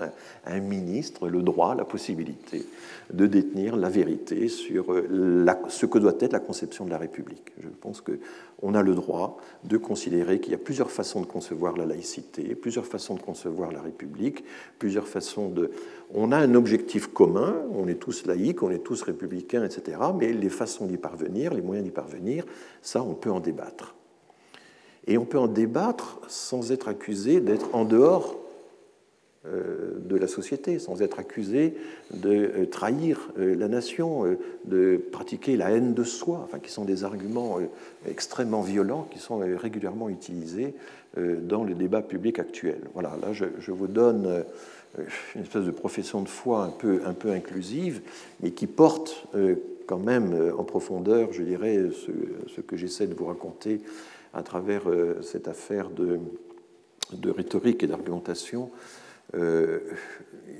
[0.46, 2.66] un, ministre le droit, la possibilité
[3.14, 7.54] de détenir la vérité sur euh, ce que doit être la conception de la République.
[7.62, 11.76] Je pense qu'on a le droit de considérer qu'il y a plusieurs façons de concevoir
[11.78, 14.44] la laïcité, plusieurs façons de concevoir la République,
[14.80, 15.72] plusieurs façons de...
[16.14, 20.34] On a un objectif commun, on est tous laïcs, on est tous républicains, etc., mais
[20.34, 22.46] les façons d'y parvenir, les moyens d'y parvenir,
[22.82, 23.96] ça on peut en débattre.
[25.08, 28.36] Et on peut en débattre sans être accusé d'être en dehors
[29.48, 31.76] de la société, sans être accusé
[32.14, 36.86] de euh, trahir euh, la nation, de pratiquer la haine de soi, enfin, qui sont
[36.86, 37.60] des arguments
[38.08, 40.74] extrêmement violents qui sont régulièrement utilisés
[41.16, 42.80] dans le débat public actuel.
[42.94, 44.44] Voilà, là je, vous donne
[45.36, 48.02] une espèce de profession de foi un peu, un peu inclusive,
[48.42, 49.28] mais qui porte
[49.88, 52.12] quand même en profondeur, je dirais, ce,
[52.54, 53.82] ce que j'essaie de vous raconter
[54.38, 56.20] à travers euh, cette affaire de,
[57.12, 58.70] de rhétorique et d'argumentation.
[59.36, 59.80] Euh,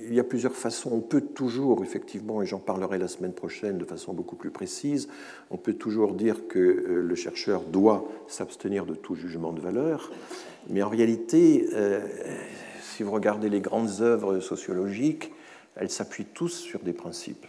[0.08, 0.92] il y a plusieurs façons.
[0.94, 5.08] On peut toujours, effectivement, et j'en parlerai la semaine prochaine de façon beaucoup plus précise,
[5.52, 10.12] on peut toujours dire que euh, le chercheur doit s'abstenir de tout jugement de valeur,
[10.70, 11.70] mais en réalité,
[12.82, 15.32] si vous regardez les grandes œuvres sociologiques,
[15.78, 17.46] elles s'appuient tous sur des principes.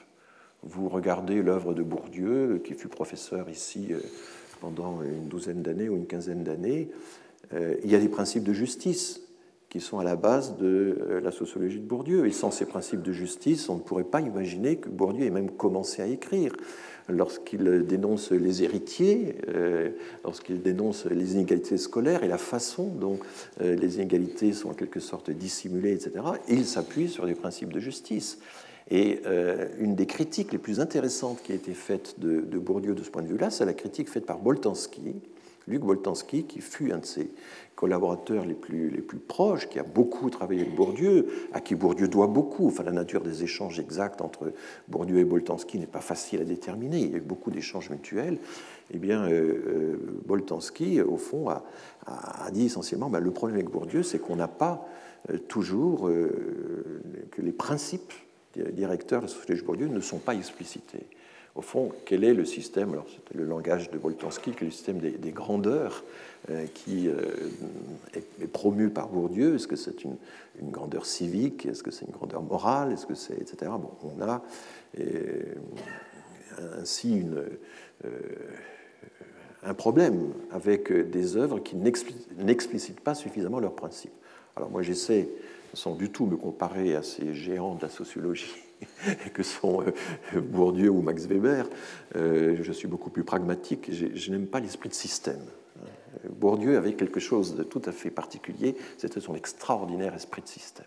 [0.63, 3.93] Vous regardez l'œuvre de Bourdieu, qui fut professeur ici
[4.61, 6.91] pendant une douzaine d'années ou une quinzaine d'années,
[7.53, 9.23] euh, il y a des principes de justice
[9.69, 12.27] qui sont à la base de euh, la sociologie de Bourdieu.
[12.27, 15.51] Et sans ces principes de justice, on ne pourrait pas imaginer que Bourdieu ait même
[15.51, 16.53] commencé à écrire.
[17.11, 19.91] Lorsqu'il dénonce les héritiers, euh,
[20.25, 23.19] lorsqu'il dénonce les inégalités scolaires et la façon dont
[23.61, 26.13] les inégalités sont en quelque sorte dissimulées, etc.,
[26.49, 28.39] il s'appuie sur des principes de justice.
[28.91, 33.03] Et euh, une des critiques les plus intéressantes qui a été faite de, Bourdieu de
[33.03, 35.17] ce point de vue-là, c'est la critique faite par Boltanski,
[35.69, 37.31] Luc Boltanski, qui fut un de ses
[37.77, 42.09] collaborateurs les plus, les plus proches, qui a beaucoup travaillé avec Bourdieu, à qui Bourdieu
[42.09, 42.67] doit beaucoup.
[42.67, 44.53] Enfin, la nature des échanges exacts entre
[44.89, 46.99] Bourdieu et Boltanski n'est pas facile à déterminer.
[46.99, 48.39] Il y a eu beaucoup d'échanges mutuels.
[48.93, 49.97] Eh bien, euh, euh,
[50.27, 51.63] Boltanski, au fond, a,
[52.53, 54.89] dit essentiellement ben, le problème avec Bourdieu, c'est qu'on n'a pas
[55.31, 58.13] euh, toujours que les principes
[58.73, 61.07] directeurs de la société Bourdieu ne sont pas explicités
[61.59, 64.71] au fond, quel est le système Alors, c'était le langage de Boltanski, quel est le
[64.71, 66.05] système des, grandeurs
[66.51, 67.17] euh, qui euh,
[68.15, 69.57] est, promu par Bourdieu?
[69.57, 70.17] Est-ce que c'est une,
[70.71, 71.67] grandeur civique?
[71.67, 72.93] Est-ce que c'est une grandeur morale?
[72.93, 73.73] Est-ce que c'est etc.
[73.73, 74.41] Bon, on a
[75.01, 75.55] euh,
[76.81, 77.25] ainsi
[79.65, 84.13] un problème avec des œuvres qui n'explicitent pas suffisamment leurs principes.
[84.55, 85.29] Alors moi, j'essaie
[85.75, 88.68] sans du tout me comparer à ces géants de la sociologie
[89.35, 91.67] que sont euh, Bourdieu ou Max Weber,
[92.17, 93.91] euh, je suis beaucoup plus pragmatique.
[93.93, 95.43] Je, n'aime pas l'esprit de système.
[96.29, 100.87] Bourdieu avait quelque chose de tout à fait particulier, c'était son extraordinaire esprit de système.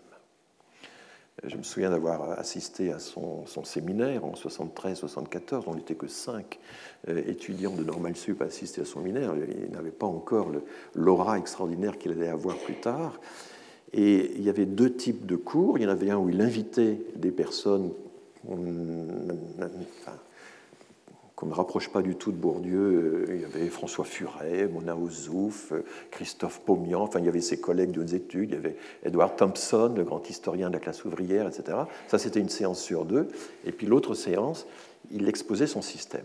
[1.44, 5.64] Je me souviens d'avoir assisté à son, séminaire en 73-74.
[5.66, 6.60] On n'était que cinq
[7.08, 9.32] euh, étudiants de Normal Sup à assister à son séminaire.
[9.64, 10.52] Il n'avait pas encore
[10.94, 13.18] l'aura extraordinaire qu'il allait avoir plus tard.
[13.94, 15.78] Et il y avait deux types de cours.
[15.78, 17.90] Il y en avait un où il invitait des personnes
[21.36, 23.26] qu'on ne rapproche pas du tout de Bourdieu.
[23.28, 25.72] Il y avait François Furet, Mona Ozouf,
[26.10, 29.92] Christophe Paumian, enfin il y avait ses collègues de études, il y avait Edward Thompson,
[29.96, 31.78] le grand historien de la classe ouvrière, etc.
[32.08, 33.28] Ça c'était une séance sur deux.
[33.64, 34.66] Et puis l'autre séance,
[35.10, 36.22] il exposait son système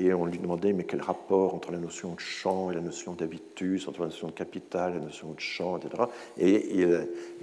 [0.00, 3.12] et on lui demandait mais quel rapport entre la notion de champ et la notion
[3.12, 6.04] d'habitus, entre la notion de capital et la notion de champ, etc.
[6.38, 6.80] Et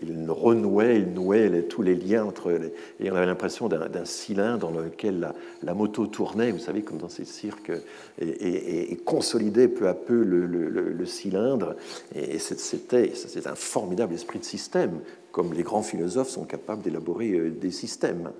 [0.01, 2.73] il, renouait, il nouait tous les liens entre les...
[2.99, 7.09] Et on avait l'impression d'un cylindre dans lequel la, moto tournait, vous savez, comme dans
[7.09, 7.71] ces cirques,
[8.19, 11.75] et, consolidait peu à peu le, cylindre.
[12.15, 13.11] Et c'était
[13.45, 14.99] un formidable esprit de système,
[15.31, 18.31] comme les grands philosophes sont capables d'élaborer euh, des systèmes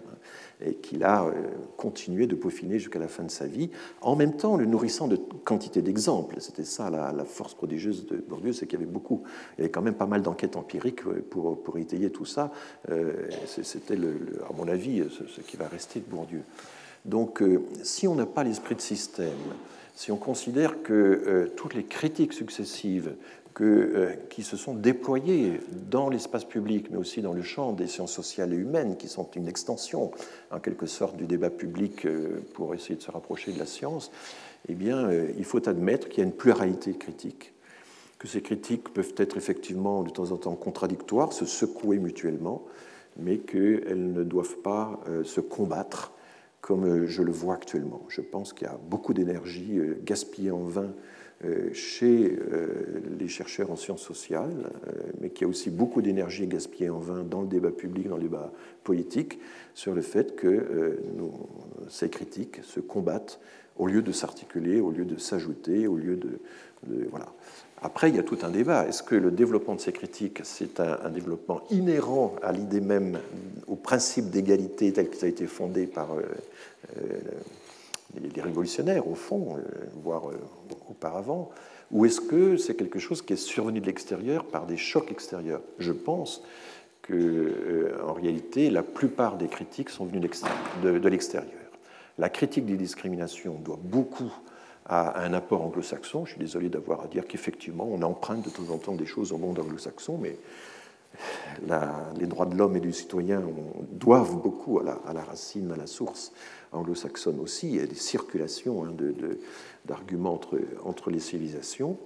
[0.60, 1.34] et qu'il a euh,
[1.76, 3.70] continué de peaufiner jusqu'à la fin de sa vie,
[4.02, 6.36] en même temps le nourrissant de quantité d'exemples.
[6.40, 9.24] C'était ça la, force prodigieuse de Bourdieu, c'est qu'il y avait beaucoup,
[9.58, 12.52] il y avait quand même pas mal d'enquêtes empiriques euh, pour, étayer tout ça.
[12.90, 16.42] Euh, c'était, à mon avis, ce, qui va rester de Bourdieu.
[17.06, 17.44] Donc,
[17.84, 19.30] si on n'a pas l'esprit de système,
[19.94, 23.16] si on considère que toutes les critiques successives
[23.62, 25.60] euh, qui se sont déployés
[25.90, 29.30] dans l'espace public, mais aussi dans le champ des sciences sociales et humaines, qui sont
[29.36, 30.12] une extension,
[30.52, 34.12] en quelque sorte, du débat public euh, pour essayer de se rapprocher de la science,
[34.70, 37.54] eh bien, euh, il faut admettre qu'il y a une pluralité critique,
[38.20, 42.64] que ces critiques peuvent être effectivement de temps en temps contradictoires, se secouer mutuellement,
[43.18, 46.14] mais qu'elles ne doivent pas se combattre
[46.62, 48.04] comme je le vois actuellement.
[48.10, 50.94] Je pense qu'il y a beaucoup d'énergie gaspillée en vain
[51.74, 54.92] chez euh, les chercheurs en sciences sociales, euh,
[55.22, 58.24] mais qui a aussi beaucoup d'énergie gaspillée en vain dans le débat public, dans le
[58.24, 58.52] débat
[58.84, 59.40] politique,
[59.76, 60.98] sur le fait que
[61.90, 63.40] ces critiques se combattent
[63.78, 66.40] au lieu de s'articuler, au lieu de s'ajouter, au lieu de,
[67.12, 67.28] voilà.
[67.84, 68.88] Après, il y a tout un débat.
[68.88, 73.20] Est-ce que le développement de ces critiques, c'est un, développement inhérent à l'idée même,
[73.68, 76.08] au principe d'égalité tel ça a été fondé par
[78.16, 79.62] les révolutionnaires, au fond, euh,
[80.04, 80.40] voire euh,
[80.90, 81.50] auparavant,
[81.92, 85.62] ou est-ce que c'est quelque chose qui est survenu de l'extérieur par des chocs extérieurs?
[85.80, 86.44] Je pense
[87.02, 91.54] que, euh, en réalité, la plupart des critiques sont venues de l'extérieur.
[92.18, 94.34] La critique des discriminations doit beaucoup
[94.86, 96.26] à un apport anglo-saxon.
[96.26, 99.32] Je suis désolé d'avoir à dire qu'effectivement, on emprunte de temps en temps des choses
[99.32, 100.38] au monde anglo-saxon, mais
[102.20, 103.42] les droits de l'homme et du citoyen
[103.92, 106.32] doivent beaucoup à la, racine, à la source
[106.72, 107.70] anglo-saxonne aussi.
[107.70, 108.94] Il y a des circulations hein,
[109.86, 110.40] d'arguments
[110.84, 111.98] entre, les civilisations.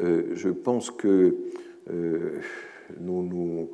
[0.00, 1.36] Euh, je pense que
[1.90, 2.40] euh,
[3.00, 3.64] euh,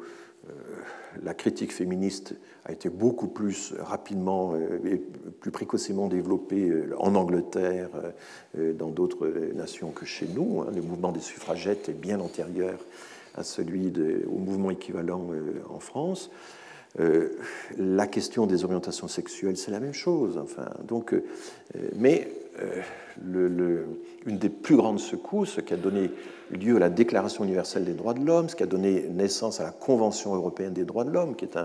[1.23, 2.35] la critique féministe
[2.65, 4.55] a été beaucoup plus rapidement
[4.85, 4.97] et
[5.41, 7.89] plus précocement développée en Angleterre,
[8.57, 10.63] dans d'autres nations que chez nous.
[10.63, 10.73] Hein.
[10.75, 12.79] Le mouvement des suffragettes est bien antérieur
[13.35, 15.31] à celui de, au mouvement équivalent
[15.69, 16.31] en France.
[16.99, 17.31] Euh,
[17.79, 20.39] la question des orientations sexuelles, c'est la même chose.
[20.39, 21.25] Enfin, donc, euh,
[21.97, 22.29] mais
[23.23, 23.85] le,
[24.25, 26.11] une des plus grandes secousses qui a donné
[26.51, 29.65] lieu à la Déclaration universelle des droits de l'homme, ce qui a donné naissance à
[29.65, 31.59] la Convention européenne des droits de l'homme, qui est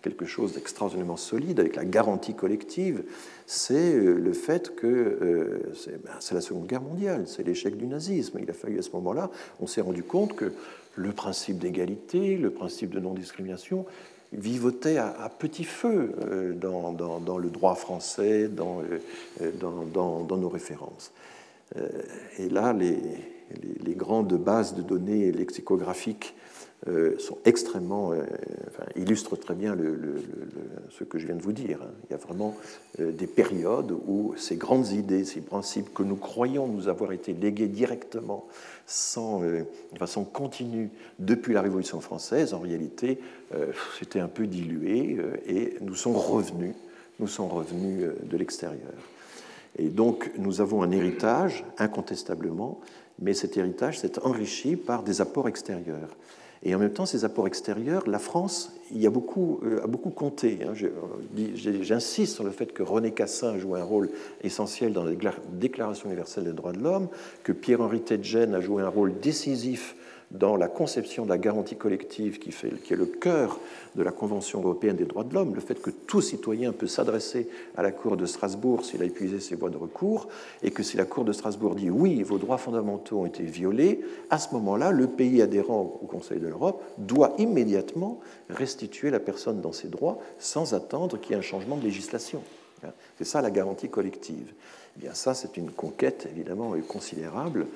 [0.00, 3.02] quelque chose d'extraordinairement solide avec la garantie collective,
[3.46, 5.60] c'est le fait que
[6.04, 8.38] ben, c'est la Seconde Guerre mondiale, c'est l'échec du nazisme.
[8.40, 9.30] Il a fallu à ce moment-là,
[9.60, 10.52] on s'est rendu compte que
[10.94, 13.86] le principe d'égalité, le principe de non-discrimination
[14.32, 21.12] vivotaient à, petit feu euh, dans, le droit français, euh, dans, dans, nos références.
[22.38, 26.57] et là, les, grandes bases de données lexicographiques euh,
[27.18, 28.22] sont extrêmement, euh,
[28.96, 29.76] illustrent très bien
[30.90, 31.80] ce que je viens de vous dire.
[32.08, 32.56] Il y a vraiment
[33.00, 37.32] euh, des périodes où ces grandes idées, ces principes que nous croyons nous avoir été
[37.32, 38.46] légués directement,
[38.86, 39.64] sans, de
[39.98, 43.20] façon continue, depuis la Révolution française, en réalité,
[43.98, 46.74] c'était un peu dilué et nous sont revenus,
[47.20, 48.94] nous sont revenus de l'extérieur.
[49.76, 52.80] Et donc, nous avons un héritage, incontestablement,
[53.20, 56.16] mais cet héritage s'est enrichi par des apports extérieurs.
[56.64, 60.60] Et en même temps, ces apports extérieurs, la France y a beaucoup, euh, compté.
[60.64, 60.72] Hein.
[61.54, 64.10] J'insiste sur le fait que René Cassin a joué un rôle
[64.42, 65.12] essentiel dans la
[65.52, 67.08] Déclaration universelle des droits de l'homme,
[67.42, 69.94] que Pierre-Henri Tedjen a joué un rôle décisif
[70.30, 73.58] dans la conception de la garantie collective qui, est le cœur
[73.96, 77.48] de la Convention européenne des droits de l'homme, le fait que tout citoyen peut s'adresser
[77.76, 80.28] à la Cour de Strasbourg s'il a épuisé ses voies de recours,
[80.62, 84.00] et que si la Cour de Strasbourg dit oui, vos droits fondamentaux ont été violés,
[84.28, 89.60] à ce moment-là, le pays adhérent au Conseil de l'Europe doit immédiatement restituer la personne
[89.62, 92.42] dans ses droits sans attendre qu'il y ait un changement de législation.
[93.16, 94.52] C'est ça la garantie collective.
[94.96, 97.66] Eh bien, ça, c'est une conquête évidemment considérable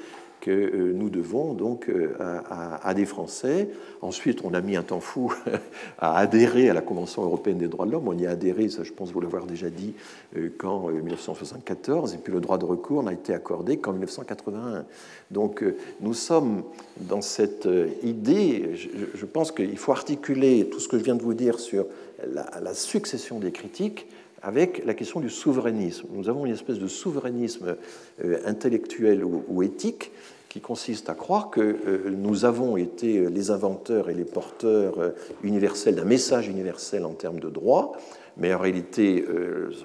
[0.43, 2.13] que euh, nous devons donc euh,
[2.51, 3.69] à, des Français.
[4.03, 5.33] Ensuite, on a mis un temps fou
[5.99, 8.09] à adhérer à la Convention européenne des droits de l'homme.
[8.09, 9.95] On y a adhéré, ça je pense vous l'avoir déjà dit,
[10.37, 14.85] euh, qu'en 1974, et puis le droit de recours n'a été accordé qu'en 1981.
[15.31, 15.65] Donc
[16.01, 16.65] nous sommes
[17.01, 17.69] dans cette
[18.03, 18.73] idée,
[19.15, 21.87] je pense qu'il faut articuler tout ce que je viens de vous dire sur
[22.35, 24.07] la, la succession des critiques
[24.43, 26.09] avec la question du souverainisme.
[26.13, 27.77] Nous avons une espèce de souverainisme
[28.25, 30.11] euh, intellectuel ou, éthique
[30.49, 35.11] qui consiste à croire que euh, nous avons été les inventeurs et les porteurs euh,
[35.43, 37.97] universels d'un message universel en termes de droit,
[38.37, 39.27] mais en réalité,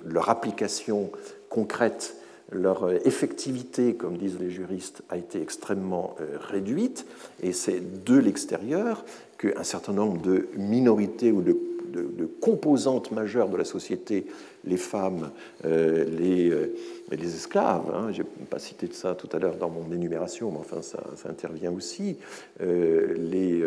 [0.05, 1.11] leur application
[1.49, 2.15] concrète,
[2.49, 7.05] leur effectivité, comme disent les juristes, a été extrêmement réduite,
[7.43, 9.03] et c'est de l'extérieur
[9.38, 11.57] qu'un certain nombre de minorités ou de
[11.91, 14.26] de, composantes majeures de la société,
[14.65, 15.31] les femmes,
[15.65, 16.76] euh, les, euh,
[17.11, 17.91] les, esclaves.
[17.93, 20.81] Hein, je n'ai pas cité de ça tout à l'heure dans mon énumération, mais enfin
[20.81, 22.18] ça, intervient aussi.
[22.61, 23.64] Euh, les,